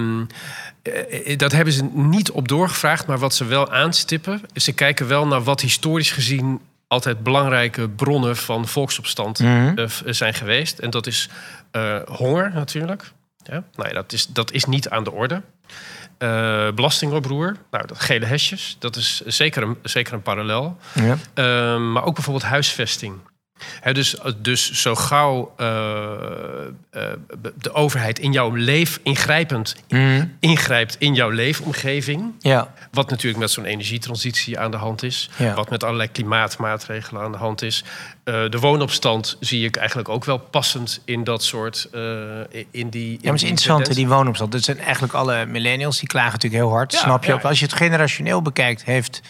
dat 1.37 1.51
hebben 1.51 1.73
ze 1.73 1.83
niet 1.93 2.31
op 2.31 2.47
doorgevraagd, 2.47 3.07
maar 3.07 3.17
wat 3.19 3.35
ze 3.35 3.45
wel 3.45 3.71
aanstippen, 3.71 4.41
is 4.53 4.63
ze 4.63 4.71
kijken 4.73 5.07
wel 5.07 5.27
naar 5.27 5.43
wat 5.43 5.61
historisch 5.61 6.11
gezien 6.11 6.59
altijd 6.87 7.23
belangrijke 7.23 7.89
bronnen 7.89 8.37
van 8.37 8.67
volksopstand 8.67 9.39
Mhm. 9.39 9.87
zijn 10.05 10.33
geweest. 10.33 10.79
En 10.79 10.89
dat 10.89 11.07
is 11.07 11.29
honger 12.05 12.51
natuurlijk. 12.53 13.11
Ja? 13.43 13.63
Nou 13.75 13.89
ja, 13.89 13.93
dat, 13.93 14.13
is, 14.13 14.27
dat 14.27 14.51
is 14.51 14.65
niet 14.65 14.89
aan 14.89 15.03
de 15.03 15.11
orde. 15.11 15.41
Eh, 16.17 16.71
belastingoproer, 16.71 17.55
nou, 17.71 17.87
dat 17.87 17.99
gele 17.99 18.25
hesjes, 18.25 18.75
dat 18.79 18.95
is 18.95 19.21
zeker 19.25 19.63
een, 19.63 19.77
zeker 19.83 20.13
een 20.13 20.21
parallel. 20.21 20.77
Ja. 20.93 21.17
Ehm, 21.33 21.91
maar 21.91 22.03
ook 22.03 22.15
bijvoorbeeld 22.15 22.45
huisvesting. 22.45 23.13
Dus, 23.93 24.15
dus 24.37 24.71
zo 24.71 24.95
gauw 24.95 25.53
uh, 25.57 25.67
uh, 26.93 27.01
de 27.55 27.73
overheid 27.73 28.19
in 28.19 28.31
jouw 28.31 28.55
leef 28.55 28.99
ingrijpend 29.03 29.75
mm. 29.87 30.35
ingrijpt 30.39 30.95
in 30.99 31.13
jouw 31.13 31.29
leefomgeving. 31.29 32.33
Ja. 32.39 32.73
Wat 32.91 33.09
natuurlijk 33.09 33.39
met 33.39 33.51
zo'n 33.51 33.65
energietransitie 33.65 34.59
aan 34.59 34.71
de 34.71 34.77
hand 34.77 35.03
is. 35.03 35.29
Ja. 35.37 35.53
Wat 35.53 35.69
met 35.69 35.83
allerlei 35.83 36.11
klimaatmaatregelen 36.11 37.21
aan 37.21 37.31
de 37.31 37.37
hand 37.37 37.61
is. 37.61 37.83
Uh, 38.25 38.49
de 38.49 38.59
woonopstand 38.59 39.37
zie 39.39 39.65
ik 39.65 39.75
eigenlijk 39.75 40.09
ook 40.09 40.25
wel 40.25 40.37
passend 40.37 41.01
in 41.05 41.23
dat 41.23 41.43
soort. 41.43 41.87
in 41.91 42.89
die, 42.89 43.11
in 43.11 43.11
ja, 43.11 43.17
maar 43.23 43.33
het 43.33 43.41
is 43.41 43.49
interessant, 43.49 43.95
die 43.95 44.07
woonopstand. 44.07 44.51
Dat 44.51 44.63
zijn 44.63 44.79
eigenlijk 44.79 45.13
alle 45.13 45.45
millennials 45.45 45.99
die 45.99 46.07
klagen 46.07 46.31
natuurlijk 46.31 46.63
heel 46.63 46.71
hard. 46.71 46.93
snap 46.93 47.23
je 47.23 47.33
ook? 47.33 47.43
Als 47.43 47.59
je 47.59 47.65
het 47.65 47.73
generationeel 47.73 48.41
bekijkt, 48.41 48.83
heeft 48.83 49.21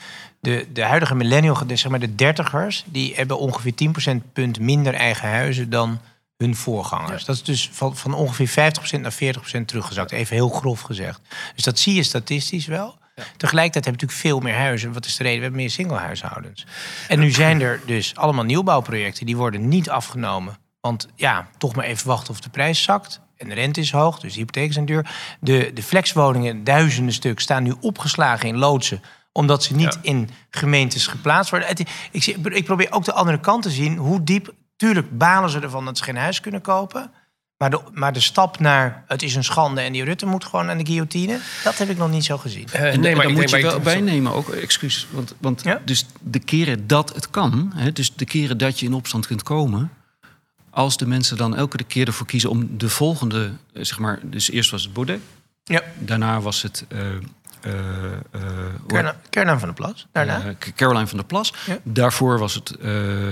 de, 0.41 0.67
de 0.73 0.83
huidige 0.83 1.15
millennial, 1.15 1.57
zeg 1.67 1.89
maar 1.89 1.99
de 1.99 2.15
dertigers, 2.15 2.83
die 2.87 3.15
hebben 3.15 3.39
ongeveer 3.39 3.73
10% 4.19 4.31
punt 4.33 4.59
minder 4.59 4.93
eigen 4.93 5.29
huizen 5.29 5.69
dan 5.69 5.99
hun 6.37 6.55
voorgangers. 6.55 7.25
Dat 7.25 7.35
is 7.35 7.43
dus 7.43 7.69
van, 7.71 7.95
van 7.95 8.13
ongeveer 8.13 8.73
50% 8.97 8.99
naar 8.99 9.13
40% 9.13 9.65
teruggezakt. 9.65 10.11
Even 10.11 10.35
heel 10.35 10.49
grof 10.49 10.81
gezegd. 10.81 11.21
Dus 11.55 11.63
dat 11.63 11.79
zie 11.79 11.95
je 11.95 12.03
statistisch 12.03 12.65
wel. 12.65 12.99
Tegelijkertijd 13.37 13.85
hebben 13.85 14.01
we 14.01 14.05
natuurlijk 14.05 14.19
veel 14.19 14.39
meer 14.39 14.63
huizen. 14.63 14.93
Wat 14.93 15.05
is 15.05 15.15
de 15.15 15.23
reden? 15.23 15.37
We 15.37 15.43
hebben 15.43 15.61
meer 15.61 15.71
singlehuishoudens. 15.71 16.65
En 17.07 17.19
nu 17.19 17.31
zijn 17.31 17.61
er 17.61 17.79
dus 17.85 18.15
allemaal 18.15 18.43
nieuwbouwprojecten. 18.43 19.25
Die 19.25 19.37
worden 19.37 19.67
niet 19.67 19.89
afgenomen. 19.89 20.57
Want 20.79 21.07
ja, 21.15 21.47
toch 21.57 21.75
maar 21.75 21.85
even 21.85 22.07
wachten 22.07 22.33
of 22.33 22.39
de 22.39 22.49
prijs 22.49 22.83
zakt. 22.83 23.21
En 23.37 23.49
de 23.49 23.55
rente 23.55 23.79
is 23.79 23.91
hoog, 23.91 24.19
dus 24.19 24.33
de 24.33 24.39
hypotheken 24.39 24.73
zijn 24.73 24.85
duur. 24.85 25.09
De, 25.39 25.71
de 25.73 25.83
flexwoningen, 25.83 26.63
duizenden 26.63 27.13
stuk, 27.13 27.39
staan 27.39 27.63
nu 27.63 27.73
opgeslagen 27.79 28.47
in 28.47 28.57
loodsen 28.57 29.01
omdat 29.31 29.63
ze 29.63 29.75
niet 29.75 29.97
in 30.01 30.29
gemeentes 30.49 31.07
geplaatst 31.07 31.51
worden. 31.51 31.69
ik, 32.11 32.25
ik, 32.43 32.65
probeer 32.65 32.91
ook 32.91 33.05
de 33.05 33.13
andere 33.13 33.39
kant 33.39 33.63
te 33.63 33.69
zien. 33.69 33.97
Hoe 33.97 34.23
diep, 34.23 34.53
tuurlijk 34.75 35.17
balen 35.17 35.49
ze 35.49 35.59
ervan 35.59 35.85
dat 35.85 35.97
ze 35.97 36.03
geen 36.03 36.17
huis 36.17 36.39
kunnen 36.39 36.61
kopen. 36.61 37.11
Maar 37.61 37.69
de, 37.69 37.81
maar 37.93 38.13
de 38.13 38.19
stap 38.19 38.59
naar 38.59 39.03
het 39.07 39.21
is 39.21 39.35
een 39.35 39.43
schande 39.43 39.81
en 39.81 39.91
die 39.91 40.03
Rutte 40.03 40.25
moet 40.25 40.45
gewoon 40.45 40.69
aan 40.69 40.77
de 40.77 40.85
guillotine, 40.85 41.39
dat 41.63 41.77
heb 41.77 41.89
ik 41.89 41.97
nog 41.97 42.11
niet 42.11 42.25
zo 42.25 42.37
gezien. 42.37 42.67
Uh, 42.75 42.81
nee, 42.81 43.15
maar 43.15 43.25
dan 43.25 43.33
moet 43.33 43.49
je 43.49 43.61
wel 43.61 43.79
bijnemen 43.79 44.33
ook, 44.33 44.49
excuus. 44.49 45.07
Want, 45.11 45.35
want 45.39 45.63
dus 45.85 46.05
de 46.21 46.39
keren 46.39 46.87
dat 46.87 47.13
het 47.15 47.29
kan, 47.29 47.71
hè, 47.75 47.91
dus 47.91 48.15
de 48.15 48.25
keren 48.25 48.57
dat 48.57 48.79
je 48.79 48.85
in 48.85 48.93
opstand 48.93 49.27
kunt 49.27 49.43
komen, 49.43 49.91
als 50.69 50.97
de 50.97 51.07
mensen 51.07 51.37
dan 51.37 51.55
elke 51.55 51.83
keer 51.83 52.07
ervoor 52.07 52.25
kiezen 52.25 52.49
om 52.49 52.77
de 52.77 52.89
volgende, 52.89 53.51
eh, 53.73 53.83
zeg 53.83 53.99
maar, 53.99 54.19
dus 54.23 54.51
eerst 54.51 54.71
was 54.71 54.83
het 54.83 54.93
Baudet, 54.93 55.19
ja. 55.63 55.83
daarna 55.97 56.41
was 56.41 56.61
het 56.61 56.85
uh, 56.93 56.99
Caroline 59.29 59.59
van 59.59 59.67
der 59.67 59.73
Plas, 59.73 60.07
daarna? 60.11 60.55
Caroline 60.75 61.07
van 61.07 61.17
der 61.17 61.27
Plas. 61.27 61.53
Daarvoor 61.83 62.39
was 62.39 62.53
het 62.53 62.75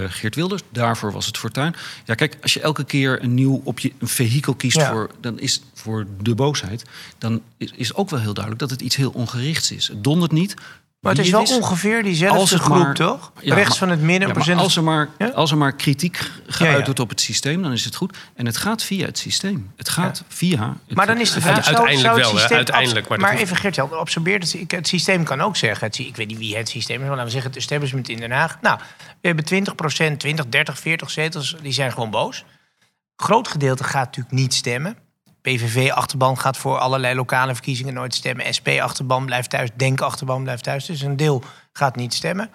Geert 0.08 0.36
Wilders. 0.36 0.62
Daarvoor 0.70 1.12
was 1.12 1.26
het 1.26 1.38
Fortuin. 1.38 1.76
Ja, 2.06 2.15
kijk, 2.15 2.38
als 2.42 2.54
je 2.54 2.62
elke 2.62 2.84
keer 2.84 3.24
een 3.24 3.34
nieuw 3.34 3.62
op 3.63 3.80
je 3.80 3.94
een 4.00 4.08
vehikel 4.08 4.54
kiest 4.54 4.84
voor, 4.84 5.10
dan 5.22 5.39
is 5.39 5.62
voor 5.74 6.06
de 6.22 6.36
boosheid, 6.36 6.86
dan 7.18 7.42
is, 7.58 7.72
is 7.76 7.94
ook 7.94 8.10
wel 8.10 8.20
heel 8.20 8.34
duidelijk 8.34 8.62
dat 8.62 8.70
het 8.70 8.82
iets 8.82 8.96
heel 8.96 9.12
ongerichts 9.12 9.72
is. 9.72 9.88
Het 9.88 10.04
dondert 10.04 10.32
niet. 10.32 10.54
Maar 11.00 11.16
het 11.16 11.26
is 11.26 11.32
wel 11.32 11.44
ongeveer 11.44 12.04
diezelfde 12.04 12.60
groep, 12.60 12.96
toch? 12.96 13.32
Rechts 13.36 13.78
van 13.78 13.90
het 13.90 14.02
midden. 14.02 14.44
Ja, 14.44 14.56
als, 14.56 14.76
er 14.76 14.84
maar, 14.84 15.10
als 15.34 15.52
er 15.52 15.58
maar 15.58 15.76
kritiek 15.76 16.32
geuit 16.48 16.86
wordt 16.86 17.00
op 17.00 17.10
het 17.10 17.22
systeem, 17.22 17.62
dan 17.62 17.72
is 17.72 17.86
het 17.86 17.96
goed. 17.96 18.18
En 18.36 18.46
het 18.46 18.58
gaat 18.58 18.84
via 18.84 19.06
het 19.06 19.18
systeem. 19.18 19.72
Het 19.76 19.90
gaat 19.90 20.24
via. 20.28 20.78
Het 20.88 20.96
maar 20.98 21.08
dan 21.08 21.20
is 21.20 21.32
de 21.32 21.42
vraag: 21.42 21.66
uiteindelijk 21.66 22.16
wel, 22.16 22.30
systeem, 22.30 22.58
uiteindelijk. 22.58 23.08
Maar, 23.08 23.20
maar 23.20 23.36
even 23.36 23.56
Gert, 23.56 23.80
absorbeert 23.92 24.52
het, 24.52 24.72
het 24.72 24.88
systeem 24.88 25.24
kan 25.24 25.42
ook 25.42 25.56
zeggen. 25.56 25.88
Het, 25.88 25.98
ik 25.98 26.16
weet 26.16 26.28
niet 26.28 26.38
wie 26.38 26.58
het 26.58 26.70
systeem 26.70 27.02
is, 27.02 27.08
maar 27.08 27.10
laten 27.10 27.26
we 27.26 27.32
zeggen 27.32 27.50
het 27.50 27.60
establishment 27.60 28.10
in 28.10 28.18
Den 28.18 28.32
Haag. 28.32 28.58
Nou, 28.62 28.80
we 29.22 29.28
hebben 29.28 29.46
20% 30.14 30.18
20, 30.18 30.46
30, 30.50 30.80
40 30.80 31.10
zetels, 31.10 31.56
die 31.62 31.72
zijn 31.72 31.92
gewoon 31.92 32.10
boos. 32.10 32.46
Groot 33.16 33.48
gedeelte 33.48 33.84
gaat 33.84 34.06
natuurlijk 34.06 34.36
niet 34.36 34.54
stemmen. 34.54 34.98
PVV-achterban 35.50 36.40
gaat 36.40 36.58
voor 36.58 36.78
allerlei 36.78 37.16
lokale 37.16 37.54
verkiezingen 37.54 37.94
nooit 37.94 38.16
stemmen. 38.16 38.54
SP-achterban 38.54 39.26
blijft 39.26 39.50
thuis. 39.50 39.70
Denk-achterban 39.76 40.44
blijft 40.44 40.64
thuis. 40.64 40.86
Dus 40.86 41.02
een 41.02 41.18
deel 41.18 41.44
gaat 41.74 41.96
niet 41.96 42.14
stemmen. 42.14 42.50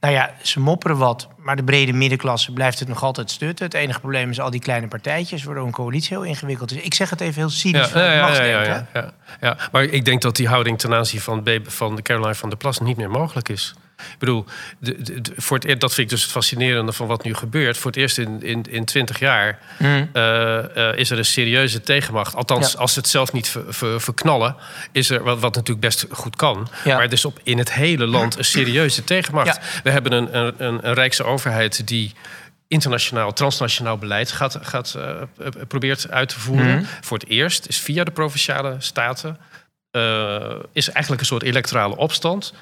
Nou 0.00 0.14
ja, 0.14 0.30
ze 0.42 0.60
mopperen 0.60 0.96
wat, 0.96 1.28
maar 1.36 1.56
de 1.56 1.64
brede 1.64 1.92
middenklasse 1.92 2.52
blijft 2.52 2.78
het 2.78 2.88
nog 2.88 3.02
altijd 3.02 3.30
stutten. 3.30 3.64
Het 3.64 3.74
enige 3.74 4.00
probleem 4.00 4.30
is 4.30 4.40
al 4.40 4.50
die 4.50 4.60
kleine 4.60 4.88
partijtjes, 4.88 5.44
waardoor 5.44 5.66
een 5.66 5.72
coalitie 5.72 6.16
heel 6.16 6.26
ingewikkeld 6.26 6.72
is. 6.72 6.82
Ik 6.82 6.94
zeg 6.94 7.10
het 7.10 7.20
even 7.20 7.34
heel 7.34 7.50
cynisch. 7.50 7.92
Ja, 7.92 8.12
ja, 8.12 8.34
ja, 8.34 8.42
ja, 8.42 8.86
ja, 8.92 9.12
ja, 9.40 9.56
maar 9.72 9.82
ik 9.82 10.04
denk 10.04 10.22
dat 10.22 10.36
die 10.36 10.48
houding 10.48 10.78
ten 10.78 10.94
aanzien 10.94 11.20
van, 11.20 11.44
van 11.66 11.96
de 11.96 12.02
Caroline 12.02 12.34
van 12.34 12.48
der 12.48 12.58
Plas 12.58 12.80
niet 12.80 12.96
meer 12.96 13.10
mogelijk 13.10 13.48
is. 13.48 13.74
Ik 13.96 14.18
bedoel, 14.18 14.44
de, 14.78 15.20
de, 15.20 15.32
voor 15.36 15.58
het, 15.58 15.80
dat 15.80 15.94
vind 15.94 16.06
ik 16.06 16.08
dus 16.08 16.22
het 16.22 16.30
fascinerende 16.30 16.92
van 16.92 17.06
wat 17.06 17.24
nu 17.24 17.34
gebeurt. 17.34 17.78
Voor 17.78 17.90
het 17.90 18.00
eerst 18.00 18.18
in, 18.18 18.42
in, 18.42 18.64
in 18.70 18.84
20 18.84 19.18
jaar 19.18 19.58
hmm. 19.76 20.10
uh, 20.12 20.58
uh, 20.76 20.96
is 20.96 21.10
er 21.10 21.18
een 21.18 21.24
serieuze 21.24 21.80
tegenmacht. 21.80 22.34
Althans, 22.34 22.76
als 22.76 22.92
ze 22.92 22.98
het 22.98 23.08
zelf 23.08 23.32
niet 23.32 23.48
ver, 23.48 23.62
ver, 23.68 24.00
verknallen, 24.00 24.56
is 24.92 25.10
er 25.10 25.22
wat, 25.22 25.40
wat 25.40 25.54
natuurlijk 25.54 25.80
best 25.80 26.06
goed 26.10 26.36
kan. 26.36 26.68
Ja. 26.84 26.94
Maar 26.94 27.02
het 27.02 27.12
is 27.12 27.24
op, 27.24 27.40
in 27.42 27.58
het 27.58 27.72
hele 27.72 28.06
land 28.06 28.38
een 28.38 28.44
serieuze 28.44 29.04
tegenmacht. 29.04 29.80
We 29.82 29.90
hebben 29.90 30.12
een, 30.12 30.36
een, 30.36 30.54
een, 30.58 30.86
een 30.88 30.94
rijkse 30.94 31.24
overheid 31.24 31.86
die 31.86 32.12
internationaal, 32.68 33.32
transnationaal 33.32 33.98
beleid 33.98 34.32
gaat, 34.32 34.58
gaat, 34.62 34.94
uh, 34.96 35.22
probeert 35.68 36.10
uit 36.10 36.28
te 36.28 36.40
voeren. 36.40 36.76
Hmm. 36.76 36.86
Voor 37.00 37.18
het 37.18 37.28
eerst 37.28 37.66
is 37.66 37.78
via 37.78 38.04
de 38.04 38.10
provinciale 38.10 38.76
staten. 38.78 39.38
is 40.72 40.90
eigenlijk 40.90 41.20
een 41.20 41.26
soort 41.26 41.42
electorale 41.42 41.96
opstand. 41.96 42.52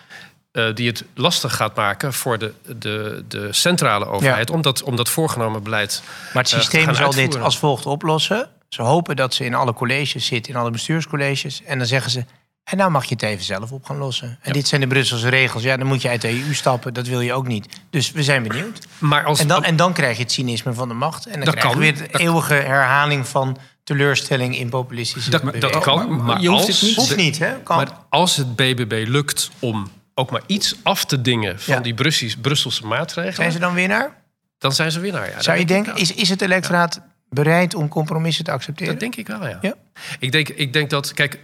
Uh, 0.55 0.75
die 0.75 0.89
het 0.89 1.05
lastig 1.15 1.57
gaat 1.57 1.77
maken 1.77 2.13
voor 2.13 2.39
de, 2.39 2.53
de, 2.79 3.25
de 3.29 3.53
centrale 3.53 4.07
overheid 4.07 4.49
ja. 4.49 4.55
om, 4.55 4.63
dat, 4.63 4.83
om 4.83 4.97
dat 4.97 5.09
voorgenomen 5.09 5.63
beleid. 5.63 6.03
Maar 6.33 6.43
het 6.43 6.53
systeem 6.53 6.89
uh, 6.89 6.95
zal 6.95 7.11
dit 7.11 7.41
als 7.41 7.59
volgt 7.59 7.87
oplossen. 7.87 8.49
Ze 8.69 8.83
hopen 8.83 9.17
dat 9.17 9.35
ze 9.35 9.45
in 9.45 9.55
alle 9.55 9.73
colleges 9.73 10.27
zitten, 10.27 10.53
in 10.53 10.59
alle 10.59 10.71
bestuurscolleges. 10.71 11.63
En 11.63 11.79
dan 11.79 11.87
zeggen 11.87 12.11
ze. 12.11 12.25
En 12.65 12.77
nou 12.77 12.91
mag 12.91 13.05
je 13.05 13.15
het 13.15 13.23
even 13.23 13.45
zelf 13.45 13.73
op 13.73 13.85
gaan 13.85 13.97
lossen. 13.97 14.29
En 14.29 14.37
ja. 14.43 14.53
dit 14.53 14.69
zijn 14.69 14.81
de 14.81 14.87
Brusselse 14.87 15.29
regels. 15.29 15.63
Ja, 15.63 15.77
dan 15.77 15.87
moet 15.87 16.03
je 16.03 16.09
uit 16.09 16.21
de 16.21 16.29
EU 16.29 16.55
stappen. 16.55 16.95
Dat 16.95 17.07
wil 17.07 17.21
je 17.21 17.33
ook 17.33 17.47
niet. 17.47 17.81
Dus 17.91 18.13
we 18.13 18.23
zijn 18.23 18.43
benieuwd. 18.43 18.87
Maar 18.99 19.25
als, 19.25 19.41
en, 19.41 19.49
dan, 19.49 19.65
en 19.65 19.77
dan 19.77 19.93
krijg 19.93 20.17
je 20.17 20.23
het 20.23 20.33
cynisme 20.33 20.73
van 20.73 20.89
de 20.89 20.95
macht. 20.95 21.27
En 21.27 21.41
dan 21.41 21.55
krijg 21.55 21.75
je 21.75 21.79
weer 21.79 21.97
de 21.97 22.19
eeuwige 22.19 22.55
herhaling 22.55 23.29
van 23.29 23.59
teleurstelling 23.85 24.59
in 24.59 24.69
populistische 24.69 25.31
Dat, 25.31 25.61
dat 25.61 25.79
kan, 25.79 26.25
maar, 26.25 26.41
je 26.41 26.49
hoeft 26.49 26.67
het 26.67 26.83
niet. 26.83 26.97
Hoeft 26.97 27.17
niet 27.17 27.39
hè? 27.39 27.61
Kan. 27.63 27.77
Maar 27.77 27.89
als 28.09 28.37
het 28.37 28.57
BBB 28.57 29.05
lukt 29.09 29.51
om 29.59 29.91
ook 30.15 30.31
maar 30.31 30.43
iets 30.47 30.77
af 30.83 31.05
te 31.05 31.21
dingen 31.21 31.61
van 31.61 31.83
die 31.83 31.95
Brussels, 31.95 32.37
Brusselse 32.37 32.87
maatregelen. 32.87 33.35
Zijn 33.35 33.53
ze 33.53 33.59
dan 33.59 33.75
winnaar? 33.75 34.23
Dan 34.59 34.73
zijn 34.73 34.93
ze 34.93 35.01
winnaar, 35.01 35.31
ja. 35.31 35.43
Zou 35.43 35.59
je 35.59 35.67
denken, 35.67 35.97
is, 35.97 36.15
is 36.15 36.29
het 36.29 36.43
electoraat 36.43 37.01
bereid 37.29 37.75
om 37.75 37.89
compromissen 37.89 38.45
te 38.45 38.51
accepteren? 38.51 38.93
Dat 38.93 39.01
denk 39.01 39.17
ik 39.17 39.27
wel, 39.27 39.49
ja. 39.49 39.59
ja? 39.61 39.75
Ik, 40.19 40.33
denk, 40.33 40.49
ik 40.49 40.73
denk 40.73 40.91
dat, 40.91 41.13
kijk, 41.13 41.39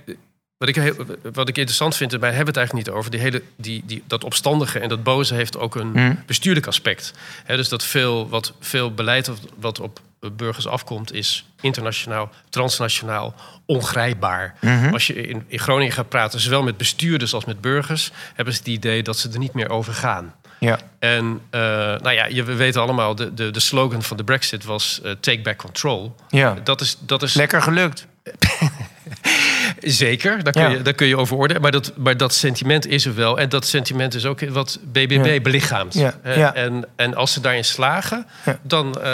wat 0.59 0.69
ik, 0.69 0.75
heel, 0.75 0.95
wat 1.33 1.49
ik 1.49 1.57
interessant 1.57 1.97
vind, 1.97 2.13
wij 2.13 2.29
hebben 2.29 2.47
het 2.47 2.57
eigenlijk 2.57 2.87
niet 2.87 2.97
over. 2.97 3.11
Die 3.11 3.21
hele, 3.21 3.43
die, 3.57 3.83
die, 3.87 4.03
dat 4.07 4.25
opstandige 4.25 4.79
en 4.79 4.89
dat 4.89 5.03
boze 5.03 5.35
heeft 5.35 5.59
ook 5.59 5.75
een 5.75 5.93
hmm. 5.93 6.23
bestuurlijk 6.27 6.67
aspect. 6.67 7.13
dus 7.47 7.69
dat 7.69 7.85
veel, 7.85 8.29
wat, 8.29 8.53
veel 8.61 8.95
beleid 8.95 9.31
wat 9.57 9.81
op 9.81 10.01
burgers 10.21 10.67
afkomt, 10.67 11.13
is 11.13 11.45
internationaal, 11.61 12.31
transnationaal, 12.49 13.35
ongrijpbaar. 13.67 14.55
Mhm. 14.61 14.93
Als 14.93 15.07
je 15.07 15.15
in, 15.15 15.45
in, 15.47 15.59
Groningen 15.59 15.93
gaat 15.93 16.09
praten, 16.09 16.41
zowel 16.41 16.63
met 16.63 16.77
bestuurders 16.77 17.35
als 17.35 17.45
met 17.45 17.61
burgers, 17.61 18.11
hebben 18.35 18.55
ze 18.55 18.61
het 18.61 18.69
idee 18.69 19.03
dat 19.03 19.19
ze 19.19 19.31
er 19.33 19.39
niet 19.39 19.55
meer 19.55 19.71
over 19.71 19.95
gaan. 19.95 20.35
Ja. 20.59 20.79
En 20.99 21.25
uh, 21.25 21.61
nou 21.61 22.11
ja, 22.11 22.27
je, 22.27 22.43
we 22.43 22.55
weten 22.55 22.81
allemaal, 22.81 23.15
de, 23.15 23.35
de, 23.35 23.51
de 23.51 23.61
slogan 23.61 24.03
van 24.03 24.17
de 24.17 24.25
Brexit 24.25 24.65
was 24.65 25.01
uh, 25.05 25.13
take 25.21 25.41
back 25.41 25.57
control. 25.57 26.15
Ja. 26.29 26.57
Dat 26.65 26.81
is, 26.81 26.97
dat 27.01 27.23
is... 27.23 27.35
Lekker 27.35 27.63
gelukt. 27.63 28.07
Zeker, 29.81 30.43
daar 30.43 30.53
kun, 30.53 30.71
je, 30.71 30.83
daar 30.83 30.93
kun 30.93 31.07
je 31.07 31.17
over 31.17 31.37
oordelen. 31.37 31.63
Maar 31.63 31.71
dat, 31.71 31.93
maar 31.97 32.17
dat 32.17 32.35
sentiment 32.35 32.87
is 32.87 33.07
er 33.07 33.15
wel. 33.15 33.39
En 33.39 33.49
dat 33.49 33.67
sentiment 33.67 34.15
is 34.15 34.27
ook 34.27 34.49
wat 34.49 34.79
BBB 34.93 35.25
ja. 35.25 35.41
belichaamt. 35.41 35.95
Ja. 35.95 36.55
En, 36.55 36.85
en 36.97 37.15
als 37.15 37.33
ze 37.33 37.41
daarin 37.41 37.65
slagen, 37.65 38.27
dan... 38.63 38.87
Uh, 38.99 39.05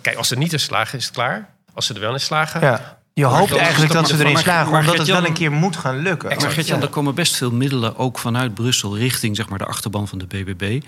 kijk, 0.00 0.16
als 0.16 0.28
ze 0.28 0.36
niet 0.36 0.52
in 0.52 0.60
slagen, 0.60 0.98
is 0.98 1.04
het 1.04 1.14
klaar. 1.14 1.48
Als 1.74 1.86
ze 1.86 1.94
er 1.94 2.00
wel 2.00 2.12
in 2.12 2.20
slagen... 2.20 2.60
Ja. 2.60 2.98
Je 3.12 3.24
hoopt 3.24 3.56
eigenlijk 3.56 3.92
dat, 3.92 4.08
ze 4.08 4.18
erin 4.18 4.36
slagen, 4.36 4.72
maar 4.72 4.80
omdat 4.80 4.98
het 4.98 5.06
wel 5.06 5.26
een 5.26 5.32
keer 5.32 5.52
moet 5.52 5.76
gaan 5.76 5.98
lukken. 5.98 6.28
Maar 6.28 6.50
Gertjan, 6.50 6.82
er 6.82 6.88
komen 6.88 7.14
best 7.14 7.36
veel 7.36 7.50
middelen 7.50 7.96
ook 7.96 8.18
vanuit 8.18 8.54
Brussel... 8.54 8.96
richting 8.96 9.36
zeg 9.36 9.48
maar, 9.48 9.58
de 9.58 9.64
achterban 9.64 10.08
van 10.08 10.18
de 10.18 10.26
BBB 10.26 10.80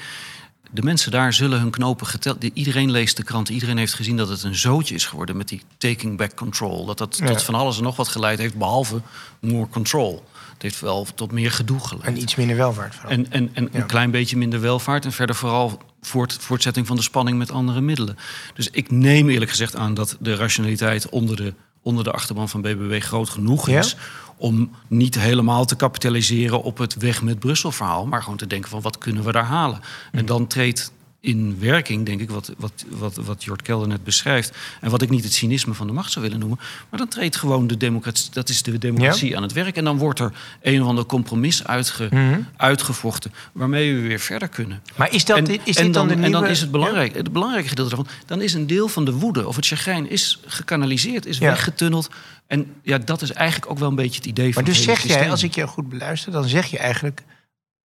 de 0.70 0.82
mensen 0.82 1.10
daar 1.10 1.32
zullen 1.32 1.60
hun 1.60 1.70
knopen 1.70 2.06
geteld. 2.06 2.44
Iedereen 2.52 2.90
leest 2.90 3.16
de 3.16 3.22
krant, 3.22 3.48
iedereen 3.48 3.76
heeft 3.76 3.94
gezien 3.94 4.16
dat 4.16 4.28
het 4.28 4.42
een 4.42 4.54
zootje 4.54 4.94
is 4.94 5.06
geworden 5.06 5.36
met 5.36 5.48
die 5.48 5.62
taking 5.78 6.16
back 6.16 6.34
control. 6.34 6.84
Dat 6.86 6.98
dat 6.98 7.26
tot 7.26 7.42
van 7.42 7.54
alles 7.54 7.76
en 7.76 7.82
nog 7.82 7.96
wat 7.96 8.08
geleid 8.08 8.38
heeft, 8.38 8.54
behalve 8.54 9.00
more 9.40 9.68
control. 9.68 10.24
Het 10.52 10.62
heeft 10.62 10.80
wel 10.80 11.06
tot 11.14 11.32
meer 11.32 11.50
gedoe 11.50 11.80
geleid. 11.80 12.06
En 12.06 12.18
iets 12.18 12.34
minder 12.34 12.56
welvaart. 12.56 12.94
Vooral. 12.94 13.10
En, 13.10 13.30
en, 13.30 13.50
en 13.52 13.68
een 13.72 13.86
klein 13.86 14.10
beetje 14.10 14.36
minder 14.36 14.60
welvaart. 14.60 15.04
En 15.04 15.12
verder 15.12 15.36
vooral 15.36 15.80
voort, 16.00 16.36
voortzetting 16.40 16.86
van 16.86 16.96
de 16.96 17.02
spanning 17.02 17.38
met 17.38 17.50
andere 17.50 17.80
middelen. 17.80 18.18
Dus 18.54 18.70
ik 18.70 18.90
neem 18.90 19.28
eerlijk 19.28 19.50
gezegd 19.50 19.76
aan 19.76 19.94
dat 19.94 20.16
de 20.20 20.34
rationaliteit 20.34 21.08
onder 21.08 21.36
de, 21.36 21.54
onder 21.82 22.04
de 22.04 22.12
achterban 22.12 22.48
van 22.48 22.62
BBW 22.62 23.00
groot 23.00 23.28
genoeg 23.28 23.68
is 23.68 23.96
om 24.36 24.70
niet 24.86 25.14
helemaal 25.14 25.64
te 25.64 25.76
kapitaliseren 25.76 26.62
op 26.62 26.78
het 26.78 26.96
weg 26.96 27.22
met 27.22 27.38
Brussel 27.38 27.72
verhaal, 27.72 28.06
maar 28.06 28.22
gewoon 28.22 28.38
te 28.38 28.46
denken 28.46 28.70
van 28.70 28.80
wat 28.80 28.98
kunnen 28.98 29.24
we 29.24 29.32
daar 29.32 29.44
halen. 29.44 29.80
En 30.12 30.26
dan 30.26 30.46
treedt 30.46 30.92
in 31.26 31.56
werking, 31.60 32.06
denk 32.06 32.20
ik, 32.20 32.30
wat, 32.30 32.52
wat, 32.58 32.84
wat, 32.88 33.14
wat 33.16 33.44
Jort 33.44 33.62
Kelder 33.62 33.88
net 33.88 34.04
beschrijft. 34.04 34.56
En 34.80 34.90
wat 34.90 35.02
ik 35.02 35.10
niet 35.10 35.24
het 35.24 35.32
cynisme 35.32 35.74
van 35.74 35.86
de 35.86 35.92
macht 35.92 36.12
zou 36.12 36.24
willen 36.24 36.40
noemen. 36.40 36.58
Maar 36.90 36.98
dan 36.98 37.08
treedt 37.08 37.36
gewoon 37.36 37.66
de 37.66 37.76
democratie, 37.76 38.30
dat 38.32 38.48
is 38.48 38.62
de 38.62 38.78
democratie 38.78 39.36
aan 39.36 39.42
het 39.42 39.52
werk. 39.52 39.76
En 39.76 39.84
dan 39.84 39.98
wordt 39.98 40.18
er 40.20 40.32
een 40.62 40.82
of 40.82 40.88
ander 40.88 41.06
compromis 41.06 41.64
uitge, 41.66 42.08
Mhm. 42.10 42.40
uitgevochten. 42.56 43.32
Waarmee 43.52 43.94
we 43.94 44.00
weer 44.00 44.18
verder 44.20 44.48
kunnen. 44.48 44.82
Maar 44.96 45.12
is, 45.12 45.24
dat, 45.24 45.36
en, 45.38 45.46
is 45.46 45.58
dit 45.64 45.76
en 45.76 45.92
dan, 45.92 46.08
de 46.08 46.12
nieuwe... 46.14 46.26
En 46.26 46.32
dan 46.32 46.46
is 46.46 46.60
het 46.60 46.70
belangrijk, 46.70 47.14
het 47.14 47.32
belangrijke 47.32 47.68
gedeelte 47.68 47.94
daarvan... 47.94 48.14
dan 48.26 48.40
is 48.42 48.54
een 48.54 48.66
deel 48.66 48.88
van 48.88 49.04
de 49.04 49.12
woede 49.12 49.46
of 49.46 49.56
het 49.56 49.66
chagrijn 49.66 50.10
is 50.10 50.40
gekanaliseerd, 50.46 51.26
is 51.26 51.38
Ja. 51.38 51.48
weggetunneld. 51.48 52.10
En 52.46 52.66
ja, 52.82 52.98
dat 52.98 53.22
is 53.22 53.32
eigenlijk 53.32 53.70
ook 53.70 53.78
wel 53.78 53.88
een 53.88 53.94
beetje 53.94 54.16
het 54.16 54.26
idee 54.26 54.44
Maar 54.44 54.54
van 54.54 54.64
dus 54.64 54.76
het 54.76 54.86
hele 54.86 54.98
zeg 55.00 55.16
jij, 55.18 55.30
als 55.30 55.42
ik 55.42 55.54
je 55.54 55.66
goed 55.66 55.88
beluister, 55.88 56.32
dan 56.32 56.48
zeg 56.48 56.66
je 56.66 56.78
eigenlijk... 56.78 57.22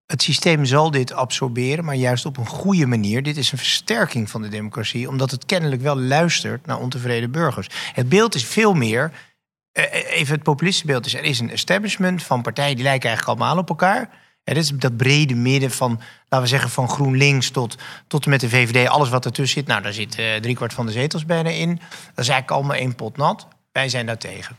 het 0.08 0.22
systeem 0.22 0.64
zal 0.64 0.90
dit 0.90 1.12
absorberen, 1.12 1.84
maar 1.84 1.94
juist 1.94 2.26
op 2.26 2.36
een 2.36 2.46
goede 2.46 2.86
manier. 2.86 3.22
Dit 3.22 3.36
is 3.36 3.52
een 3.52 3.58
versterking 3.58 4.30
van 4.30 4.42
de 4.42 4.48
democratie... 4.48 5.08
omdat 5.08 5.30
het 5.30 5.46
kennelijk 5.46 5.82
wel 5.82 5.98
luistert 5.98 6.66
naar 6.66 6.78
ontevreden 6.78 7.30
burgers. 7.30 7.68
Het 7.92 8.08
beeld 8.08 8.34
is 8.34 8.44
veel 8.44 8.74
meer... 8.74 9.12
eh, 9.72 9.84
Even 10.10 10.34
het 10.34 10.42
populistenbeeld 10.42 11.06
is... 11.06 11.14
er 11.14 11.24
is 11.24 11.38
een 11.38 11.50
establishment 11.50 12.22
van 12.22 12.42
partijen 12.42 12.74
die 12.74 12.84
lijken 12.84 13.08
eigenlijk 13.08 13.38
allemaal 13.38 13.58
op 13.62 13.68
elkaar... 13.68 14.10
Ja, 14.44 14.54
is 14.54 14.68
dat 14.68 14.96
brede 14.96 15.34
midden 15.34 15.70
van, 15.70 16.00
laten 16.28 16.40
we 16.40 16.46
zeggen, 16.46 16.70
van 16.70 16.88
GroenLinks 16.88 17.50
tot, 17.50 17.76
tot 18.06 18.24
en 18.24 18.30
met 18.30 18.40
de 18.40 18.48
VVD. 18.48 18.88
Alles 18.88 19.08
wat 19.08 19.24
ertussen 19.24 19.58
zit. 19.58 19.68
Nou, 19.68 19.82
daar 19.82 19.92
zit 19.92 20.18
eh 20.18 20.34
driekwart 20.34 20.72
van 20.74 20.86
de 20.86 20.92
zetels 20.92 21.24
bijna 21.24 21.50
in. 21.50 21.68
Dat 21.68 22.24
is 22.24 22.28
eigenlijk 22.28 22.50
allemaal 22.50 22.76
één 22.76 22.94
pot 22.94 23.16
nat. 23.16 23.46
Wij 23.72 23.88
zijn 23.88 24.06
daar 24.06 24.18
tegen. 24.18 24.56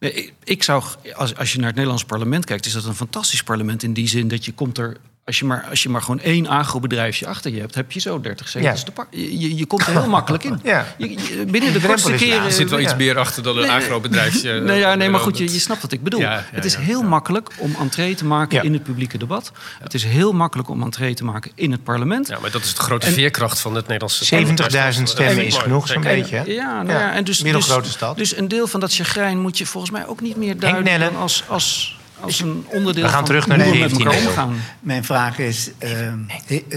Nee, 0.00 0.12
ik- 0.44 0.62
zou, 0.62 0.84
als, 1.14 1.36
als 1.36 1.52
je 1.52 1.56
naar 1.58 1.66
het 1.66 1.74
Nederlands 1.76 2.04
parlement 2.04 2.44
kijkt, 2.44 2.66
is 2.66 2.72
dat 2.72 2.84
een 2.84 2.94
fantastisch 2.94 3.42
parlement 3.42 3.82
in 3.82 3.92
die 3.92 4.08
zin 4.08 4.28
dat 4.28 4.44
je 4.44 4.52
komt 4.52 4.78
er. 4.78 4.96
Als 5.26 5.38
je, 5.38 5.44
maar, 5.44 5.66
als 5.70 5.82
je 5.82 5.88
maar 5.88 6.02
gewoon 6.02 6.20
één 6.20 6.46
agrobedrijfje 6.46 7.26
achter 7.26 7.52
je 7.52 7.60
hebt, 7.60 7.74
heb 7.74 7.92
je 7.92 8.00
zo 8.00 8.20
30 8.20 8.48
zetels 8.48 8.78
Ja. 8.78 8.84
te 8.84 8.90
pakken. 8.92 9.20
Je, 9.20 9.38
je, 9.40 9.56
je 9.56 9.66
komt 9.66 9.86
er 9.86 9.92
heel 9.92 10.08
makkelijk 10.08 10.44
in. 10.44 10.60
Ja. 10.64 10.86
Je, 10.98 11.10
je- 11.10 11.44
binnen 11.50 11.72
de 11.72 11.80
kortste 11.80 12.12
keren. 12.12 12.44
Er 12.44 12.52
zit 12.52 12.70
wel 12.70 12.78
Ja. 12.78 12.84
iets 12.84 12.96
meer 12.96 13.18
achter 13.18 13.42
dan 13.42 13.56
een 13.56 13.62
Nee, 13.62 13.70
agrobedrijfje. 13.70 14.52
Nee, 14.60 14.78
ja, 14.78 14.94
nee, 14.94 15.10
maar 15.10 15.20
goed, 15.20 15.38
je, 15.38 15.48
snapt 15.48 15.82
wat 15.82 15.92
ik 15.92 16.02
bedoel. 16.02 16.20
Ja, 16.20 16.32
ja, 16.32 16.44
het 16.50 16.64
is 16.64 16.72
ja, 16.72 16.78
heel 16.80 17.00
ja. 17.00 17.06
makkelijk 17.08 17.50
om 17.58 17.74
entree 17.80 18.14
te 18.14 18.24
maken 18.24 18.56
Ja. 18.56 18.62
in 18.62 18.72
het 18.72 18.82
publieke 18.82 19.18
debat. 19.18 19.52
Het 19.82 19.94
is 19.94 20.04
heel 20.04 20.32
makkelijk 20.32 20.68
om 20.68 20.82
entree 20.82 21.14
te 21.14 21.24
maken 21.24 21.50
in 21.54 21.72
het 21.72 21.84
parlement. 21.84 22.28
Ja, 22.28 22.38
maar 22.38 22.50
dat 22.50 22.64
is 22.64 22.74
de 22.74 22.80
grote 22.82 23.06
En- 23.06 23.12
veerkracht 23.12 23.60
van 23.60 23.74
het 23.74 23.86
Nederlandse... 23.86 24.24
70.000 24.24 25.02
stemmen 25.08 25.36
En- 25.38 25.46
is 25.46 25.56
genoeg, 25.56 25.88
zo'n 25.88 26.02
beetje. 26.02 26.36
hè? 26.36 26.42
Ja, 26.44 26.82
nou 26.82 26.98
ja, 26.98 27.12
en 27.12 27.24
dus, 27.24 27.42
middelgrote 27.42 27.82
dus, 27.82 27.92
stad. 27.92 28.16
Dus 28.16 28.36
een 28.36 28.48
deel 28.48 28.66
van 28.66 28.80
dat 28.80 28.94
chagrijn 28.94 29.38
moet 29.40 29.58
je 29.58 29.66
volgens 29.66 29.92
mij 29.92 30.06
ook 30.06 30.20
niet 30.20 30.36
meer 30.36 30.58
duiden 30.58 31.16
als, 31.16 31.42
als, 31.48 31.95
als 32.20 32.40
een 32.40 32.64
onderdeel 32.68 33.02
We 33.02 33.08
gaan 33.08 33.18
van 33.18 33.24
terug 33.26 33.46
naar 33.46 33.58
de 33.58 33.64
hoe 33.64 33.72
we 33.72 33.78
met 33.78 33.90
17e 33.90 33.96
elkaar 33.96 34.20
eeuw. 34.20 34.28
omgaan. 34.28 34.56
Mijn 34.80 35.04
vraag 35.04 35.38
is, 35.38 35.70
eh, 35.78 36.06
eh, 36.06 36.14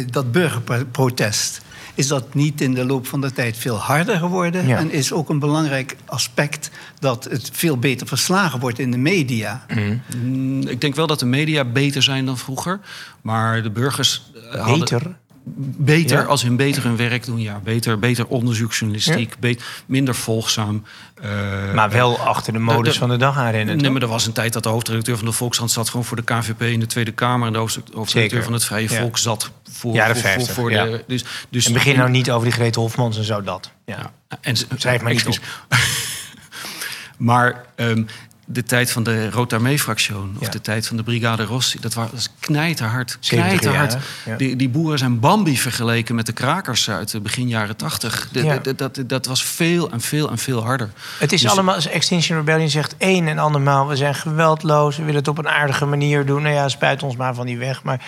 dat 0.10 0.32
burgerprotest... 0.32 1.62
is 1.95 2.08
dat 2.08 2.34
niet 2.34 2.62
in 2.62 2.73
de 2.73 2.86
loop 2.86 3.08
van 3.08 3.21
de 3.21 3.32
tijd 3.32 3.58
veel 3.58 3.75
harder 3.75 4.17
geworden? 4.17 4.67
Ja. 4.67 4.78
En 4.78 4.91
is 4.91 5.12
ook 5.12 5.30
een 5.30 5.39
belangrijk 5.39 5.95
aspect... 6.06 6.69
dat 6.99 7.23
het 7.23 7.49
veel 7.54 7.78
beter 7.78 8.08
verslagen 8.08 8.60
wordt 8.60 8.80
in 8.80 8.91
de 8.91 8.97
media? 8.97 9.65
Mm, 10.23 10.62
Ik 10.67 10.82
denk 10.82 10.95
wel 10.95 11.08
dat 11.08 11.19
de 11.19 11.25
media 11.25 11.65
beter 11.65 12.04
zijn 12.04 12.25
dan 12.25 12.38
vroeger. 12.38 12.80
Maar 13.21 13.63
de 13.63 13.71
burgers 13.71 14.32
eh, 14.52 14.65
hadden 14.65 15.17
Beter. 15.55 15.83
beter 16.03 16.17
Ja. 16.17 16.23
als 16.23 16.41
hun 16.41 16.55
beter 16.55 16.83
hun 16.83 16.95
werk 16.97 17.25
doen. 17.25 17.39
Ja, 17.41 17.59
beter, 17.63 17.99
beter 17.99 18.27
onderzoeksjournalistiek, 18.27 19.35
bet- 19.39 19.63
minder 19.85 20.15
volgzaam. 20.15 20.83
eh, 21.21 21.73
Maar 21.73 21.89
wel 21.89 22.19
achter 22.19 22.53
de 22.53 22.59
modus 22.59 22.83
de- 22.83 22.91
de- 22.91 22.97
van 22.99 23.09
de 23.09 23.17
dag 23.17 23.38
aanrennen. 23.38 23.77
Nee, 23.77 23.89
maar 23.91 24.01
er 24.01 24.07
was 24.07 24.25
een 24.25 24.31
tijd 24.33 24.53
dat 24.53 24.63
de 24.63 24.69
hoofdredacteur 24.69 25.17
van 25.17 25.25
de 25.25 25.31
Volkskrant 25.31 25.71
zat 25.71 25.89
gewoon 25.89 26.05
voor 26.05 26.17
de 26.17 26.23
KVP 26.23 26.62
in 26.62 26.79
de 26.79 26.85
Tweede 26.85 27.12
Kamer. 27.12 27.47
En 27.47 27.53
de 27.53 27.59
hoofd- 27.59 27.75
hoofdredacteur 27.75 28.23
Zeker. 28.29 28.43
van 28.43 28.53
het 28.53 28.65
Vrije 28.65 28.89
Ja. 28.91 28.99
Volk 28.99 29.17
zat 29.17 29.51
voor, 29.71 29.93
Jaren 29.93 30.15
voor, 30.15 30.23
voor, 30.23 30.31
50, 30.33 30.53
voor 30.55 30.71
ja. 30.71 30.83
de. 30.85 31.03
Dus, 31.07 31.23
dus 31.49 31.65
En 31.65 31.73
begin 31.73 31.95
nou 31.97 32.09
niet 32.09 32.31
over 32.31 32.43
die 32.43 32.53
Grete 32.53 32.79
Hofmans 32.79 33.17
en 33.17 33.23
zo 33.23 33.41
dat. 33.43 33.71
Ja. 33.85 34.12
Ja, 34.29 34.38
en, 34.41 34.55
Schrijf 34.77 35.01
maar 35.01 35.12
niet 35.13 35.25
excuus. 35.25 35.39
maar 37.17 37.65
ehm, 37.75 38.03
de 38.51 38.63
tijd 38.63 38.91
van 38.91 39.03
de 39.03 39.29
Rotarmee-fractie, 39.29 40.15
of 40.17 40.23
Ja. 40.39 40.49
de 40.49 40.62
tijd 40.62 40.88
van 40.88 40.97
de 40.97 41.03
Brigade 41.03 41.43
Rossi, 41.43 41.79
dat 41.79 41.93
was 41.93 42.29
knijterhard. 42.39 43.17
70 43.19 43.59
knijterhard. 43.59 43.97
Ja. 44.25 44.35
Die, 44.35 44.55
die 44.55 44.69
boeren 44.69 44.97
zijn 44.99 45.19
Bambi 45.19 45.57
vergeleken 45.57 46.15
met 46.15 46.25
de 46.25 46.31
krakers 46.31 46.89
uit 46.89 47.12
de 47.12 47.19
begin 47.21 47.47
jaren 47.47 47.75
tachtig. 47.75 48.29
Ja. 48.31 48.57
de- 48.57 48.75
dat, 48.75 48.99
dat 49.07 49.25
was 49.25 49.43
veel 49.43 49.91
en 49.91 50.01
veel 50.01 50.29
en 50.29 50.38
veel 50.38 50.63
harder. 50.63 50.89
Het 51.19 51.31
is 51.31 51.41
Dus- 51.41 51.51
allemaal, 51.51 51.75
als 51.75 51.88
Extinction 51.88 52.38
Rebellion 52.38 52.69
zegt 52.69 52.95
één 52.97 53.27
en 53.27 53.38
andermaal... 53.39 53.88
we 53.88 53.95
zijn 53.95 54.15
geweldloos, 54.15 54.95
we 54.97 55.03
willen 55.03 55.19
het 55.19 55.27
op 55.27 55.38
een 55.38 55.49
aardige 55.49 55.85
manier 55.85 56.25
doen. 56.25 56.41
Nou 56.41 56.53
ja, 56.55 56.69
spuit 56.69 57.03
ons 57.03 57.15
maar 57.15 57.35
van 57.35 57.45
die 57.45 57.57
weg. 57.57 57.83
Maar 57.83 58.01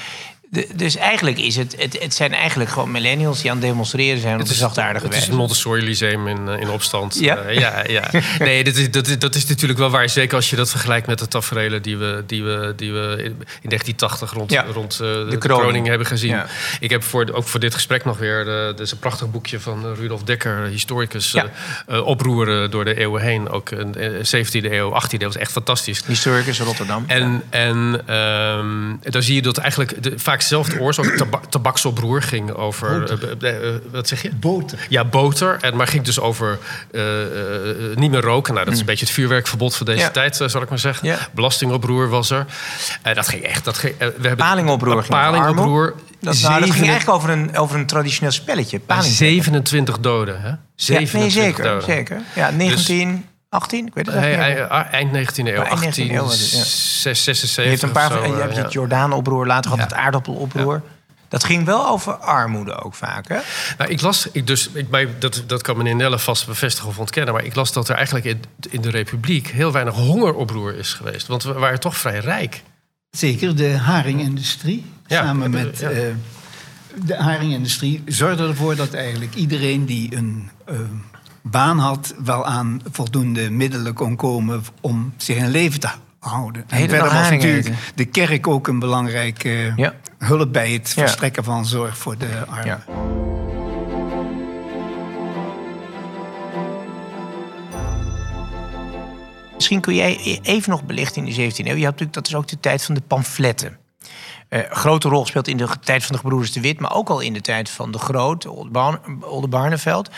de- 0.52 0.68
dus 0.76 0.96
eigenlijk 0.96 1.38
is 1.40 1.56
het, 1.56 1.76
het... 1.78 2.00
Het 2.02 2.14
zijn 2.14 2.34
eigenlijk 2.34 2.70
gewoon 2.70 2.92
millennials 2.92 3.42
die 3.42 3.52
aan 3.52 3.58
het 3.58 3.66
demonstreren 3.66 4.22
zijn... 4.22 4.34
op 4.34 4.40
Het 4.40 4.50
is, 4.50 4.58
zachtaardige 4.58 5.06
het 5.06 5.16
is 5.16 5.28
een 5.28 5.36
Montessori 5.36 5.84
Lyceum 5.84 6.28
in, 6.28 6.48
eh, 6.48 6.60
in 6.60 6.70
opstand. 6.70 7.20
Ja? 7.20 7.36
Eh, 7.38 7.60
ja, 7.60 7.84
ja. 7.88 8.10
Nee, 8.40 8.64
dat 8.64 8.76
is, 8.76 8.92
dat, 8.92 9.08
is, 9.08 9.20
dat 9.20 9.36
is 9.36 9.46
natuurlijk 9.46 9.80
wel 9.80 9.90
waar. 9.90 10.10
Zeker 10.10 10.36
als 10.36 10.50
je 10.50 10.56
dat 10.56 10.70
vergelijkt 10.70 11.08
met 11.08 11.20
de 11.20 11.28
tafereelen 11.28 11.82
die 11.82 11.98
we, 11.98 12.24
die 12.28 12.44
we, 12.44 12.74
die 12.76 12.92
we 12.94 13.00
in 13.18 13.40
in 13.62 13.70
1980 13.70 14.34
rond, 14.34 14.52
Ja. 14.52 14.66
rond 14.74 14.94
eh, 14.94 14.98
de, 15.00 15.26
de 15.30 15.38
kroning. 15.38 15.62
kroning 15.62 15.88
hebben 15.88 16.08
gezien. 16.08 16.30
Ja. 16.30 16.46
Ik 16.80 16.90
heb 16.90 17.04
voor, 17.04 17.30
ook 17.34 17.48
voor 17.48 17.60
dit 17.60 17.74
gesprek 17.74 18.06
nog 18.06 18.18
weer... 18.18 18.48
er 18.48 18.82
is 18.82 18.92
een 18.92 19.00
prachtig 19.00 19.32
boekje 19.32 19.60
van 19.60 19.94
Rudolf 19.94 20.24
Dekker, 20.24 20.64
historicus. 20.66 21.32
Ja. 21.32 21.46
oproeren 22.02 22.72
door 22.72 22.86
de 22.86 22.96
eeuwen 23.00 23.22
heen. 23.22 23.50
Ook 23.50 23.70
een 23.72 23.96
eh, 23.96 24.46
17e 24.46 24.72
eeuw, 24.72 24.90
18e 25.04 25.10
eeuw. 25.12 25.18
Dat 25.20 25.36
is 25.36 25.42
echt 25.42 25.52
fantastisch. 25.52 26.02
Historicus 26.06 26.60
Rotterdam. 26.60 27.04
En, 27.08 27.44
en 27.50 28.02
ehm, 28.06 29.12
dan 29.12 29.22
zie 29.24 29.36
je 29.36 29.42
dat 29.42 29.58
eigenlijk 29.58 30.04
de, 30.04 30.20
vaak 30.20 30.41
dezelfde 30.42 30.80
oorzaak, 30.80 31.06
taba 31.06 31.40
tabaksoproer, 31.50 32.22
ging 32.22 32.52
over. 32.52 33.12
eh, 33.42 33.50
eh, 33.50 33.68
eh, 33.76 33.76
wat 33.92 34.08
zeg 34.08 34.22
je? 34.22 34.30
Boter. 34.36 34.80
Ja, 34.90 35.06
boter. 35.06 35.58
En, 35.62 35.76
maar 35.76 35.88
ging 35.88 36.04
dus 36.04 36.20
over 36.20 36.60
niet 37.96 38.12
meer 38.12 38.22
roken. 38.22 38.54
Nou, 38.54 38.66
dat 38.66 38.74
is 38.74 38.80
een 38.80 38.86
beetje 38.86 39.06
het 39.06 39.14
vuurwerkverbod 39.14 39.76
van 39.76 39.86
deze 39.86 40.00
Ja. 40.00 40.10
tijd, 40.10 40.36
zal 40.46 40.62
ik 40.62 40.70
maar 40.70 40.80
zeggen. 40.80 41.08
Ja. 41.08 41.18
Belastingoproer 41.32 42.10
was 42.10 42.30
er. 42.30 42.46
Eh, 43.02 43.16
dat 43.16 43.28
ging 43.28 43.44
echt. 43.44 43.66
Dat 43.66 43.78
ging, 43.78 43.98
we 43.98 44.06
hebben 44.06 44.36
Palingoproer 44.36 45.06
Palingoproer. 45.08 45.94
Dat, 46.20 46.40
nou, 46.42 46.60
dat 46.60 46.70
ging 46.72 46.88
eigenlijk 46.88 47.18
over 47.18 47.30
een, 47.30 47.58
over 47.58 47.76
een 47.76 47.86
traditioneel 47.86 48.32
spelletje. 48.32 48.80
Paling. 48.80 49.14
27 49.14 50.00
doden, 50.00 50.42
hè? 50.42 50.48
Ja, 50.48 50.58
27 50.76 51.20
nee, 51.20 51.46
zeker, 51.46 51.64
doden. 51.64 51.84
zeker. 51.84 52.22
Ja, 52.36 52.50
19, 52.50 53.26
18, 53.52 53.88
ik 53.88 53.94
weet 53.94 54.06
het 54.06 54.16
Nee, 54.16 54.38
niet. 54.38 54.68
eind, 54.68 55.14
eind 55.14 55.30
19e 55.32 55.36
eeuw, 55.36 55.58
Maar 55.58 55.66
eind 55.66 56.00
19e 56.00 56.12
eeuw 56.12 56.24
was 56.24 56.40
het, 56.40 56.52
ja. 56.52 56.58
1876 56.58 57.64
Je 57.64 57.70
hebt 57.70 57.82
een 57.82 57.92
paar 57.92 58.12
zo, 58.12 58.26
je 58.26 58.42
hebt 58.42 58.58
eh, 58.58 58.64
het 58.64 58.74
Jordaanoproer, 58.74 59.48
later 59.48 59.70
had 59.72 59.80
het 59.80 59.94
aardappeloproer. 59.94 60.82
Dat 61.28 61.44
ging 61.44 61.66
wel 61.66 61.88
over 61.88 62.14
armoede 62.14 62.84
ook 62.84 62.96
vaak, 62.96 63.28
hè? 63.28 63.40
Nou, 63.78 63.92
ik 63.92 64.02
las, 64.02 64.28
ik 64.32 64.48
dus, 64.48 64.70
ik, 64.70 65.22
dat, 65.22 65.44
dat 65.48 65.62
kan 65.62 65.78
meneer 65.78 65.96
Nelle 65.96 66.20
vast 66.20 66.46
bevestigen 66.46 66.90
of 66.90 66.98
ontkennen... 66.98 67.34
maar 67.34 67.44
ik 67.44 67.56
las 67.56 67.74
dat 67.74 67.90
er 67.90 67.96
eigenlijk 67.96 68.26
in, 68.26 68.44
in 68.70 68.82
de 68.82 68.90
Republiek 68.90 69.48
heel 69.48 69.72
weinig 69.72 69.94
hongeroproer 69.94 70.76
is 70.76 70.94
geweest. 70.94 71.28
Want 71.28 71.44
we 71.44 71.54
waren 71.54 71.80
toch 71.80 71.98
vrij 71.98 72.20
rijk. 72.20 72.64
Zeker, 73.10 73.56
de 73.56 73.78
haringindustrie. 73.78 74.86
Ja, 75.08 75.24
samen 75.24 75.52
met 75.52 75.80
ja. 75.80 75.90
eh, 75.90 76.02
de 77.06 77.16
haringindustrie 77.16 78.04
zorgde 78.06 78.48
ervoor 78.48 78.76
dat 78.76 78.94
eigenlijk 78.94 79.36
iedereen 79.36 79.86
die 79.86 80.16
een 80.16 80.50
eh, 80.66 80.76
baan 81.42 81.78
had, 81.80 82.14
wel 82.24 82.46
aan 82.46 82.82
voldoende 82.92 83.50
middelen 83.50 83.94
kon 83.94 84.16
komen 84.16 84.64
om 84.82 85.14
zich 85.18 85.38
in 85.38 85.50
leven 85.50 85.80
te 85.80 85.90
houden. 86.20 86.64
En 86.68 86.76
Hele 86.78 86.90
verder 86.90 87.10
dag 87.10 87.20
was 87.22 87.30
natuurlijk 87.30 87.66
eten. 87.66 87.76
de 87.96 88.06
kerk 88.06 88.48
ook 88.48 88.68
een 88.68 88.80
belangrijke 88.80 89.74
Ja. 89.76 89.94
hulp 90.18 90.54
bij 90.54 90.72
het 90.72 90.92
Ja. 90.96 91.02
verstrekken 91.02 91.44
van 91.44 91.66
zorg 91.66 91.98
voor 91.98 92.18
de 92.18 92.44
armen. 92.48 92.66
Ja. 92.66 92.84
Misschien 99.56 99.82
kun 99.82 99.96
jij 99.96 100.40
even 100.42 100.70
nog 100.72 100.84
belichten 100.84 101.26
in 101.28 101.34
de 101.34 101.34
17e 101.52 101.70
eeuw. 101.70 101.76
Je 101.76 101.84
had 101.86 101.92
natuurlijk, 102.00 102.14
dat 102.14 102.28
is 102.28 102.36
ook 102.36 102.48
de 102.48 102.60
tijd 102.60 102.84
van 102.84 102.96
de 102.96 103.02
pamfletten. 103.02 103.78
Eh, 104.50 104.60
grote 104.70 105.10
rol 105.10 105.22
gespeeld 105.22 105.48
in 105.48 105.58
de 105.58 105.68
tijd 105.84 106.04
van 106.04 106.12
de 106.12 106.18
gebroeders 106.22 106.52
de 106.52 106.62
Wit... 106.62 106.80
maar 106.80 106.94
ook 106.96 107.10
al 107.10 107.20
in 107.20 107.34
de 107.34 107.42
tijd 107.42 107.70
van 107.70 107.92
de 107.92 107.98
Groot, 107.98 108.48
Olde- 108.48 109.00
Oldenbarneveld. 109.22 110.10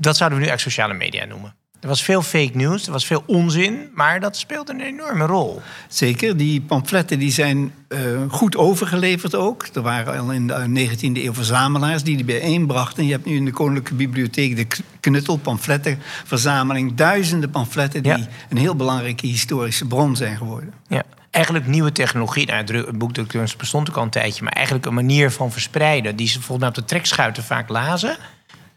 Dat 0.00 0.16
zouden 0.16 0.38
we 0.38 0.44
nu 0.44 0.50
eigenlijk 0.50 0.60
sociale 0.76 0.94
media 0.94 1.24
noemen. 1.24 1.54
Er 1.80 1.88
was 1.88 2.02
veel 2.02 2.22
fake 2.22 2.50
news, 2.56 2.86
er 2.86 2.92
was 2.92 3.06
veel 3.06 3.22
onzin... 3.26 3.90
maar 3.94 4.20
dat 4.20 4.36
speelde 4.36 4.72
een 4.72 4.80
enorme 4.80 5.26
rol. 5.26 5.60
Zeker, 5.88 6.36
die 6.36 6.60
pamfletten 6.60 7.18
die 7.18 7.30
zijn 7.32 7.72
eh, 7.88 7.98
goed 8.28 8.56
overgeleverd 8.56 9.34
ook. 9.34 9.66
Er 9.74 9.82
waren 9.82 10.20
al 10.20 10.32
in 10.32 10.46
de 10.46 10.88
19e 10.88 11.00
eeuw 11.00 11.34
verzamelaars 11.34 12.02
die 12.02 12.16
die 12.16 12.24
bijeenbrachten. 12.24 13.04
Je 13.06 13.12
hebt 13.12 13.24
nu 13.26 13.36
in 13.36 13.44
de 13.44 13.50
Koninklijke 13.50 13.94
Bibliotheek 13.94 14.56
de 14.56 14.66
Knuttel 15.00 15.36
pamflettenverzameling. 15.36 16.94
Duizenden 16.94 17.50
pamfletten 17.50 18.02
die 18.02 18.12
Ja. 18.12 18.26
een 18.48 18.56
heel 18.56 18.76
belangrijke 18.76 19.26
historische 19.26 19.86
bron 19.86 20.16
zijn 20.16 20.36
geworden. 20.36 20.72
Ja. 20.88 21.02
Eigenlijk 21.30 21.66
nieuwe 21.66 21.92
technologie. 21.92 22.46
Nou, 22.46 22.58
het 22.58 22.66
dru- 22.66 22.86
het 22.86 22.98
boekdrukkunst 22.98 23.58
bestond 23.58 23.90
ook 23.90 23.96
al 23.96 24.02
een 24.02 24.10
tijdje... 24.10 24.42
maar 24.44 24.52
eigenlijk 24.52 24.86
een 24.86 24.94
manier 24.94 25.30
van 25.30 25.52
verspreiden... 25.52 26.16
die 26.16 26.28
ze 26.28 26.34
volgens 26.34 26.58
mij 26.58 26.68
op 26.68 26.74
de 26.74 26.84
trekschuiten 26.84 27.42
vaak 27.44 27.68
lazen... 27.68 28.16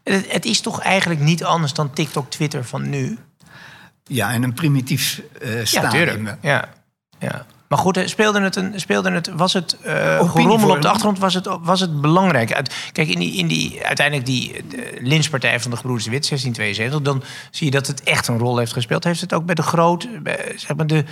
Het, 0.03 0.31
het 0.31 0.45
is 0.45 0.61
toch 0.61 0.81
eigenlijk 0.81 1.21
niet 1.21 1.43
anders 1.43 1.73
dan 1.73 1.93
TikTok, 1.93 2.29
Twitter 2.29 2.65
van 2.65 2.89
nu? 2.89 3.17
Ja, 4.03 4.31
en 4.31 4.43
een 4.43 4.53
primitief 4.53 5.21
Ja, 5.41 5.65
stadium. 5.65 6.37
Ja, 6.41 6.69
ja. 7.19 7.45
Maar 7.73 7.81
goed, 7.81 7.97
eh, 7.97 8.07
speelde 8.07 8.41
het 8.41 8.55
een, 8.55 8.79
speelde 8.79 9.11
het, 9.11 9.27
was 9.27 9.53
het 9.53 9.77
uh, 9.85 10.31
gerommel 10.31 10.69
op 10.69 10.81
de 10.81 10.87
achtergrond, 10.87 11.19
was 11.19 11.33
het, 11.33 11.49
was 11.61 11.79
het 11.79 12.01
belangrijk? 12.01 12.53
Uit, 12.53 12.75
kijk, 12.91 13.07
in 13.07 13.19
die, 13.19 13.33
in 13.33 13.47
die, 13.47 13.85
uiteindelijk 13.85 14.27
die 14.27 14.63
Linspartij 14.99 15.59
van 15.59 15.71
de 15.71 15.77
Gebroeders 15.77 16.05
de 16.05 16.11
Wit, 16.11 16.27
1672, 16.27 17.01
dan 17.01 17.23
zie 17.51 17.65
je 17.65 17.71
dat 17.71 17.87
het 17.87 18.03
echt 18.03 18.27
een 18.27 18.37
rol 18.37 18.57
heeft 18.57 18.73
gespeeld. 18.73 19.03
Heeft 19.03 19.21
het 19.21 19.33
ook 19.33 19.45
bij 19.45 19.55
de 19.55 19.61
groot, 19.61 20.23
bij, 20.23 20.53
zeg 20.55 20.75
maar 20.75 20.87
de 20.87 21.05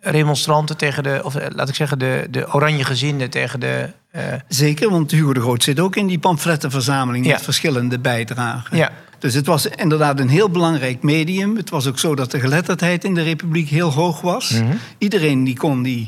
remonstranten 0.00 0.76
tegen 0.76 1.02
de, 1.02 1.20
of 1.24 1.34
eh, 1.34 1.46
laat 1.54 1.68
ik 1.68 1.74
zeggen, 1.74 1.98
de, 1.98 2.26
de 2.30 2.52
oranje 2.54 2.84
gezinden 2.84 3.30
tegen 3.30 3.60
de... 3.60 3.90
eh, 4.10 4.22
Zeker, 4.48 4.90
want 4.90 5.10
Hugo 5.10 5.32
de 5.32 5.40
Groot 5.40 5.62
zit 5.62 5.80
ook 5.80 5.96
in 5.96 6.06
die 6.06 6.18
pamflettenverzameling 6.18 7.26
Ja. 7.26 7.32
met 7.32 7.42
verschillende 7.42 7.98
bijdragen. 7.98 8.76
Ja. 8.76 8.90
Dus 9.18 9.34
het 9.34 9.46
was 9.46 9.66
inderdaad 9.66 10.20
een 10.20 10.28
heel 10.28 10.50
belangrijk 10.50 11.02
medium. 11.02 11.56
Het 11.56 11.70
was 11.70 11.86
ook 11.86 11.98
zo 11.98 12.14
dat 12.14 12.30
de 12.30 12.40
geletterdheid 12.40 13.04
in 13.04 13.14
de 13.14 13.22
Republiek 13.22 13.68
heel 13.68 13.92
hoog 13.92 14.20
was. 14.20 14.50
Mhm. 14.50 14.76
Iedereen 14.98 15.44
die 15.44 15.56
kon 15.56 15.82
die 15.82 16.06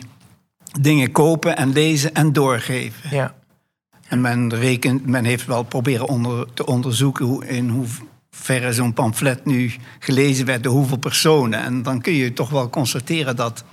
dingen 0.81 1.13
kopen 1.13 1.57
en 1.57 1.73
lezen 1.73 2.15
en 2.15 2.33
doorgeven. 2.33 3.11
ja. 3.17 3.35
En 4.09 4.21
men, 4.21 4.55
rekent, 4.55 5.07
men 5.07 5.25
heeft 5.25 5.47
wel 5.47 5.63
proberen 5.63 6.09
onder, 6.09 6.47
te 6.55 6.67
onderzoeken 6.67 7.25
hoe, 7.27 7.47
in 7.47 7.69
hoeverre 7.69 8.73
zo'n 8.73 8.93
pamflet 8.93 9.45
nu 9.45 9.73
gelezen 9.99 10.47
werd 10.47 10.63
door 10.63 10.73
hoeveel 10.73 10.97
personen. 10.97 11.63
En 11.63 11.83
dan 11.83 12.01
kun 12.01 12.13
je 12.13 12.33
toch 12.33 12.51
wel 12.51 12.71
constateren 12.71 13.37
dat 13.37 13.65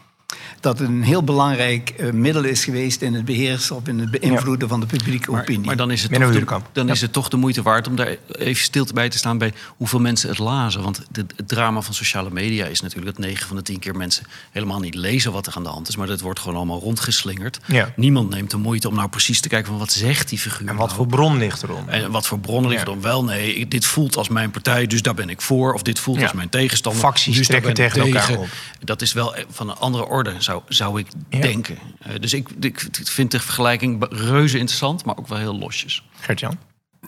dat 0.60 0.80
het 0.80 0.88
een 0.88 1.04
heel 1.04 1.24
belangrijk 1.24 1.90
eh, 1.90 2.12
middel 2.12 2.44
is 2.44 2.64
geweest 2.64 3.02
in 3.02 3.14
het 3.14 3.26
beheersen 3.26 3.76
of 3.76 3.88
in 3.88 4.00
het 4.00 4.12
beïnvloeden 4.12 4.68
van 4.70 4.80
de 4.80 4.86
publieke 4.86 5.32
Maar, 5.32 5.42
opinie. 5.42 5.66
maar 5.66 5.76
dan, 5.78 5.92
is 5.92 6.04
het, 6.04 6.12
toch 6.12 6.32
de, 6.32 6.46
dan 6.72 6.88
Ja. 6.88 6.94
is 6.94 7.02
het 7.02 7.14
toch 7.14 7.30
de 7.30 7.38
moeite 7.38 7.62
waard 7.62 7.88
om 7.88 7.96
daar 7.96 8.16
even 8.32 8.64
stil 8.64 8.88
bij 8.94 9.10
te 9.10 9.18
staan 9.18 9.38
bij 9.38 9.54
hoeveel 9.78 10.00
mensen 10.00 10.30
het 10.30 10.38
lazen. 10.38 10.82
Want 10.82 11.02
de- 11.12 11.26
het 11.36 11.48
drama 11.48 11.82
van 11.82 11.94
sociale 11.94 12.30
media 12.32 12.66
is 12.66 12.82
natuurlijk 12.82 13.16
dat 13.16 13.26
9 13.26 13.48
van 13.48 13.56
de 13.56 13.62
10 13.62 13.80
keer 13.80 13.96
mensen 13.96 14.26
helemaal 14.52 14.80
niet 14.80 14.96
lezen 14.96 15.32
wat 15.32 15.48
er 15.48 15.54
aan 15.56 15.64
de 15.64 15.70
hand 15.70 15.88
is. 15.88 15.96
Maar 15.96 16.08
dat 16.08 16.22
wordt 16.22 16.40
gewoon 16.40 16.58
allemaal 16.58 16.80
rondgeslingerd. 16.80 17.60
Ja. 17.66 17.94
Niemand 17.96 18.30
neemt 18.30 18.52
de 18.52 18.58
moeite 18.58 18.88
om 18.88 18.96
nou 18.96 19.10
precies 19.10 19.42
te 19.42 19.50
kijken 19.50 19.68
van 19.70 19.78
wat 19.78 19.92
zegt 19.92 20.30
die 20.30 20.40
figuur. 20.40 20.68
En 20.68 20.76
wat 20.76 20.86
nou? 20.86 20.98
voor 20.98 21.08
bron 21.08 21.38
ligt 21.38 21.64
erom? 21.64 21.90
En 21.90 22.12
wat 22.12 22.28
voor 22.28 22.40
liggen 22.46 22.72
Ja. 22.72 22.84
dan 22.84 23.02
wel? 23.02 23.24
Nee, 23.24 23.68
dit 23.68 23.86
voelt 23.86 24.18
als 24.18 24.28
mijn 24.30 24.52
partij, 24.52 24.88
dus 24.88 25.02
daar 25.02 25.14
ben 25.14 25.30
ik 25.30 25.42
voor. 25.42 25.74
Of 25.74 25.82
dit 25.82 26.00
voelt 26.00 26.18
Ja. 26.18 26.24
als 26.24 26.34
mijn 26.34 26.50
tegenstander. 26.50 27.02
Facties 27.02 27.38
dus 27.38 27.48
trekken 27.48 27.70
ik 27.70 27.76
tegen 27.76 28.02
elkaar 28.02 28.26
tegen. 28.26 28.42
op. 28.42 28.48
Dat 28.84 29.02
is 29.02 29.14
wel 29.14 29.36
van 29.50 29.70
een 29.70 29.76
andere 29.76 30.06
orde, 30.18 30.42
zou, 30.42 30.62
zou 30.68 31.00
ik 31.00 31.08
Ja. 31.30 31.40
denken. 31.40 31.78
Eh, 32.00 32.14
dus 32.20 32.34
ik, 32.34 32.50
ik 32.60 32.80
vind 33.04 33.32
de 33.32 33.40
vergelijking 33.40 34.06
reuze 34.10 34.58
interessant, 34.58 35.06
maar 35.06 35.18
ook 35.18 35.28
wel 35.28 35.38
heel 35.38 35.58
losjes. 35.58 36.04
Gert-Jan? 36.20 36.58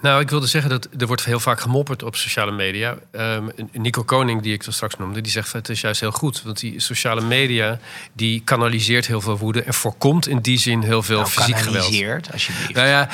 Nou, 0.02 0.22
ik 0.22 0.30
wilde 0.30 0.48
zeggen 0.48 0.70
dat 0.70 0.88
er 0.98 1.08
wordt 1.08 1.26
heel 1.26 1.40
vaak 1.40 1.60
gemopperd 1.62 2.04
op 2.04 2.16
sociale 2.16 2.52
media. 2.52 2.98
Ehm, 3.12 3.44
Nico 3.72 4.04
Koning, 4.04 4.42
die 4.42 4.54
ik 4.54 4.64
er 4.64 4.74
straks 4.74 4.98
noemde, 4.98 5.22
die 5.22 5.32
zegt 5.32 5.54
het 5.54 5.70
is 5.70 5.82
juist 5.82 6.00
heel 6.00 6.12
goed. 6.12 6.42
Want 6.44 6.60
die 6.60 6.80
sociale 6.80 7.22
media, 7.22 7.80
die 8.14 8.42
kanaliseert 8.42 9.08
heel 9.08 9.22
veel 9.22 9.38
woede... 9.38 9.64
en 9.64 9.74
voorkomt 9.74 10.28
in 10.28 10.40
die 10.40 10.60
zin 10.60 10.82
heel 10.82 11.04
veel 11.04 11.20
Nou, 11.20 11.30
fysiek 11.30 11.58
geweld. 11.58 11.76
kanaliseert, 11.76 12.32
alsjeblieft. 12.32 12.74
Nou 12.74 12.88
ja, 12.88 13.10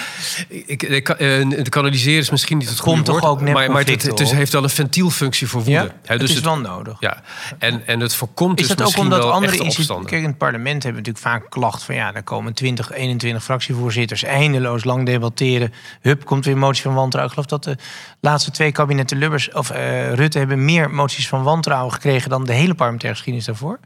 ik, 0.47 0.83
ik, 0.83 1.09
eh, 1.09 1.17
de 1.49 1.69
kanaliseren 1.69 2.19
is 2.19 2.29
misschien 2.29 2.57
niet 2.57 2.69
het 2.69 2.79
goede 2.79 3.03
Komt 3.03 3.19
toch 3.19 3.29
ook 3.29 3.41
net 3.41 3.53
maar, 3.53 3.71
maar 3.71 3.85
het, 3.85 4.03
het 4.03 4.19
is, 4.19 4.31
heeft 4.31 4.51
wel 4.51 4.63
een 4.63 4.69
ventielfunctie 4.69 5.47
voor 5.47 5.63
woede. 5.63 5.81
ja, 5.81 5.95
Hè, 6.03 6.11
het 6.13 6.19
dus 6.19 6.35
is 6.35 6.39
wel 6.39 6.57
nodig. 6.57 6.97
Ja, 6.99 7.21
en, 7.57 7.87
en 7.87 7.99
het 7.99 8.15
voorkomt 8.15 8.59
Is 8.59 8.67
dus 8.67 8.75
dat 8.75 8.79
ook 8.79 8.85
misschien 8.85 9.13
omdat 9.13 9.31
andere 9.31 9.63
opstanden. 9.63 10.09
Kijk, 10.09 10.21
in 10.21 10.27
het 10.27 10.37
parlement 10.37 10.83
hebben 10.83 11.03
we 11.03 11.09
natuurlijk 11.09 11.41
vaak 11.41 11.51
klacht 11.51 11.83
van... 11.83 11.95
ja, 11.95 12.13
er 12.13 12.23
komen 12.23 12.53
20, 12.53 12.91
21 12.91 13.43
fractievoorzitters 13.43 14.23
eindeloos 14.23 14.83
lang 14.83 15.05
debatteren. 15.05 15.73
Hup, 16.01 16.25
komt 16.25 16.45
weer 16.45 16.57
van 16.73 16.93
wantrouwen. 16.93 17.35
Ik 17.37 17.43
geloof 17.43 17.61
dat 17.61 17.77
de 17.77 17.83
laatste 18.19 18.51
twee 18.51 18.71
kabinetten 18.71 19.17
Lubbers 19.17 19.51
of 19.51 19.69
eh, 19.69 20.13
Rutte... 20.13 20.37
hebben 20.37 20.65
meer 20.65 20.89
moties 20.89 21.27
van 21.27 21.43
wantrouwen 21.43 21.93
gekregen... 21.93 22.29
dan 22.29 22.45
de 22.45 22.53
hele 22.53 22.75
parlementaire 22.75 23.17
geschiedenis 23.17 23.47
daarvoor. 23.47 23.79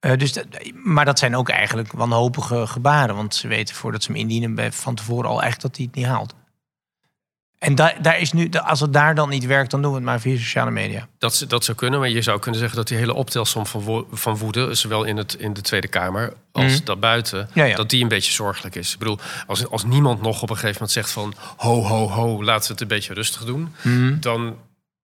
Eh, 0.00 0.16
dus 0.16 0.42
maar 0.84 1.04
dat 1.04 1.18
zijn 1.18 1.36
ook 1.36 1.48
eigenlijk 1.48 1.92
wanhopige 1.92 2.66
gebaren. 2.66 3.16
Want 3.16 3.34
ze 3.34 3.48
weten 3.48 3.74
voordat 3.74 4.02
ze 4.02 4.12
hem 4.12 4.20
indienen... 4.20 4.54
bij- 4.54 4.72
van 4.72 4.94
tevoren 4.94 5.30
al 5.30 5.42
eigenlijk 5.42 5.62
dat 5.62 5.76
hij 5.76 5.86
het 5.86 5.94
niet 5.94 6.06
haalt. 6.06 6.34
En 7.58 7.74
daar, 7.74 7.96
daar 8.02 8.18
is 8.20 8.32
nu, 8.32 8.50
als 8.50 8.80
het 8.80 8.92
daar 8.92 9.14
dan 9.14 9.28
niet 9.28 9.46
werkt... 9.46 9.70
dan 9.70 9.82
doen 9.82 9.90
we 9.90 9.96
het 9.96 10.06
maar 10.06 10.20
via 10.20 10.36
sociale 10.36 10.70
media. 10.70 11.08
Dat, 11.18 11.44
dat 11.48 11.64
zou 11.64 11.76
kunnen, 11.76 12.00
maar 12.00 12.08
je 12.08 12.22
zou 12.22 12.38
kunnen 12.38 12.60
zeggen 12.60 12.78
dat 12.78 12.88
die 12.88 12.96
hele 12.96 13.14
optelsom 13.14 13.66
van, 13.66 13.80
wo- 13.82 14.06
van 14.12 14.36
woede, 14.36 14.74
zowel 14.74 15.04
in, 15.04 15.16
het, 15.16 15.34
in 15.34 15.52
de 15.52 15.60
Tweede 15.60 15.88
Kamer 15.88 16.32
als 16.52 16.64
Mhm. 16.76 16.84
daarbuiten, 16.84 17.48
Ja, 17.52 17.64
ja. 17.64 17.76
dat 17.76 17.90
die 17.90 18.02
een 18.02 18.08
beetje 18.08 18.32
zorgelijk 18.32 18.74
is. 18.74 18.92
Ik 18.92 18.98
bedoel, 18.98 19.18
als, 19.46 19.68
als 19.68 19.84
niemand 19.84 20.22
nog 20.22 20.42
op 20.42 20.50
een 20.50 20.54
gegeven 20.56 20.72
moment 20.74 20.90
zegt 20.90 21.10
van 21.10 21.34
ho, 21.56 21.82
ho, 21.82 22.08
ho, 22.08 22.44
laten 22.44 22.66
we 22.66 22.72
het 22.72 22.80
een 22.80 22.88
beetje 22.88 23.14
rustig 23.14 23.44
doen, 23.44 23.74
dan, 24.20 24.56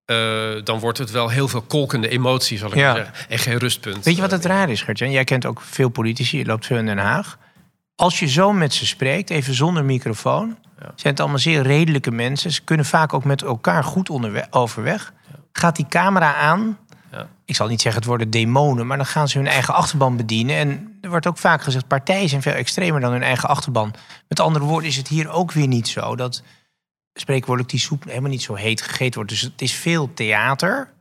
eh, 0.05 0.16
dan 0.64 0.78
wordt 0.78 0.98
het 0.98 1.11
wel 1.11 1.28
heel 1.28 1.48
veel 1.48 1.62
kolkende 1.62 2.09
emotie, 2.09 2.59
zal 2.59 2.68
ik 2.68 2.74
Ja. 2.74 2.92
maar 2.92 2.96
zeggen. 3.05 3.28
En 3.28 3.38
geen 3.38 3.59
rustpunt. 3.59 4.05
Weet 4.05 4.14
je 4.16 4.20
wat 4.20 4.30
het 4.30 4.44
raar 4.44 4.70
is, 4.70 4.82
Gertjan? 4.82 5.11
Jij 5.11 5.24
kent 5.24 5.46
ook 5.46 5.61
veel 5.61 5.88
politici, 5.88 6.38
je 6.38 6.44
loopt 6.44 6.66
veel 6.66 6.76
in 6.78 6.86
Den 6.86 6.98
Haag. 6.98 7.38
Als 7.96 8.18
je 8.18 8.26
zo 8.28 8.52
met 8.52 8.74
ze 8.74 8.86
spreekt, 8.86 9.30
even 9.30 9.55
zonder 9.55 9.84
microfoon... 9.84 10.57
zijn 10.79 11.12
het 11.12 11.20
allemaal 11.20 11.39
zeer 11.39 11.62
redelijke 11.62 12.11
mensen. 12.11 12.51
Ze 12.51 12.64
kunnen 12.64 12.87
vaak 12.87 13.12
ook 13.12 13.25
met 13.25 13.43
elkaar 13.43 13.85
goed 13.85 14.11
overweg. 14.51 15.12
Gaat 15.53 15.77
die 15.77 15.87
camera 15.89 16.35
aan... 16.35 16.79
Ja. 17.11 17.29
Ik 17.45 17.57
zal 17.57 17.68
niet 17.68 17.81
zeggen 17.81 18.01
het 18.01 18.11
worden 18.11 18.31
demonen, 18.31 18.87
maar 18.87 18.97
dan 18.97 19.07
gaan 19.07 19.29
ze 19.29 19.39
hun 19.39 19.47
eigen 19.47 19.75
achterban 19.75 20.16
bedienen. 20.16 20.57
En 20.57 20.99
er 21.01 21.11
wordt 21.11 21.27
ook 21.27 21.39
vaak 21.39 21.62
gezegd, 21.62 21.87
partijen 21.87 22.29
zijn 22.29 22.43
veel 22.43 22.53
extremer 22.53 23.01
dan 23.01 23.12
hun 23.12 23.22
eigen 23.22 23.49
achterban. 23.49 23.95
Met 24.29 24.41
andere 24.41 24.64
woorden 24.64 24.89
is 24.89 24.97
het 24.97 25.09
hier 25.09 25.31
ook 25.31 25.53
weer 25.53 25.66
niet 25.66 25.89
zo 25.89 26.16
dat 26.16 26.43
spreekwoordelijk 27.14 27.72
die 27.72 27.81
soep 27.81 28.05
helemaal 28.05 28.31
niet 28.31 28.43
zo 28.43 28.55
heet 28.55 28.83
gegeten 28.83 29.14
wordt. 29.14 29.31
Dus 29.31 29.41
het 29.41 29.62
is 29.62 29.72
veel 29.72 30.14
theater, 30.14 30.93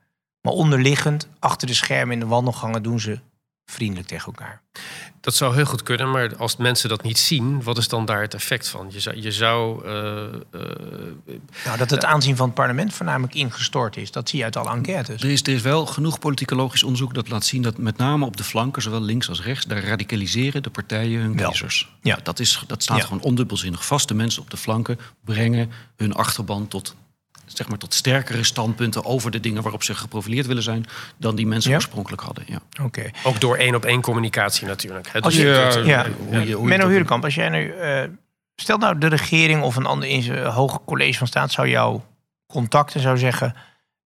maar 0.41 0.53
onderliggend, 0.53 1.27
achter 1.39 1.67
de 1.67 1.73
schermen 1.73 2.13
in 2.13 2.19
de 2.19 2.25
wandelgangen 2.25 2.83
doen 2.83 2.99
ze 2.99 3.19
vriendelijk 3.65 4.07
tegen 4.07 4.25
elkaar. 4.25 4.61
Dat 5.23 5.35
zou 5.35 5.55
heel 5.55 5.65
goed 5.65 5.83
kunnen, 5.83 6.11
maar 6.11 6.35
als 6.35 6.55
mensen 6.55 6.89
dat 6.89 7.03
niet 7.03 7.17
zien, 7.17 7.63
wat 7.63 7.77
is 7.77 7.87
dan 7.87 8.05
daar 8.05 8.21
het 8.21 8.33
effect 8.33 8.67
van? 8.67 8.87
Je 8.89 8.99
zou, 8.99 9.21
je 9.21 9.31
zou 9.31 9.85
eh, 9.85 10.23
eh, 10.23 10.31
Nou, 11.65 11.77
dat 11.77 11.89
het 11.89 12.05
aanzien 12.05 12.35
van 12.35 12.45
het 12.45 12.55
parlement 12.55 12.93
voornamelijk 12.93 13.33
ingestort 13.35 13.97
is, 13.97 14.11
dat 14.11 14.29
zie 14.29 14.37
je 14.39 14.43
uit 14.45 14.55
alle 14.57 14.69
enquêtes. 14.69 15.23
Er 15.23 15.29
is, 15.29 15.41
er 15.41 15.53
is 15.53 15.61
wel 15.61 15.85
genoeg 15.85 16.19
politicologisch 16.19 16.83
onderzoek 16.83 17.13
dat 17.13 17.29
laat 17.29 17.45
zien 17.45 17.61
dat 17.61 17.77
met 17.77 17.97
name 17.97 18.25
op 18.25 18.37
de 18.37 18.43
flanken, 18.43 18.81
zowel 18.81 19.01
links 19.01 19.29
als 19.29 19.41
rechts, 19.43 19.65
daar 19.65 19.83
radicaliseren 19.83 20.63
de 20.63 20.69
partijen 20.69 21.21
hun 21.21 21.37
Wel. 21.37 21.49
kiezers. 21.49 21.89
Ja. 22.01 22.17
Dat, 22.23 22.39
is, 22.39 22.63
dat 22.67 22.83
staat 22.83 22.97
Ja. 22.97 23.03
gewoon 23.03 23.21
ondubbelzinnig 23.21 23.85
vast. 23.85 24.07
De 24.07 24.13
mensen 24.13 24.41
op 24.41 24.49
de 24.49 24.57
flanken 24.57 24.99
brengen 25.23 25.71
hun 25.95 26.13
achterban 26.13 26.67
tot, 26.67 26.95
zeg 27.57 27.67
maar, 27.69 27.77
tot 27.77 27.93
sterkere 27.93 28.43
standpunten 28.43 29.05
over 29.05 29.31
de 29.31 29.39
dingen 29.39 29.61
waarop 29.61 29.83
ze 29.83 29.95
geprofileerd 29.95 30.45
willen 30.45 30.63
zijn 30.63 30.85
dan 31.17 31.35
die 31.35 31.47
mensen 31.47 31.69
Ja? 31.71 31.75
oorspronkelijk 31.75 32.21
hadden. 32.21 32.43
Ja. 32.47 32.59
Oké. 32.83 33.09
ook 33.23 33.39
door 33.41 33.55
één 33.57 33.75
op 33.75 33.85
één 33.85 34.01
communicatie 34.01 34.67
natuurlijk. 34.67 35.07
hè. 35.11 35.19
Als 35.21 35.33
Dus 35.33 35.43
je, 35.43 35.49
je 35.49 35.53
ja, 35.55 35.69
eh, 35.75 35.85
ja. 35.85 36.05
hoe 36.27 36.47
je- 36.47 36.53
hoe 36.53 36.61
je 36.63 36.67
Menno 36.69 36.87
Huurkamp, 36.87 37.23
als 37.23 37.35
jij 37.35 37.49
nu... 37.49 37.69
eh 37.71 38.03
stel 38.55 38.77
nou 38.77 38.97
de 38.97 39.07
regering 39.07 39.61
of 39.61 39.75
een 39.75 39.85
ander 39.85 40.09
in 40.09 40.21
zijn 40.21 40.45
hoge 40.45 40.79
college 40.85 41.17
van 41.17 41.27
staat... 41.27 41.51
zou 41.51 41.67
jou 41.69 41.99
contacten, 42.47 43.01
zou 43.01 43.17
zeggen... 43.17 43.55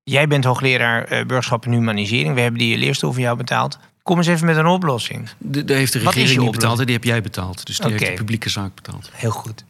jij 0.03 0.27
bent 0.27 0.43
hoogleraar 0.43 1.03
eh, 1.03 1.25
burgerschap 1.25 1.65
en 1.65 1.71
humanisering... 1.71 2.33
we 2.35 2.41
hebben 2.41 2.59
die 2.59 2.77
leerstoel 2.77 3.11
voor 3.11 3.21
jou 3.21 3.37
betaald... 3.37 3.79
kom 4.03 4.17
eens 4.17 4.27
even 4.27 4.45
met 4.45 4.57
een 4.57 4.65
oplossing. 4.65 5.29
De, 5.37 5.63
de 5.65 5.73
heeft 5.73 5.93
de 5.93 5.99
regering 5.99 6.27
niet 6.29 6.37
oplossing? 6.37 6.61
betaald, 6.61 6.85
die 6.85 6.95
heb 6.95 7.03
jij 7.03 7.21
betaald. 7.21 7.65
Dus 7.65 7.77
die 7.77 7.85
Oké. 7.85 7.95
heeft 7.97 8.11
de 8.11 8.17
publieke 8.17 8.49
zaak 8.49 8.75
betaald. 8.75 9.09
Heel 9.13 9.31
goed. 9.31 9.63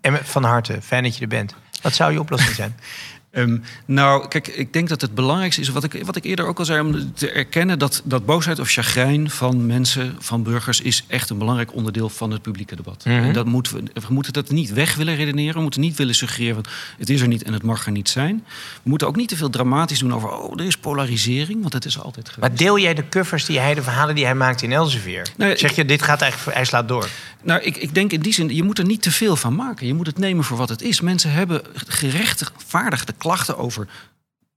En 0.00 0.24
van 0.24 0.44
harte, 0.44 0.78
fijn 0.82 1.02
dat 1.02 1.14
je 1.16 1.22
er 1.22 1.28
bent. 1.28 1.54
Wat 1.82 1.94
zou 1.94 2.12
je 2.12 2.20
oplossing 2.20 2.54
zijn? 2.54 2.76
Ehm, 3.30 3.56
nou, 3.84 4.28
kijk, 4.28 4.48
ik 4.48 4.72
denk 4.72 4.88
dat 4.88 5.00
het 5.00 5.14
belangrijkste 5.14 5.60
is, 5.60 5.68
wat 5.68 5.84
ik, 5.84 6.04
wat 6.04 6.16
ik 6.16 6.24
eerder 6.24 6.46
ook 6.46 6.58
al 6.58 6.64
zei, 6.64 6.80
om 6.80 7.14
te 7.14 7.30
erkennen 7.30 7.78
dat, 7.78 8.02
dat 8.04 8.26
boosheid 8.26 8.58
of 8.58 8.70
chagrijn 8.70 9.30
van 9.30 9.66
mensen, 9.66 10.16
van 10.18 10.42
burgers, 10.42 10.80
is 10.80 11.04
echt 11.06 11.30
een 11.30 11.38
belangrijk 11.38 11.74
onderdeel 11.74 12.08
van 12.08 12.30
het 12.30 12.42
publieke 12.42 12.76
debat. 12.76 13.04
Mhm. 13.04 13.16
En 13.16 13.32
dat 13.32 13.46
moeten 13.46 13.74
we, 13.74 13.82
we 13.92 14.14
moeten 14.14 14.32
dat 14.32 14.50
niet 14.50 14.72
weg 14.72 14.94
willen 14.94 15.16
redeneren. 15.16 15.54
We 15.54 15.60
moeten 15.60 15.80
niet 15.80 15.96
willen 15.96 16.14
suggereren 16.14 16.54
van 16.54 16.72
het 16.98 17.10
is 17.10 17.20
er 17.20 17.28
niet 17.28 17.42
en 17.42 17.52
het 17.52 17.62
mag 17.62 17.86
er 17.86 17.92
niet 17.92 18.08
zijn. 18.08 18.44
We 18.82 18.88
moeten 18.88 19.06
ook 19.06 19.16
niet 19.16 19.28
te 19.28 19.36
veel 19.36 19.50
dramatisch 19.50 19.98
doen 19.98 20.14
over, 20.14 20.30
oh, 20.30 20.60
er 20.60 20.66
is 20.66 20.76
polarisering, 20.76 21.60
want 21.60 21.72
dat 21.72 21.84
is 21.84 21.94
er 21.94 22.02
altijd 22.02 22.28
geweest. 22.28 22.48
Maar 22.48 22.58
deel 22.58 22.78
jij 22.78 22.94
de 22.94 23.08
covers 23.08 23.44
die 23.44 23.58
hij, 23.58 23.74
de 23.74 23.82
verhalen 23.82 24.14
die 24.14 24.24
hij 24.24 24.34
maakt 24.34 24.62
in 24.62 24.72
Elsevier? 24.72 25.26
Nee, 25.36 25.56
zeg 25.56 25.74
je, 25.74 25.84
dit 25.84 26.02
gaat 26.02 26.20
eigenlijk, 26.20 26.56
hij 26.56 26.64
slaat 26.64 26.88
door. 26.88 27.08
Nou, 27.42 27.62
ik, 27.62 27.76
ik 27.76 27.94
denk 27.94 28.12
in 28.12 28.20
die 28.20 28.32
zin, 28.32 28.54
je 28.54 28.62
moet 28.62 28.78
er 28.78 28.84
niet 28.84 29.02
te 29.02 29.10
veel 29.10 29.36
van 29.36 29.54
maken. 29.54 29.86
Je 29.86 29.94
moet 29.94 30.06
het 30.06 30.18
nemen 30.18 30.44
voor 30.44 30.56
wat 30.56 30.68
het 30.68 30.82
is. 30.82 31.00
Mensen 31.00 31.32
hebben 31.32 31.62
gerechtvaardigde 31.72 33.12
klachten 33.12 33.58
over... 33.58 33.88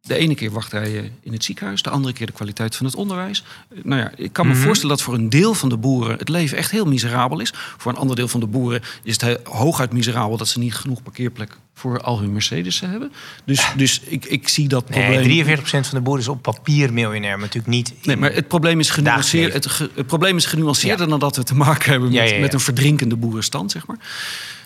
De 0.07 0.15
ene 0.15 0.35
keer 0.35 0.51
wachtrijen 0.51 1.11
in 1.23 1.33
het 1.33 1.43
ziekenhuis, 1.43 1.81
de 1.81 1.89
andere 1.89 2.13
keer 2.13 2.25
de 2.25 2.31
kwaliteit 2.33 2.75
van 2.75 2.85
het 2.85 2.95
onderwijs. 2.95 3.43
Eh, 3.69 3.77
Nou 3.83 4.01
ja, 4.01 4.11
ik 4.15 4.33
kan 4.33 4.47
me 4.47 4.55
voorstellen 4.55 4.95
dat 4.95 5.05
voor 5.05 5.13
een 5.13 5.29
deel 5.29 5.53
van 5.53 5.69
de 5.69 5.77
boeren 5.77 6.17
het 6.17 6.29
leven 6.29 6.57
echt 6.57 6.71
heel 6.71 6.85
miserabel 6.85 7.39
is. 7.39 7.53
Voor 7.77 7.91
een 7.91 7.97
ander 7.97 8.15
deel 8.15 8.27
van 8.27 8.39
de 8.39 8.45
boeren 8.47 8.81
is 9.03 9.21
het 9.21 9.39
hooguit 9.43 9.91
miserabel 9.93 10.37
dat 10.37 10.47
ze 10.47 10.59
niet 10.59 10.75
genoeg 10.75 11.03
parkeerplek 11.03 11.57
voor 11.73 11.99
al 12.01 12.19
hun 12.19 12.31
Mercedes 12.33 12.79
hebben. 12.79 13.11
Dus, 13.45 13.67
dus 13.77 13.99
ik, 13.99 14.25
ik 14.25 14.47
zie 14.47 14.67
dat 14.67 14.85
probleem. 14.85 15.27
Nee, 15.27 15.57
43% 15.57 15.59
van 15.63 15.81
de 15.91 16.01
boeren 16.01 16.21
is 16.23 16.27
op 16.29 16.41
papier 16.41 16.93
miljonair, 16.93 17.31
maar 17.31 17.39
natuurlijk 17.47 17.73
niet. 17.73 17.93
Nee, 18.03 18.15
maar 18.17 18.33
het 18.33 18.47
probleem 18.47 18.79
is 18.79 18.89
genuanceerd. 18.89 19.53
Het, 19.53 19.65
ge- 19.67 19.89
het 19.95 20.07
probleem 20.07 20.37
is 20.37 20.45
genuanceerder 20.45 21.07
dan 21.09 21.19
dat 21.19 21.35
we 21.35 21.43
te 21.43 21.55
maken 21.55 21.91
hebben 21.91 22.09
met, 22.09 22.17
Ja, 22.17 22.23
ja, 22.23 22.33
ja. 22.33 22.39
met 22.39 22.53
een 22.53 22.59
verdrinkende 22.59 23.15
boerenstand, 23.15 23.71
zeg 23.71 23.87
maar. 23.87 23.97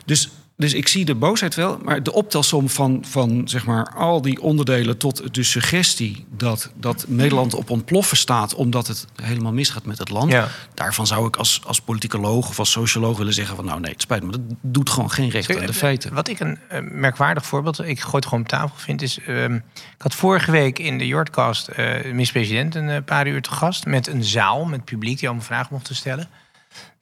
Dus 0.05 0.29
dus 0.58 0.74
ik 0.74 0.88
zie 0.88 1.06
de 1.06 1.16
boosheid 1.16 1.56
wel, 1.56 1.80
maar 1.84 2.03
de 2.03 2.14
optelsom 2.14 2.70
van, 2.70 3.03
van 3.08 3.47
zeg 3.47 3.66
maar, 3.66 3.89
al 3.89 4.22
die 4.22 4.41
onderdelen 4.41 4.97
tot 4.97 5.34
de 5.34 5.43
suggestie 5.43 6.26
dat, 6.30 6.72
dat 6.76 7.06
Nederland 7.08 7.53
op 7.53 7.70
ontploffen 7.70 8.18
staat 8.18 8.56
omdat 8.56 8.88
het 8.88 9.06
helemaal 9.24 9.53
misgaat 9.53 9.86
met 9.86 9.97
het 9.97 10.10
land. 10.10 10.32
Ja. 10.32 10.47
Daarvan 10.74 11.08
zou 11.08 11.28
ik 11.28 11.36
als, 11.36 11.62
als 11.66 11.82
politicoloog 11.82 12.49
of 12.49 12.60
als 12.60 12.72
socioloog 12.72 13.18
willen 13.18 13.34
zeggen 13.34 13.56
van 13.56 13.66
nou 13.66 13.80
nee, 13.80 13.91
het 13.91 14.01
spijt 14.01 14.24
me, 14.24 14.32
dat 14.32 14.41
doet 14.62 14.89
gewoon 14.89 15.12
geen 15.12 15.30
recht 15.30 15.58
aan 15.58 15.66
de 15.66 15.74
feiten. 15.74 16.14
Wat 16.14 16.28
ik 16.28 16.39
een 16.39 16.58
eh, 16.70 16.80
merkwaardig 16.82 17.45
voorbeeld, 17.45 17.80
ik 17.80 17.99
gooi 17.99 18.16
het 18.16 18.26
gewoon 18.26 18.41
op 18.41 18.47
tafel 18.47 18.76
vind, 18.76 19.01
is... 19.01 19.20
ehm, 19.20 19.56
ik 19.56 20.01
had 20.01 20.16
vorige 20.16 20.51
week 20.51 20.80
in 20.80 20.97
de 20.97 21.08
Jordcast 21.08 21.68
eh 21.68 22.03
minister-president 22.03 22.76
een 22.76 22.89
eh, 22.89 23.03
paar 23.06 23.28
uur 23.28 23.41
te 23.41 23.51
gast... 23.51 23.86
met 23.86 24.08
een 24.08 24.24
zaal, 24.24 24.66
met 24.66 24.86
publiek 24.86 25.20
die 25.20 25.28
allemaal 25.28 25.45
vragen 25.45 25.70
mochten 25.72 25.95
stellen. 25.95 26.30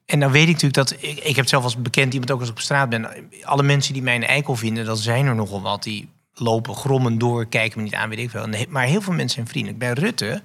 En 0.06 0.20
dan 0.20 0.30
weet 0.30 0.48
ik 0.48 0.52
natuurlijk 0.62 0.88
dat... 0.88 0.96
Ik, 1.02 1.18
ik 1.18 1.36
heb 1.36 1.48
zelf 1.48 1.64
als 1.64 1.76
bekend 1.76 2.12
iemand 2.12 2.30
ook 2.30 2.40
als 2.40 2.48
ik 2.48 2.54
op 2.54 2.60
straat 2.60 2.88
ben. 2.88 3.30
Alle 3.42 3.62
mensen 3.62 3.92
die 3.92 4.02
mij 4.02 4.14
een 4.14 4.26
eikel 4.26 4.56
vinden, 4.56 4.84
dat 4.84 4.98
zijn 4.98 5.26
er 5.26 5.34
nogal 5.34 5.62
wat. 5.62 5.82
Die 5.82 6.08
lopen 6.34 6.74
grommen 6.74 7.18
door, 7.18 7.46
kijken 7.46 7.78
me 7.78 7.84
niet 7.84 7.94
aan, 7.94 8.08
weet 8.08 8.18
ik 8.18 8.32
he- 8.32 8.66
Maar 8.68 8.84
heel 8.84 9.00
veel 9.00 9.12
mensen 9.12 9.34
zijn 9.34 9.48
vriendelijk. 9.48 9.78
Bij 9.78 9.92
Rutte 9.92 10.42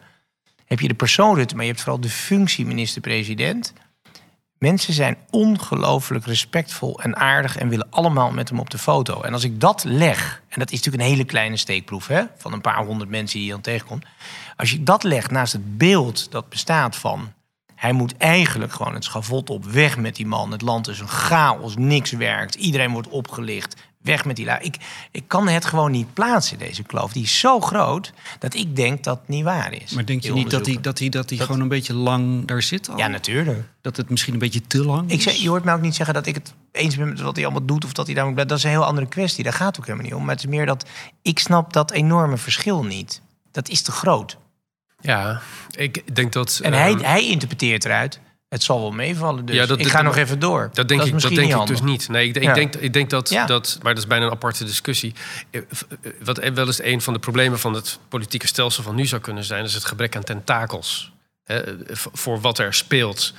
heb 0.65 0.79
je 0.79 0.87
de 0.87 0.93
persoon 0.93 1.35
Rutte, 1.35 1.55
maar 1.55 1.63
je 1.63 1.69
hebt 1.69 1.83
vooral 1.83 2.01
de 2.01 2.09
functie 2.09 2.65
minister-president... 2.65 3.73
Mensen 4.59 4.93
zijn 4.93 5.17
ongelooflijk 5.29 6.25
respectvol 6.25 7.01
en 7.01 7.15
aardig 7.15 7.57
en 7.57 7.69
willen 7.69 7.87
allemaal 7.89 8.31
met 8.31 8.49
hem 8.49 8.59
op 8.59 8.69
de 8.69 8.77
foto. 8.77 9.21
En 9.21 9.33
als 9.33 9.43
ik 9.43 9.59
dat 9.59 9.83
leg, 9.83 10.41
en 10.49 10.59
dat 10.59 10.71
is 10.71 10.77
natuurlijk 10.77 11.03
een 11.03 11.09
hele 11.09 11.25
kleine 11.25 11.57
steekproef 11.57 12.07
hè, 12.07 12.23
van 12.37 12.53
een 12.53 12.61
paar 12.61 12.85
honderd 12.85 13.09
mensen 13.09 13.37
die 13.37 13.47
je 13.47 13.53
dan 13.53 13.61
tegenkomt. 13.61 14.05
Als 14.55 14.71
je 14.71 14.83
dat 14.83 15.03
legt 15.03 15.31
naast 15.31 15.53
het 15.53 15.77
beeld 15.77 16.31
dat 16.31 16.49
bestaat 16.49 16.95
van. 16.95 17.33
Hij 17.79 17.91
moet 17.93 18.17
eigenlijk 18.17 18.71
gewoon 18.73 18.93
het 18.93 19.03
schavot 19.03 19.49
op, 19.49 19.65
weg 19.65 19.97
met 19.97 20.15
die 20.15 20.25
man. 20.27 20.51
Het 20.51 20.61
land 20.61 20.87
is 20.87 20.99
een 20.99 21.07
chaos, 21.07 21.75
niks 21.77 22.11
werkt, 22.11 22.55
iedereen 22.55 22.91
wordt 22.91 23.07
opgelicht. 23.07 23.75
Weg 24.01 24.25
met 24.25 24.35
die 24.35 24.45
la. 24.45 24.59
Ik, 24.59 24.75
ik 25.11 25.23
kan 25.27 25.47
het 25.47 25.65
gewoon 25.65 25.91
niet 25.91 26.13
plaatsen, 26.13 26.57
deze 26.57 26.83
kloof. 26.83 27.13
Die 27.13 27.23
is 27.23 27.39
zo 27.39 27.59
groot 27.59 28.13
dat 28.39 28.53
ik 28.53 28.75
denk 28.75 29.03
dat 29.03 29.17
het 29.19 29.27
niet 29.27 29.43
waar 29.43 29.73
is. 29.73 29.91
Maar 29.91 30.05
denk 30.05 30.23
je 30.23 30.33
niet 30.33 30.49
dat 30.49 30.65
hij, 30.65 30.77
dat 30.81 30.99
hij, 30.99 31.09
dat 31.09 31.29
hij 31.29 31.37
Dat- 31.37 31.47
gewoon 31.47 31.61
een 31.61 31.67
beetje 31.67 31.93
lang 31.93 32.45
daar 32.47 32.61
zit 32.61 32.89
al? 32.89 32.97
Ja, 32.97 33.07
natuurlijk. 33.07 33.63
Dat 33.81 33.97
het 33.97 34.09
misschien 34.09 34.33
een 34.33 34.39
beetje 34.39 34.61
te 34.67 34.85
lang 34.85 35.11
Ik 35.11 35.17
is? 35.17 35.23
zeg, 35.23 35.33
je 35.33 35.49
hoort 35.49 35.63
mij 35.63 35.73
ook 35.73 35.81
niet 35.81 35.95
zeggen 35.95 36.15
dat 36.15 36.25
ik 36.25 36.35
het 36.35 36.53
eens 36.71 36.95
ben 36.97 37.09
met 37.09 37.19
wat 37.21 37.35
hij 37.35 37.45
allemaal 37.45 37.65
doet 37.65 37.85
of 37.85 37.93
dat 37.93 38.05
hij 38.05 38.15
daar 38.15 38.25
moet 38.25 38.33
blijven. 38.33 38.55
Dat 38.55 38.65
is 38.65 38.71
een 38.71 38.77
heel 38.79 38.87
andere 38.89 39.07
kwestie. 39.07 39.43
Daar 39.43 39.53
gaat 39.53 39.67
het 39.67 39.77
ook 39.79 39.85
helemaal 39.85 40.05
niet 40.05 40.15
om. 40.15 40.21
Maar 40.25 40.35
het 40.35 40.43
is 40.43 40.49
meer 40.49 40.65
dat 40.65 40.85
ik 41.21 41.39
snap 41.39 41.73
dat 41.73 41.91
enorme 41.91 42.37
verschil 42.37 42.83
niet. 42.83 43.21
Dat 43.51 43.69
is 43.69 43.81
te 43.81 43.91
groot. 43.91 44.37
Ja, 45.01 45.41
ik 45.75 46.15
denk 46.15 46.33
dat... 46.33 46.59
En 46.63 46.73
ehm, 46.73 46.81
hij, 46.81 47.09
hij 47.09 47.25
interpreteert 47.27 47.85
eruit. 47.85 48.19
Het 48.49 48.63
zal 48.63 48.79
wel 48.79 48.91
meevallen. 48.91 49.45
Dus 49.45 49.55
Ja, 49.55 49.65
dat- 49.65 49.77
ik 49.77 49.83
dat- 49.83 49.91
ga 49.93 50.01
nog 50.01 50.15
even 50.15 50.39
door. 50.39 50.69
Dat 50.73 50.87
denk, 50.87 51.03
ik, 51.03 51.11
dat 51.21 51.35
denk 51.35 51.53
ik 51.53 51.67
dus 51.67 51.81
niet. 51.81 52.07
Nee, 52.09 52.27
ik, 52.27 52.35
ik 52.35 52.43
Ja. 52.43 52.53
denk, 52.53 52.75
ik 52.75 52.93
denk 52.93 53.09
dat, 53.09 53.29
Ja. 53.29 53.45
dat, 53.45 53.77
maar 53.81 53.93
dat 53.93 54.03
is 54.03 54.09
bijna 54.09 54.25
een 54.25 54.31
aparte 54.31 54.63
discussie. 54.63 55.13
Eh, 55.51 55.61
eh, 55.61 56.11
Wat 56.23 56.37
wel 56.37 56.65
eens 56.65 56.83
een 56.83 57.01
van 57.01 57.13
de 57.13 57.19
problemen 57.19 57.59
van 57.59 57.73
het 57.73 57.99
politieke 58.09 58.47
stelsel 58.47 58.83
van 58.83 58.95
nu 58.95 59.05
zou 59.05 59.21
kunnen 59.21 59.43
zijn, 59.43 59.63
is 59.63 59.73
het 59.73 59.85
gebrek 59.85 60.15
aan 60.15 60.23
tentakels. 60.23 61.11
Voor 62.13 62.41
wat 62.41 62.59
er 62.59 62.73
speelt 62.73 63.33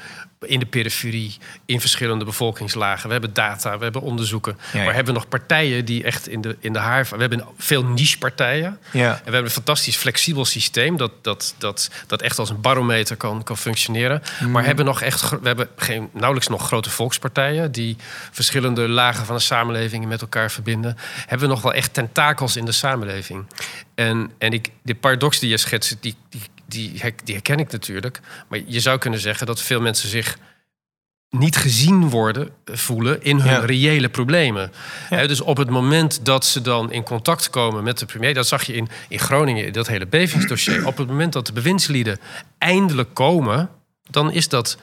in 0.46 0.58
de 0.58 0.66
periferie, 0.66 1.36
in 1.66 1.80
verschillende 1.80 2.24
bevolkingslagen. 2.24 3.06
We 3.06 3.12
hebben 3.12 3.32
data, 3.32 3.78
we 3.78 3.82
hebben 3.82 4.02
onderzoeken. 4.02 4.58
Ja, 4.72 4.78
ja. 4.78 4.84
Maar 4.84 4.94
hebben 4.94 5.14
we 5.14 5.20
nog 5.20 5.28
partijen 5.28 5.84
die 5.84 6.04
echt 6.04 6.28
in 6.28 6.40
de, 6.40 6.56
in 6.60 6.72
de 6.72 6.78
haar... 6.78 7.08
We 7.10 7.16
hebben 7.16 7.44
veel 7.58 7.84
niche-partijen. 7.84 8.78
Ja. 8.90 9.08
En 9.08 9.16
we 9.16 9.22
hebben 9.22 9.44
een 9.44 9.50
fantastisch 9.50 9.96
flexibel 9.96 10.44
systeem 10.44 10.96
dat, 10.96 11.12
dat, 11.22 11.54
dat, 11.58 11.90
dat 12.06 12.22
echt 12.22 12.38
als 12.38 12.50
een 12.50 12.60
barometer 12.60 13.16
kan, 13.16 13.42
kan 13.42 13.56
functioneren. 13.56 14.22
Mm. 14.40 14.50
Maar 14.50 14.64
hebben 14.64 14.84
nog 14.84 15.00
echt, 15.00 15.30
we 15.30 15.46
hebben 15.46 15.68
geen, 15.76 16.08
nauwelijks 16.12 16.48
nog 16.48 16.66
grote 16.66 16.90
volkspartijen 16.90 17.72
die 17.72 17.96
verschillende 18.30 18.88
lagen 18.88 19.26
van 19.26 19.36
de 19.36 19.42
samenleving 19.42 20.06
met 20.06 20.20
elkaar 20.20 20.50
verbinden. 20.50 20.96
Hebben 21.26 21.48
we 21.48 21.54
nog 21.54 21.62
wel 21.62 21.74
echt 21.74 21.94
tentakels 21.94 22.56
in 22.56 22.64
de 22.64 22.72
samenleving. 22.72 23.46
En, 23.94 24.30
en 24.38 24.52
ik, 24.52 24.70
de 24.82 24.94
paradox 24.94 25.38
die 25.38 25.50
je 25.50 25.56
schetst, 25.56 25.96
die, 26.00 26.14
die, 26.28 26.40
die, 26.70 26.92
her- 26.98 27.12
die 27.24 27.34
herken 27.34 27.58
ik 27.58 27.72
natuurlijk. 27.72 28.20
Maar 28.48 28.60
je 28.66 28.80
zou 28.80 28.98
kunnen 28.98 29.20
zeggen 29.20 29.46
dat 29.46 29.62
veel 29.62 29.80
mensen 29.80 30.08
zich 30.08 30.38
niet 31.28 31.56
gezien 31.56 32.08
worden, 32.08 32.50
eh, 32.64 32.76
voelen 32.76 33.22
in 33.22 33.38
hun 33.40 33.50
Ja. 33.52 33.58
reële 33.64 34.08
problemen. 34.08 34.72
Dus 35.10 35.40
op 35.40 35.56
het 35.56 35.70
moment 35.70 36.24
dat 36.24 36.44
ze 36.44 36.60
dan 36.60 36.92
in 36.92 37.02
contact 37.02 37.50
komen 37.50 37.84
met 37.84 37.98
de 37.98 38.06
premier, 38.06 38.34
dat 38.34 38.46
zag 38.46 38.62
je 38.62 38.72
in, 38.72 38.88
in 39.08 39.18
Groningen, 39.18 39.66
in 39.66 39.72
dat 39.72 39.86
hele 39.86 40.06
bevingsdossier. 40.06 40.86
op 40.92 40.96
het 40.96 41.06
moment 41.06 41.32
dat 41.32 41.46
de 41.46 41.52
bewindslieden 41.52 42.18
eindelijk 42.58 43.14
komen, 43.14 43.70
dan 44.10 44.32
is 44.32 44.48
dat. 44.48 44.78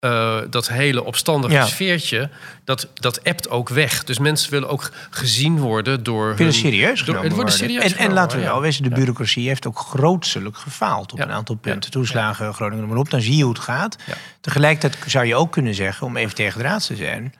Eh, 0.00 0.38
dat 0.50 0.68
hele 0.68 1.04
opstandige 1.04 1.54
Ja. 1.54 1.66
sfeertje, 1.66 2.30
dat, 2.64 2.88
dat 2.94 3.16
ebt 3.16 3.48
ook 3.50 3.68
weg. 3.68 4.04
Dus 4.04 4.18
mensen 4.18 4.50
willen 4.50 4.68
ook 4.68 4.90
gezien 5.10 5.58
worden 5.58 6.02
door. 6.02 6.26
Willen 6.28 6.42
hun- 6.42 6.52
serieus 6.52 6.98
door- 7.04 7.14
genomen 7.14 7.36
worden. 7.36 7.54
serieus 7.54 7.92
en, 7.92 7.98
en 7.98 8.12
laten 8.12 8.38
we 8.38 8.44
ja. 8.44 8.50
wel 8.50 8.60
wezen, 8.60 8.82
de 8.82 8.88
bureaucratie 8.90 9.48
heeft 9.48 9.66
ook 9.66 9.78
grootselijk 9.78 10.56
gefaald 10.56 11.12
op 11.12 11.18
Ja. 11.18 11.24
een 11.24 11.30
aantal 11.32 11.54
punten. 11.56 11.90
Toeslagen, 11.90 12.54
Groningen, 12.54 12.80
noem 12.80 12.88
maar 12.92 12.98
op. 12.98 13.10
Dan 13.10 13.20
zie 13.20 13.36
je 13.36 13.42
hoe 13.42 13.52
het 13.52 13.62
gaat. 13.62 13.96
Tegelijkertijd 14.40 15.10
zou 15.10 15.26
je 15.26 15.34
ook 15.34 15.52
kunnen 15.52 15.74
zeggen, 15.74 16.06
om 16.06 16.16
even 16.16 16.34
tegen 16.34 16.58
de 16.58 16.64
raad 16.64 16.86
te 16.86 16.96
zijn... 16.96 17.34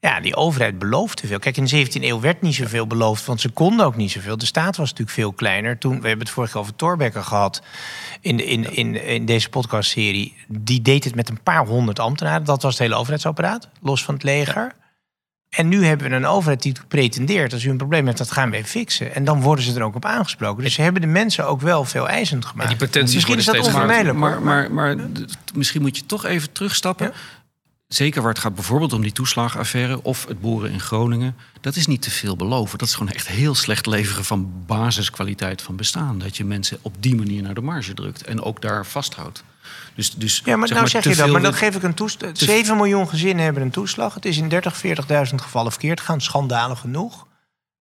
Ja, 0.00 0.20
die 0.20 0.36
overheid 0.36 0.78
belooft 0.78 1.16
te 1.16 1.26
veel. 1.26 1.38
Kijk, 1.38 1.56
in 1.56 1.64
de 1.64 1.86
17e 1.86 2.02
eeuw 2.02 2.20
werd 2.20 2.42
niet 2.42 2.54
zoveel 2.54 2.86
beloofd, 2.86 3.24
want 3.24 3.40
ze 3.40 3.48
konden 3.48 3.86
ook 3.86 3.96
niet 3.96 4.10
zoveel. 4.10 4.38
De 4.38 4.46
staat 4.46 4.76
was 4.76 4.90
natuurlijk 4.90 5.16
veel 5.16 5.32
kleiner. 5.32 5.78
Toen, 5.78 6.00
we 6.00 6.08
hebben 6.08 6.26
het 6.26 6.34
vorige 6.34 6.52
keer 6.52 6.60
over 6.60 6.76
Thorbecke 6.76 7.22
gehad 7.22 7.62
in, 8.20 8.46
in, 8.46 8.74
in, 8.74 9.04
in 9.04 9.24
deze 9.24 9.48
podcastserie. 9.48 10.36
Die 10.48 10.82
deed 10.82 11.04
het 11.04 11.14
met 11.14 11.28
een 11.28 11.42
paar 11.42 11.66
honderd 11.66 11.98
ambtenaren. 11.98 12.44
Dat 12.44 12.62
was 12.62 12.72
het 12.72 12.82
hele 12.82 12.94
overheidsapparaat, 12.94 13.68
los 13.80 14.04
van 14.04 14.14
het 14.14 14.22
leger. 14.22 14.74
En 15.48 15.68
nu 15.68 15.84
hebben 15.84 16.10
we 16.10 16.16
een 16.16 16.26
overheid 16.26 16.62
die 16.62 16.74
pretendeert... 16.88 17.52
als 17.52 17.64
u 17.64 17.70
een 17.70 17.76
probleem 17.76 18.06
hebt, 18.06 18.18
dat 18.18 18.30
gaan 18.30 18.50
wij 18.50 18.64
fixen. 18.64 19.14
En 19.14 19.24
dan 19.24 19.40
worden 19.40 19.64
ze 19.64 19.74
er 19.74 19.82
ook 19.82 19.94
op 19.94 20.04
aangesproken. 20.04 20.64
Dus 20.64 20.74
ze 20.74 20.82
hebben 20.82 21.00
de 21.00 21.08
mensen 21.08 21.46
ook 21.46 21.60
wel 21.60 21.84
veel 21.84 22.08
eisend 22.08 22.44
gemaakt. 22.44 22.82
En 22.82 22.90
die 22.90 23.02
Misschien 23.02 23.38
is 23.38 23.44
dat 23.44 23.58
onvermijdelijk. 23.58 24.18
Maar, 24.18 24.42
maar, 24.42 24.72
maar 24.72 24.96
misschien 25.54 25.80
moet 25.80 25.96
je 25.96 26.06
toch 26.06 26.24
even 26.24 26.52
terugstappen. 26.52 27.06
Ja. 27.06 27.12
Zeker 27.88 28.22
waar 28.22 28.30
het 28.30 28.40
gaat 28.40 28.54
bijvoorbeeld 28.54 28.92
om 28.92 29.02
die 29.02 29.12
toeslagenaffaire 29.12 30.02
of 30.02 30.26
het 30.26 30.40
boeren 30.40 30.70
in 30.70 30.80
Groningen. 30.80 31.36
Dat 31.60 31.76
is 31.76 31.86
niet 31.86 32.02
te 32.02 32.10
veel 32.10 32.36
beloven. 32.36 32.78
Dat 32.78 32.88
is 32.88 32.94
gewoon 32.94 33.12
echt 33.12 33.28
heel 33.28 33.54
slecht 33.54 33.86
leveren 33.86 34.24
van 34.24 34.64
basiskwaliteit 34.66 35.62
van 35.62 35.76
bestaan. 35.76 36.18
Dat 36.18 36.36
je 36.36 36.44
mensen 36.44 36.78
op 36.82 36.94
die 37.00 37.14
manier 37.14 37.42
naar 37.42 37.54
de 37.54 37.60
marge 37.60 37.94
drukt 37.94 38.22
en 38.22 38.42
ook 38.42 38.62
daar 38.62 38.86
vasthoudt. 38.86 39.44
Dus, 39.94 40.14
dus, 40.14 40.42
Ja, 40.44 40.56
maar 40.56 40.68
nou 40.68 40.88
zeg 40.88 41.04
je 41.04 41.16
dat. 41.16 41.28
Maar 41.28 41.42
dat 41.42 41.54
geef 41.54 41.76
ik 41.76 41.82
een 41.82 41.94
toeslag. 41.94 42.30
7 42.32 42.76
miljoen 42.76 43.08
gezinnen 43.08 43.44
hebben 43.44 43.62
een 43.62 43.70
toeslag. 43.70 44.14
Het 44.14 44.24
is 44.24 44.36
in 44.36 44.48
30, 44.48 44.82
40.000 45.30 45.34
gevallen 45.34 45.70
verkeerd 45.72 46.00
gegaan. 46.00 46.20
Schandalig 46.20 46.78
genoeg. 46.78 47.26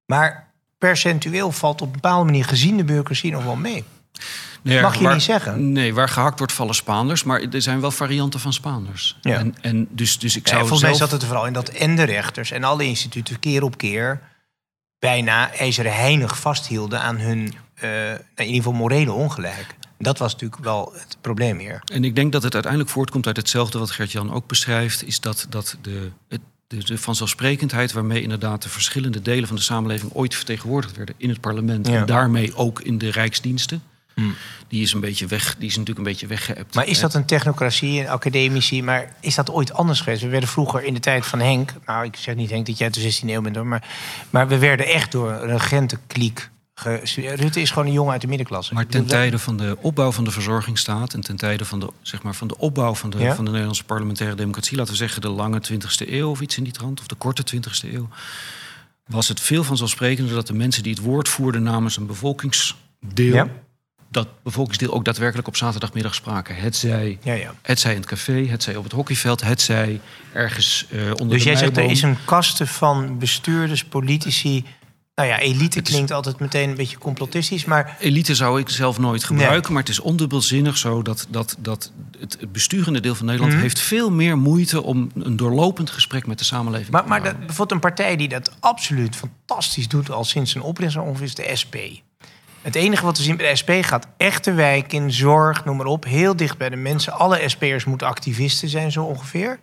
Maar 0.06 0.52
percentueel 0.78 1.52
valt 1.52 1.82
op 1.82 1.88
een 1.88 1.94
bepaalde 1.94 2.26
manier 2.26 2.46
gezien 2.46 2.78
de 2.78 2.84
bureaucratie 2.84 3.32
nog 3.32 3.44
wel 3.44 3.56
mee. 3.56 3.84
Nee, 4.62 4.82
mag 4.82 4.96
je 4.98 5.04
waar- 5.04 5.14
niet 5.14 5.24
zeggen. 5.24 5.72
Nee, 5.72 5.94
waar 5.94 6.10
gehakt 6.10 6.38
wordt 6.38 6.54
vallen 6.54 6.76
Spaanders. 6.76 7.24
Maar 7.24 7.42
er 7.42 7.62
zijn 7.62 7.82
wel 7.82 7.92
varianten 7.92 8.40
van 8.40 8.54
Spaanders. 8.54 9.18
Ja. 9.22 9.38
En, 9.38 9.56
en 9.62 9.88
dus, 9.92 10.20
dus 10.20 10.36
ik 10.36 10.44
Ja, 10.44 10.50
zou 10.50 10.60
volgens 10.60 10.82
mij 10.82 10.94
zelf... 10.94 11.02
zat 11.02 11.12
het 11.12 11.22
er 11.22 11.28
vooral 11.28 11.48
in 11.48 11.54
dat 11.54 11.70
en 11.70 11.96
de 11.96 12.04
rechters 12.04 12.52
en 12.52 12.64
alle 12.64 12.84
instituten 12.84 13.40
keer 13.40 13.64
op 13.64 13.78
keer 13.78 14.22
bijna 15.00 15.54
ijzeren 15.54 15.96
heinig 15.96 16.40
vasthielden 16.40 17.02
aan 17.02 17.18
hun 17.18 17.54
eh, 17.76 17.90
nou, 17.90 18.20
in 18.36 18.46
ieder 18.46 18.56
geval 18.56 18.74
morele 18.74 19.12
ongelijk. 19.12 19.76
Dat 20.00 20.18
was 20.18 20.32
natuurlijk 20.32 20.64
wel 20.64 20.94
het 20.94 21.18
probleem 21.22 21.60
hier. 21.60 21.82
En 21.94 22.04
ik 22.04 22.16
denk 22.16 22.32
dat 22.32 22.44
het 22.44 22.54
uiteindelijk 22.54 22.92
voortkomt 22.92 23.28
uit 23.28 23.38
hetzelfde 23.38 23.80
wat 23.80 23.92
Gert-Jan 23.92 24.34
ook 24.34 24.48
beschrijft. 24.48 25.04
Is 25.04 25.20
dat, 25.20 25.46
dat 25.50 25.78
de, 25.82 26.12
het, 26.28 26.42
de, 26.68 26.84
de 26.84 26.98
vanzelfsprekendheid 26.98 27.92
waarmee 27.92 28.22
inderdaad 28.22 28.62
de 28.62 28.70
verschillende 28.70 29.22
delen 29.22 29.48
van 29.48 29.56
de 29.56 29.62
samenleving 29.62 30.14
ooit 30.14 30.36
vertegenwoordigd 30.36 30.96
werden 30.96 31.16
in 31.18 31.30
het 31.30 31.42
parlement. 31.42 31.88
Ja. 31.88 31.94
En 31.94 32.06
daarmee 32.06 32.56
ook 32.56 32.82
in 32.82 32.98
de 32.98 33.12
rijksdiensten. 33.12 33.84
Hmm. 34.18 34.36
Die 34.68 34.82
is, 34.82 34.94
een 34.94 35.00
beetje 35.00 35.26
weg, 35.28 35.56
die 35.58 35.68
is 35.68 35.78
natuurlijk 35.78 35.98
een 35.98 36.12
beetje 36.12 36.28
weggeëpt. 36.28 36.76
Maar 36.76 36.88
is 36.88 37.00
dat 37.00 37.14
een 37.14 37.26
technocratie, 37.26 38.00
een 38.00 38.10
academici? 38.10 38.84
Maar 38.84 39.16
is 39.20 39.36
dat 39.36 39.50
ooit 39.50 39.74
anders 39.74 40.02
geweest? 40.02 40.22
We 40.22 40.28
werden 40.28 40.50
vroeger 40.50 40.84
in 40.84 40.94
de 40.94 41.00
tijd 41.00 41.26
van 41.26 41.40
Henk... 41.40 41.74
Nou, 41.86 42.06
ik 42.06 42.16
zeg 42.16 42.36
niet 42.36 42.50
Henk 42.50 42.66
dat 42.66 42.78
jij 42.78 42.90
de 42.90 43.14
16e 43.14 43.28
eeuw 43.30 43.42
bent 43.42 43.56
hoor... 43.56 43.66
maar, 43.66 43.88
maar 44.30 44.48
we 44.48 44.58
werden 44.58 44.86
echt 44.88 45.12
door 45.12 45.32
een 45.32 45.58
regentenkliek... 45.58 46.50
Rutte 47.16 47.62
is 47.62 47.70
gewoon 47.70 47.88
een 47.88 47.94
jongen 47.94 48.12
uit 48.12 48.22
de 48.22 48.28
middenklasse. 48.28 48.74
Maar 48.74 48.88
ten 48.88 49.06
tijde 49.06 49.40
van 49.40 49.58
de 49.58 49.78
opbouw 49.82 50.12
van 50.12 50.24
de 50.24 50.32
verzorgingsstaat 50.32 51.14
en 51.14 51.22
ten 51.22 51.36
tijde 51.36 51.66
van 51.66 51.80
de, 51.80 51.90
zeg 52.02 52.22
maar, 52.22 52.36
van 52.36 52.48
de 52.48 52.58
opbouw 52.58 52.96
van 52.96 53.10
de, 53.10 53.18
Ja? 53.18 53.36
van 53.36 53.44
de 53.44 53.50
Nederlandse 53.50 53.84
parlementaire 53.84 54.36
democratie, 54.36 54.78
laten 54.78 54.92
we 54.92 54.98
zeggen 54.98 55.22
de 55.22 55.30
lange 55.30 55.62
20e 55.72 56.10
eeuw 56.10 56.30
of 56.30 56.42
iets 56.42 56.58
in 56.58 56.64
die 56.64 56.74
trant, 56.74 57.00
of 57.00 57.08
de 57.08 57.16
korte 57.16 57.44
20e 57.56 57.94
eeuw, 57.94 58.10
was 59.06 59.28
het 59.28 59.40
veel 59.40 59.64
vanzelfsprekender 59.64 60.34
dat 60.34 60.48
de 60.48 60.54
mensen 60.54 60.84
die 60.84 60.94
het 60.94 61.02
woord 61.02 61.30
voerden 61.30 61.64
namens 61.64 61.98
een 61.98 62.06
bevolkingsdeel, 62.06 63.34
Ja. 63.34 63.48
Dat 64.24 64.44
bevolkingsdeel 64.44 64.94
ook 64.94 65.06
daadwerkelijk 65.06 65.48
op 65.48 65.56
zaterdagmiddag 65.56 66.16
spraken. 66.16 66.56
Het 66.56 66.76
zij, 66.76 67.18
Ja, 67.24 67.34
ja. 67.34 67.54
het 67.62 67.80
zij 67.80 67.92
in 67.92 67.98
het 67.98 68.06
café, 68.10 68.46
het 68.48 68.64
zij 68.64 68.76
op 68.76 68.84
het 68.84 68.92
hockeyveld, 68.94 69.42
het 69.42 69.62
zij 69.62 70.00
ergens 70.34 70.86
eh, 70.92 71.00
onder 71.00 71.28
Dus 71.30 71.44
de 71.44 71.50
jij 71.50 71.56
zegt 71.58 71.78
er 71.78 71.84
is 71.84 72.02
een 72.02 72.18
kaste 72.26 72.68
van 72.68 73.18
bestuurders, 73.20 73.84
politici... 73.86 74.66
Nou 75.16 75.30
ja, 75.30 75.40
elite 75.40 75.82
is- 75.82 75.90
klinkt 75.90 76.12
altijd 76.12 76.40
meteen 76.40 76.70
een 76.70 76.76
beetje 76.76 76.98
complotistisch, 76.98 77.66
maar 77.66 77.98
Elite 78.00 78.36
zou 78.36 78.60
ik 78.60 78.70
zelf 78.70 79.00
nooit 79.00 79.24
gebruiken, 79.24 79.74
maar 79.74 79.82
het 79.82 79.92
is 79.92 80.00
ondubbelzinnig 80.00 80.78
zo 80.78 81.02
dat, 81.02 81.28
dat, 81.30 81.56
dat 81.60 81.92
het 82.20 82.52
besturende 82.52 83.00
deel 83.00 83.16
van 83.16 83.26
Nederland 83.26 83.54
Mhm. 83.54 83.62
heeft 83.62 83.80
veel 83.80 84.12
meer 84.12 84.38
moeite 84.38 84.84
om 84.84 85.12
een 85.16 85.36
doorlopend 85.36 85.90
gesprek 85.90 86.28
met 86.28 86.38
de 86.40 86.46
samenleving 86.46 86.90
Maar, 86.92 87.02
te 87.04 87.08
maar 87.10 87.24
dat, 87.24 87.38
bijvoorbeeld 87.38 87.72
een 87.72 87.80
partij 87.80 88.16
die 88.16 88.28
dat 88.28 88.52
absoluut 88.60 89.16
fantastisch 89.16 89.88
doet 89.88 90.12
al 90.12 90.24
sinds 90.24 90.52
zijn 90.52 90.64
oprichting 90.64 91.04
ongeveer 91.06 91.26
is 91.28 91.36
de 91.36 91.52
SP. 91.62 91.76
Het 92.68 92.76
enige 92.76 93.04
wat 93.06 93.18
we 93.18 93.24
zien 93.24 93.38
bij 93.38 93.50
de 93.50 93.56
SP 93.62 93.72
gaat 93.82 94.08
echt 94.18 94.44
de 94.44 94.54
wijk 94.54 94.94
in, 94.94 95.12
zorg, 95.12 95.66
noem 95.66 95.78
maar 95.78 95.86
op, 95.86 96.04
heel 96.06 96.36
dicht 96.36 96.58
bij 96.58 96.70
de 96.70 96.76
mensen. 96.76 97.14
Alle 97.14 97.50
SP'ers 97.50 97.86
moeten 97.86 98.08
activisten 98.08 98.70
zijn 98.70 98.92
zo 98.92 99.04
ongeveer. 99.04 99.60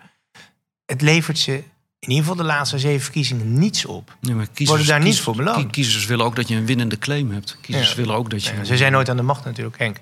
Het 0.86 1.00
levert 1.02 1.38
ze 1.38 1.52
in 1.98 2.08
ieder 2.10 2.18
geval 2.24 2.36
de 2.36 2.44
laatste 2.44 2.78
zeven 2.78 3.00
verkiezingen 3.02 3.58
niets 3.58 3.84
op. 3.84 4.16
Nee, 4.20 4.34
maar 4.34 4.46
kiezers, 4.46 4.68
Worden 4.68 4.86
daar 4.86 5.00
niet 5.08 5.20
voor 5.20 5.36
beloond? 5.36 5.56
kie- 5.56 5.70
Kiezers 5.70 6.06
willen 6.06 6.24
ook 6.24 6.36
dat 6.36 6.48
je 6.48 6.56
een 6.56 6.66
winnende 6.66 6.98
claim 6.98 7.30
hebt. 7.32 7.58
Kiezers 7.60 7.90
Ja. 7.90 7.96
willen 7.96 8.14
ook 8.14 8.30
dat 8.30 8.44
je... 8.44 8.54
Ja, 8.54 8.64
ze 8.64 8.76
zijn 8.76 8.92
nooit 8.92 9.08
aan 9.08 9.16
de 9.16 9.22
macht 9.22 9.44
natuurlijk, 9.44 9.78
Henk. 9.78 9.96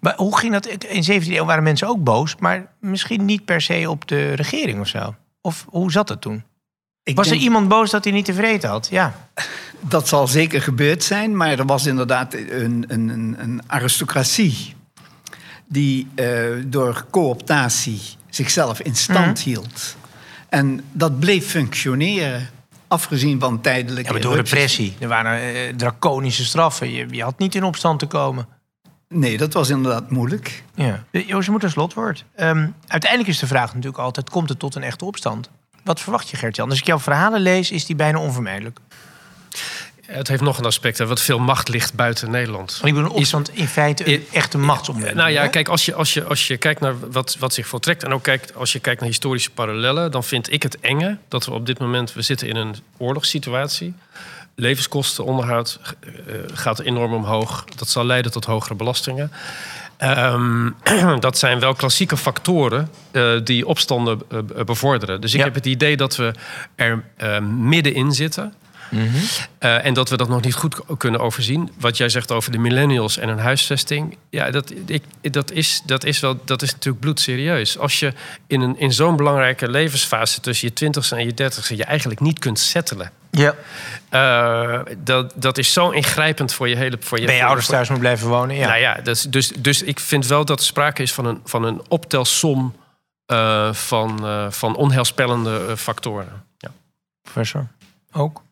Maar 0.00 0.14
hoe 0.16 0.38
ging 0.38 0.52
dat? 0.52 0.66
In 0.66 1.04
17e 1.22 1.26
eeuw 1.36 1.44
waren 1.44 1.62
mensen 1.62 1.88
ook 1.88 2.04
boos, 2.04 2.36
maar 2.36 2.72
misschien 2.80 3.24
niet 3.24 3.44
per 3.44 3.60
se 3.60 3.90
op 3.90 4.08
de 4.08 4.32
regering 4.32 4.80
of 4.80 4.86
zo. 4.88 5.14
Of 5.40 5.66
hoe 5.68 5.92
zat 5.92 6.08
het 6.08 6.20
toen? 6.20 6.42
Ik 7.02 7.16
Was 7.16 7.30
er 7.30 7.36
iemand 7.36 7.68
boos 7.68 7.90
dat 7.90 8.04
hij 8.04 8.12
niet 8.12 8.24
tevreden 8.24 8.70
had? 8.70 8.88
Ja. 8.90 9.14
Dat 9.80 10.08
zal 10.08 10.26
zeker 10.26 10.62
gebeurd 10.62 11.02
zijn, 11.02 11.36
maar 11.36 11.58
er 11.58 11.66
was 11.66 11.86
inderdaad 11.86 12.34
een, 12.34 12.84
een, 12.88 13.08
een, 13.08 13.36
een 13.38 13.60
aristocratie 13.66 14.74
die 15.66 16.08
eh, 16.14 16.26
door 16.66 17.04
cooptatie 17.10 18.00
zichzelf 18.30 18.80
in 18.80 18.96
stand 18.96 19.38
Mhm. 19.38 19.48
hield. 19.48 19.96
En 20.48 20.84
dat 20.92 21.18
bleef 21.20 21.46
functioneren, 21.50 22.48
afgezien 22.88 23.40
van 23.40 23.60
tijdelijke 23.60 24.14
Ja, 24.14 24.20
door 24.20 24.34
repressie. 24.34 24.96
Er 24.98 25.08
waren 25.08 25.54
eh, 25.54 25.74
draconische 25.76 26.44
straffen. 26.44 26.90
Je, 26.90 27.06
je 27.10 27.22
had 27.22 27.38
niet 27.38 27.54
in 27.54 27.64
opstand 27.64 27.98
te 27.98 28.06
komen. 28.06 28.46
Nee, 29.08 29.36
dat 29.38 29.52
was 29.52 29.68
inderdaad 29.68 30.10
moeilijk. 30.10 30.62
Ja. 30.74 31.04
Joost, 31.10 31.46
je 31.46 31.50
moet 31.52 31.62
een 31.62 31.70
slotwoord. 31.70 32.24
Ehm, 32.34 32.68
uiteindelijk 32.86 33.30
is 33.30 33.38
de 33.38 33.46
vraag 33.46 33.68
natuurlijk 33.74 34.02
altijd... 34.02 34.30
komt 34.30 34.48
het 34.48 34.58
tot 34.58 34.74
een 34.74 34.82
echte 34.82 35.04
opstand? 35.04 35.50
Wat 35.82 36.00
verwacht 36.00 36.28
je, 36.28 36.36
Gert-Jan? 36.36 36.70
Als 36.70 36.78
ik 36.78 36.86
jouw 36.86 36.98
verhalen 36.98 37.40
lees, 37.40 37.70
is 37.70 37.86
die 37.86 37.96
bijna 37.96 38.18
onvermijdelijk. 38.18 38.78
Het 40.10 40.28
heeft 40.28 40.42
nog 40.42 40.58
een 40.58 40.64
aspect, 40.64 40.98
hè, 40.98 41.06
wat 41.06 41.20
veel 41.20 41.38
macht 41.38 41.68
ligt 41.68 41.94
buiten 41.94 42.30
Nederland. 42.30 42.80
Ik 42.84 42.94
bedoel, 42.94 43.10
opstand 43.10 43.50
in 43.54 43.68
feite 43.68 44.14
een 44.14 44.24
echte 44.32 44.58
machtsomwenteling. 44.58 45.20
Nou 45.20 45.32
ja, 45.32 45.42
hè? 45.42 45.48
kijk, 45.48 45.68
als 45.68 45.84
je, 45.84 45.94
als 45.94 46.14
je, 46.14 46.24
als 46.24 46.46
je 46.46 46.56
kijkt 46.56 46.80
naar 46.80 47.10
wat, 47.10 47.36
wat 47.38 47.54
zich 47.54 47.66
voltrekt... 47.66 48.04
en 48.04 48.12
ook 48.12 48.22
kijkt, 48.22 48.54
als 48.54 48.72
je 48.72 48.78
kijkt 48.78 49.00
naar 49.00 49.08
historische 49.08 49.50
parallellen... 49.50 50.10
dan 50.10 50.24
vind 50.24 50.52
ik 50.52 50.62
het 50.62 50.80
enge 50.80 51.18
dat 51.28 51.44
we 51.44 51.52
op 51.52 51.66
dit 51.66 51.78
moment... 51.78 52.12
we 52.12 52.22
zitten 52.22 52.48
in 52.48 52.56
een 52.56 52.74
oorlogssituatie. 52.96 53.94
Levenskosten, 54.54 55.24
onderhoud 55.24 55.80
eh, 56.00 56.34
gaat 56.52 56.78
enorm 56.78 57.12
omhoog. 57.12 57.64
Dat 57.64 57.88
zal 57.88 58.04
leiden 58.04 58.32
tot 58.32 58.44
hogere 58.44 58.74
belastingen. 58.74 59.32
Ehm, 60.00 60.70
dat 61.20 61.38
zijn 61.38 61.60
wel 61.60 61.74
klassieke 61.74 62.16
factoren 62.16 62.90
eh, 63.10 63.32
die 63.44 63.66
opstanden 63.66 64.20
eh, 64.30 64.38
bevorderen. 64.64 65.20
Dus 65.20 65.32
ik 65.32 65.38
Ja. 65.38 65.44
heb 65.44 65.54
het 65.54 65.66
idee 65.66 65.96
dat 65.96 66.16
we 66.16 66.32
er 66.74 67.04
eh, 67.16 67.38
middenin 67.40 68.12
zitten... 68.12 68.54
Eh, 69.58 69.84
en 69.84 69.94
dat 69.94 70.08
we 70.08 70.16
dat 70.16 70.28
nog 70.28 70.40
niet 70.40 70.54
goed 70.54 70.76
kunnen 70.98 71.20
overzien. 71.20 71.70
Wat 71.78 71.96
jij 71.96 72.08
zegt 72.08 72.32
over 72.32 72.52
de 72.52 72.58
millennials 72.58 73.16
en 73.18 73.28
hun 73.28 73.38
huisvesting. 73.38 74.16
Ja, 74.30 74.50
dat, 74.50 74.72
ik, 74.86 75.02
dat, 75.20 75.50
is, 75.50 75.82
dat, 75.86 76.04
is, 76.04 76.20
wel, 76.20 76.40
dat 76.44 76.62
is 76.62 76.72
natuurlijk 76.72 77.00
bloedserieus. 77.00 77.78
Als 77.78 77.98
je 77.98 78.12
in, 78.46 78.60
een, 78.60 78.78
in 78.78 78.92
zo'n 78.92 79.16
belangrijke 79.16 79.68
levensfase 79.68 80.40
tussen 80.40 80.68
je 80.68 80.74
twintigste 80.74 81.16
en 81.16 81.24
je 81.24 81.34
dertigste... 81.34 81.76
je 81.76 81.84
eigenlijk 81.84 82.20
niet 82.20 82.38
kunt 82.38 82.58
settelen. 82.58 83.10
Ja. 83.30 83.54
eh, 84.08 84.80
dat, 84.98 85.32
dat 85.36 85.58
is 85.58 85.72
zo 85.72 85.90
ingrijpend 85.90 86.52
voor 86.52 86.68
je 86.68 86.76
hele... 86.76 86.96
Voor 87.00 87.20
je, 87.20 87.26
Bij 87.26 87.36
je 87.36 87.44
ouders 87.44 87.66
thuis 87.66 87.88
moet 87.88 87.98
blijven 87.98 88.28
wonen. 88.28 88.56
Ja. 88.56 88.66
Nou 88.66 88.78
ja, 88.80 88.96
is- 89.04 89.22
dus, 89.22 89.48
dus 89.58 89.82
ik 89.82 90.00
vind 90.00 90.26
wel 90.26 90.44
dat 90.44 90.58
er 90.58 90.64
sprake 90.64 91.02
is 91.02 91.12
van 91.12 91.24
een, 91.26 91.40
van 91.44 91.64
een 91.64 91.82
optelsom... 91.88 92.74
eh, 93.26 93.72
van, 93.72 94.26
eh, 94.26 94.50
van 94.50 94.76
onheilspellende 94.76 95.76
factoren. 95.76 96.44
Ja. 96.58 96.70
Professor, 97.22 97.66
ook? 98.12 98.42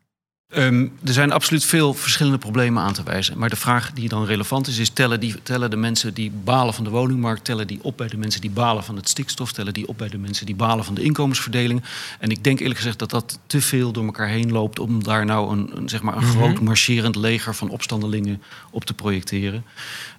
Ehm, 0.49 0.86
er 1.05 1.12
zijn 1.12 1.32
absoluut 1.32 1.64
veel 1.64 1.94
verschillende 1.94 2.38
problemen 2.38 2.82
aan 2.82 2.92
te 2.92 3.03
wijzen. 3.03 3.38
Maar 3.38 3.49
de 3.49 3.57
vraag 3.57 3.92
die 3.92 4.09
dan 4.09 4.24
relevant 4.24 4.66
is, 4.66 4.78
is 4.78 4.88
tellen, 4.90 5.20
die, 5.20 5.42
tellen 5.42 5.70
de 5.70 5.76
mensen 5.76 6.14
die 6.14 6.30
balen 6.30 6.74
van 6.74 6.84
de 6.84 6.90
woningmarkt... 6.90 7.44
tellen 7.44 7.66
die 7.66 7.78
op 7.82 7.96
bij 7.96 8.09
de 8.09 8.16
mensen 8.16 8.40
die 8.40 8.51
balen 8.51 8.84
van 8.84 8.96
het 8.96 9.09
stikstof... 9.09 9.53
tellen 9.53 9.74
die 9.74 9.88
op 9.88 9.99
bij 9.99 10.09
de 10.09 10.18
mensen 10.18 10.46
die 10.46 10.55
balen 10.55 10.84
van 10.84 10.94
de 10.94 11.03
inkomensverdeling. 11.03 11.84
En 12.18 12.30
ik 12.30 12.44
denk 12.44 12.61
eerlijk 12.61 12.78
gezegd 12.78 12.99
dat 12.99 13.11
dat 13.11 13.38
te 13.46 13.61
veel 13.61 13.92
door 13.92 14.05
elkaar 14.05 14.28
heen 14.28 14.53
loopt... 14.53 14.78
om 14.78 15.05
daar 15.05 15.24
nou 15.24 15.53
een, 15.53 15.70
een, 15.76 15.88
zeg 15.88 16.03
maar 16.03 16.16
een 16.16 16.22
groot 16.22 16.61
marcherend 16.61 17.16
leger 17.16 17.55
van 17.55 17.68
opstandelingen 17.68 18.42
op 18.70 18.84
te 18.84 18.94
projecteren. 18.94 19.64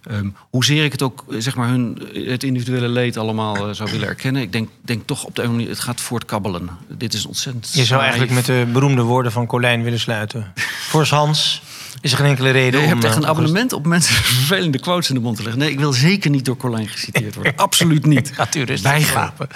Ehm, 0.10 0.30
hoezeer 0.50 0.84
ik 0.84 0.92
het 0.92 1.02
ook, 1.02 1.26
eh, 1.30 1.36
zeg 1.40 1.56
maar, 1.56 1.68
hun, 1.68 2.02
het 2.14 2.44
individuele 2.44 2.88
leed 2.88 3.18
allemaal 3.18 3.56
eh, 3.56 3.74
zou 3.74 3.92
willen 3.92 4.08
erkennen... 4.08 4.42
ik 4.42 4.52
denk, 4.52 4.70
denk 4.82 5.06
toch 5.06 5.24
op 5.24 5.36
de 5.36 5.42
een 5.42 5.52
manier, 5.52 5.70
het 5.70 5.80
gaat 5.80 6.02
voortkabbelen. 6.02 6.70
Dit 6.88 7.14
is 7.14 7.26
ontzettend 7.26 7.72
Je 7.74 7.86
zou 7.86 8.02
eigenlijk 8.02 8.32
met 8.32 8.46
de 8.46 8.68
beroemde 8.74 9.02
woorden 9.02 9.32
van 9.32 9.46
Colijn 9.46 9.84
willen 9.84 10.00
sluiten. 10.00 10.54
Voor 10.90 11.06
Hans 11.06 11.62
is 12.02 12.12
er 12.12 12.18
geen 12.18 12.28
enkele 12.28 12.50
reden 12.50 12.80
Je 12.80 12.86
om... 12.86 12.92
hebt 12.92 13.04
echt 13.04 13.16
eh, 13.16 13.22
een 13.22 13.28
abonnement 13.28 13.74
op 13.74 13.86
mensen 13.86 14.16
vervelende 14.36 14.80
quotes 14.80 15.10
in 15.10 15.16
de 15.16 15.22
mond 15.22 15.36
te 15.36 15.44
leggen. 15.44 15.62
Nee, 15.62 15.72
ik 15.72 15.80
wil 15.80 15.94
zeker 15.94 16.30
niet 16.30 16.46
door 16.46 16.58
Colijn 16.58 16.88
geciteerd 16.88 17.36
worden. 17.36 17.54
Absoluut 17.68 18.06
niet. 18.06 18.32
Gaat 18.34 18.56
u 18.56 18.64
rustig 18.64 18.92
Weigeren. 18.92 19.14
slapen. 19.14 19.48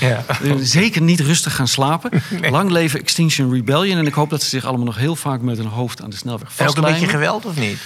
Ja. 0.00 0.24
Eh, 0.42 0.52
Zeker 0.60 1.02
niet 1.02 1.20
rustig 1.20 1.54
gaan 1.54 1.68
slapen. 1.68 2.10
Lang 2.50 2.70
leven 2.70 3.00
Extinction 3.00 3.52
Rebellion. 3.52 3.98
En 3.98 4.06
ik 4.06 4.14
hoop 4.14 4.30
dat 4.30 4.42
ze 4.42 4.48
zich 4.48 4.64
allemaal 4.64 4.86
nog 4.86 4.96
heel 4.96 5.16
vaak 5.16 5.40
met 5.40 5.56
hun 5.56 5.66
hoofd 5.66 6.02
aan 6.02 6.10
de 6.10 6.16
snelweg 6.16 6.48
En 6.56 6.68
ook 6.68 6.76
een 6.76 6.82
beetje 6.82 7.08
geweld 7.08 7.46
of 7.46 7.56
niet? 7.56 7.78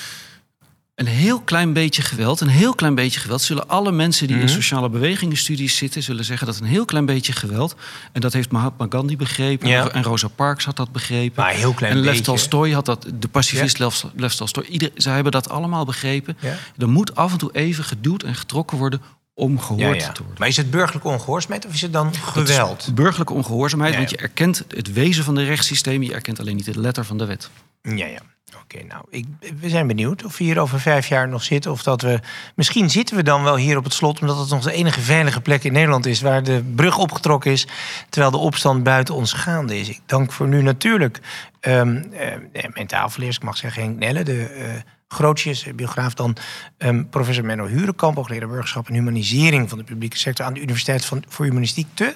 Een 0.95 1.07
heel 1.07 1.41
klein 1.41 1.73
beetje 1.73 2.03
geweld, 2.03 2.41
een 2.41 2.49
heel 2.49 2.75
klein 2.75 2.95
beetje 2.95 3.21
geweld. 3.21 3.43
Zullen 3.43 3.69
alle 3.69 3.93
mensen 3.93 4.27
die 4.27 4.37
in 4.37 4.43
Mhm. 4.45 4.53
sociale 4.53 4.89
bewegingenstudies 4.89 5.77
zitten... 5.77 6.03
zullen 6.03 6.25
zeggen 6.25 6.47
dat 6.47 6.59
een 6.59 6.67
heel 6.67 6.85
klein 6.85 7.07
beetje 7.07 7.33
geweld... 7.33 7.75
en 8.13 8.21
dat 8.21 8.33
heeft 8.33 8.51
Mahatma 8.51 8.87
Gandhi 8.89 9.17
begrepen... 9.17 9.69
Ja. 9.69 9.89
en 9.89 10.03
Rosa 10.03 10.29
Parks 10.29 10.65
had 10.65 10.77
dat 10.77 10.93
begrepen. 10.93 11.43
Maar 11.43 11.53
een 11.53 11.59
heel 11.59 11.73
klein 11.73 11.93
en 11.93 11.99
Lev 11.99 12.09
beetje, 12.09 12.23
Tolstoy 12.25 12.71
had 12.73 12.85
dat, 12.87 13.07
de 13.15 13.29
pacifist 13.29 13.79
Lev, 13.79 14.03
Lev 14.17 14.33
Tolstoy. 14.33 14.65
Ieder, 14.65 14.91
zij 14.95 15.15
hebben 15.15 15.33
dat 15.33 15.49
allemaal 15.49 15.85
begrepen. 15.85 16.37
Ja. 16.41 16.57
Er 16.79 16.89
moet 16.89 17.15
af 17.15 17.33
en 17.33 17.39
toe 17.39 17.51
even 17.53 17.85
geduwd 17.85 18.23
en 18.23 18.35
getrokken 18.35 18.79
worden 18.79 19.01
om 19.35 19.61
gehoord 19.61 19.81
Ja, 20.01 20.07
ja. 20.07 20.13
te 20.13 20.21
worden. 20.21 20.39
Maar 20.39 20.49
is 20.49 20.57
het 20.57 20.71
burgerlijke 20.71 21.09
ongehoorzaamheid 21.09 21.67
of 21.67 21.73
is 21.75 21.81
het 21.83 21.93
dan 21.93 22.15
geweld? 22.15 22.91
burgerlijke 22.95 23.33
ongehoorzaamheid, 23.33 23.93
Ja, 23.93 23.99
want 23.99 24.11
ja. 24.11 24.17
je 24.19 24.23
erkent 24.23 24.65
het 24.69 24.93
wezen 24.93 25.25
van 25.25 25.35
de 25.35 25.45
rechtssysteem... 25.45 26.03
je 26.03 26.13
erkent 26.15 26.41
alleen 26.41 26.57
niet 26.57 26.65
de 26.75 26.81
letter 26.81 27.05
van 27.05 27.19
de 27.19 27.25
wet. 27.25 27.51
Ja, 27.89 28.07
ja. 28.07 28.21
Oké, 28.63 28.85
nou, 28.85 29.05
ik, 29.11 29.27
we 29.61 29.69
zijn 29.69 29.87
benieuwd 29.87 30.25
of 30.25 30.39
we 30.39 30.45
hier 30.45 30.61
over 30.61 30.81
vijf 30.81 31.07
jaar 31.07 31.29
nog 31.29 31.43
zitten. 31.43 31.71
Of 31.71 31.83
dat 31.83 32.03
we. 32.03 32.21
Misschien 32.55 32.91
zitten 32.91 33.17
we 33.17 33.23
dan 33.23 33.43
wel 33.43 33.57
hier 33.57 33.77
op 33.77 33.85
het 33.85 33.93
slot, 33.93 34.21
omdat 34.21 34.39
het 34.39 34.49
nog 34.49 34.63
de 34.63 34.73
enige 34.73 35.01
veilige 35.01 35.41
plek 35.41 35.65
in 35.65 35.73
Nederland 35.73 36.07
is. 36.07 36.21
waar 36.21 36.43
de 36.43 36.63
brug 36.75 36.99
opgetrokken 36.99 37.53
is. 37.53 37.67
terwijl 38.09 38.33
de 38.33 38.39
opstand 38.39 38.83
buiten 38.83 39.15
ons 39.15 39.33
gaande 39.33 39.79
is. 39.79 39.89
Ik 39.89 40.01
dank 40.07 40.33
voor 40.33 40.49
nu 40.49 40.63
natuurlijk 40.63 41.21
ehm, 41.61 42.03
eh, 42.13 42.65
mijn 42.73 43.19
ik 43.19 43.43
mag 43.43 43.57
zeggen 43.57 43.83
Henk 43.83 43.99
Nelle, 43.99 44.23
de. 44.23 44.43
eh 44.45 44.73
grootjes, 45.09 45.67
biograaf 45.75 46.15
dan 46.15 46.37
ehm, 46.79 47.05
professor 47.05 47.45
Menno 47.45 47.67
Hurenkamp, 47.67 48.17
hoogleraar 48.17 48.49
burgerschap 48.49 48.89
en 48.89 48.95
humanisering 48.95 49.69
van 49.69 49.79
de 49.79 49.85
publieke 49.85 50.17
sector 50.17 50.47
aan 50.47 50.55
de 50.55 50.61
Universiteit 50.61 51.05
van, 51.05 51.25
voor 51.29 51.45
Humanistiek 51.45 51.87
te 51.95 52.15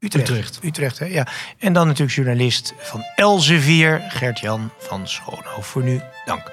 Utrecht. 0.00 0.28
Utrecht. 0.28 0.58
Utrecht, 0.64 0.98
hè? 0.98 1.04
ja. 1.04 1.26
En 1.58 1.72
dan 1.72 1.86
natuurlijk 1.86 2.16
journalist 2.16 2.74
van 2.78 3.04
Elsevier, 3.14 4.04
Gert-Jan 4.08 4.70
van 4.78 5.08
Schoonhoofd. 5.08 5.68
Voor 5.68 5.82
nu, 5.82 6.00
dank. 6.24 6.52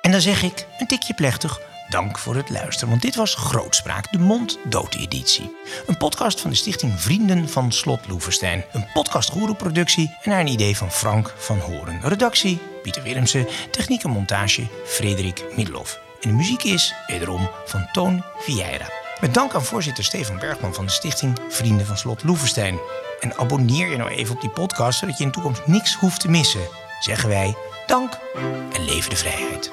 En 0.00 0.10
dan 0.10 0.20
zeg 0.20 0.42
ik, 0.42 0.66
een 0.78 0.86
tikje 0.86 1.14
plechtig, 1.14 1.60
dank 1.88 2.18
voor 2.18 2.34
het 2.36 2.50
luisteren. 2.50 2.88
Want 2.88 3.02
dit 3.02 3.14
was 3.14 3.34
Grootspraak, 3.34 4.12
de 4.12 4.18
mond-dood-editie. 4.18 5.56
Een 5.86 5.96
podcast 5.96 6.40
van 6.40 6.50
de 6.50 6.56
stichting 6.56 7.00
Vrienden 7.00 7.48
van 7.48 7.72
Slot 7.72 8.08
Loevestein. 8.08 8.64
Een 8.72 8.86
podcast 8.92 9.56
productie 9.56 10.16
en 10.22 10.30
naar 10.30 10.40
een 10.40 10.46
idee 10.46 10.76
van 10.76 10.90
Frank 10.90 11.34
van 11.36 11.58
Horen. 11.58 12.00
Redactie, 12.02 12.58
Pieter 12.82 13.02
Willemsen. 13.02 13.46
Techniek 13.70 14.04
en 14.04 14.10
montage, 14.10 14.66
Frederik 14.84 15.44
Middelhoff. 15.56 16.00
En 16.20 16.28
de 16.28 16.36
muziek 16.36 16.62
is, 16.62 16.94
wederom, 17.06 17.50
van 17.64 17.88
Toon 17.92 18.24
Vieira. 18.38 19.03
Met 19.24 19.34
dank 19.34 19.54
aan 19.54 19.64
voorzitter 19.64 20.04
Stefan 20.04 20.38
Bergman 20.38 20.74
van 20.74 20.84
de 20.84 20.90
stichting 20.90 21.38
Vrienden 21.48 21.86
van 21.86 21.96
Slot 21.96 22.24
Loevestein. 22.24 22.78
En 23.20 23.36
abonneer 23.36 23.90
je 23.90 23.96
nou 23.96 24.10
even 24.10 24.34
op 24.34 24.40
die 24.40 24.50
podcast, 24.50 24.98
zodat 24.98 25.16
je 25.18 25.24
in 25.24 25.28
de 25.28 25.34
toekomst 25.34 25.66
niks 25.66 25.94
hoeft 25.94 26.20
te 26.20 26.30
missen. 26.30 26.60
Zeggen 27.00 27.28
wij 27.28 27.54
dank 27.86 28.18
en 28.72 28.84
leven 28.84 29.10
de 29.10 29.16
vrijheid. 29.16 29.70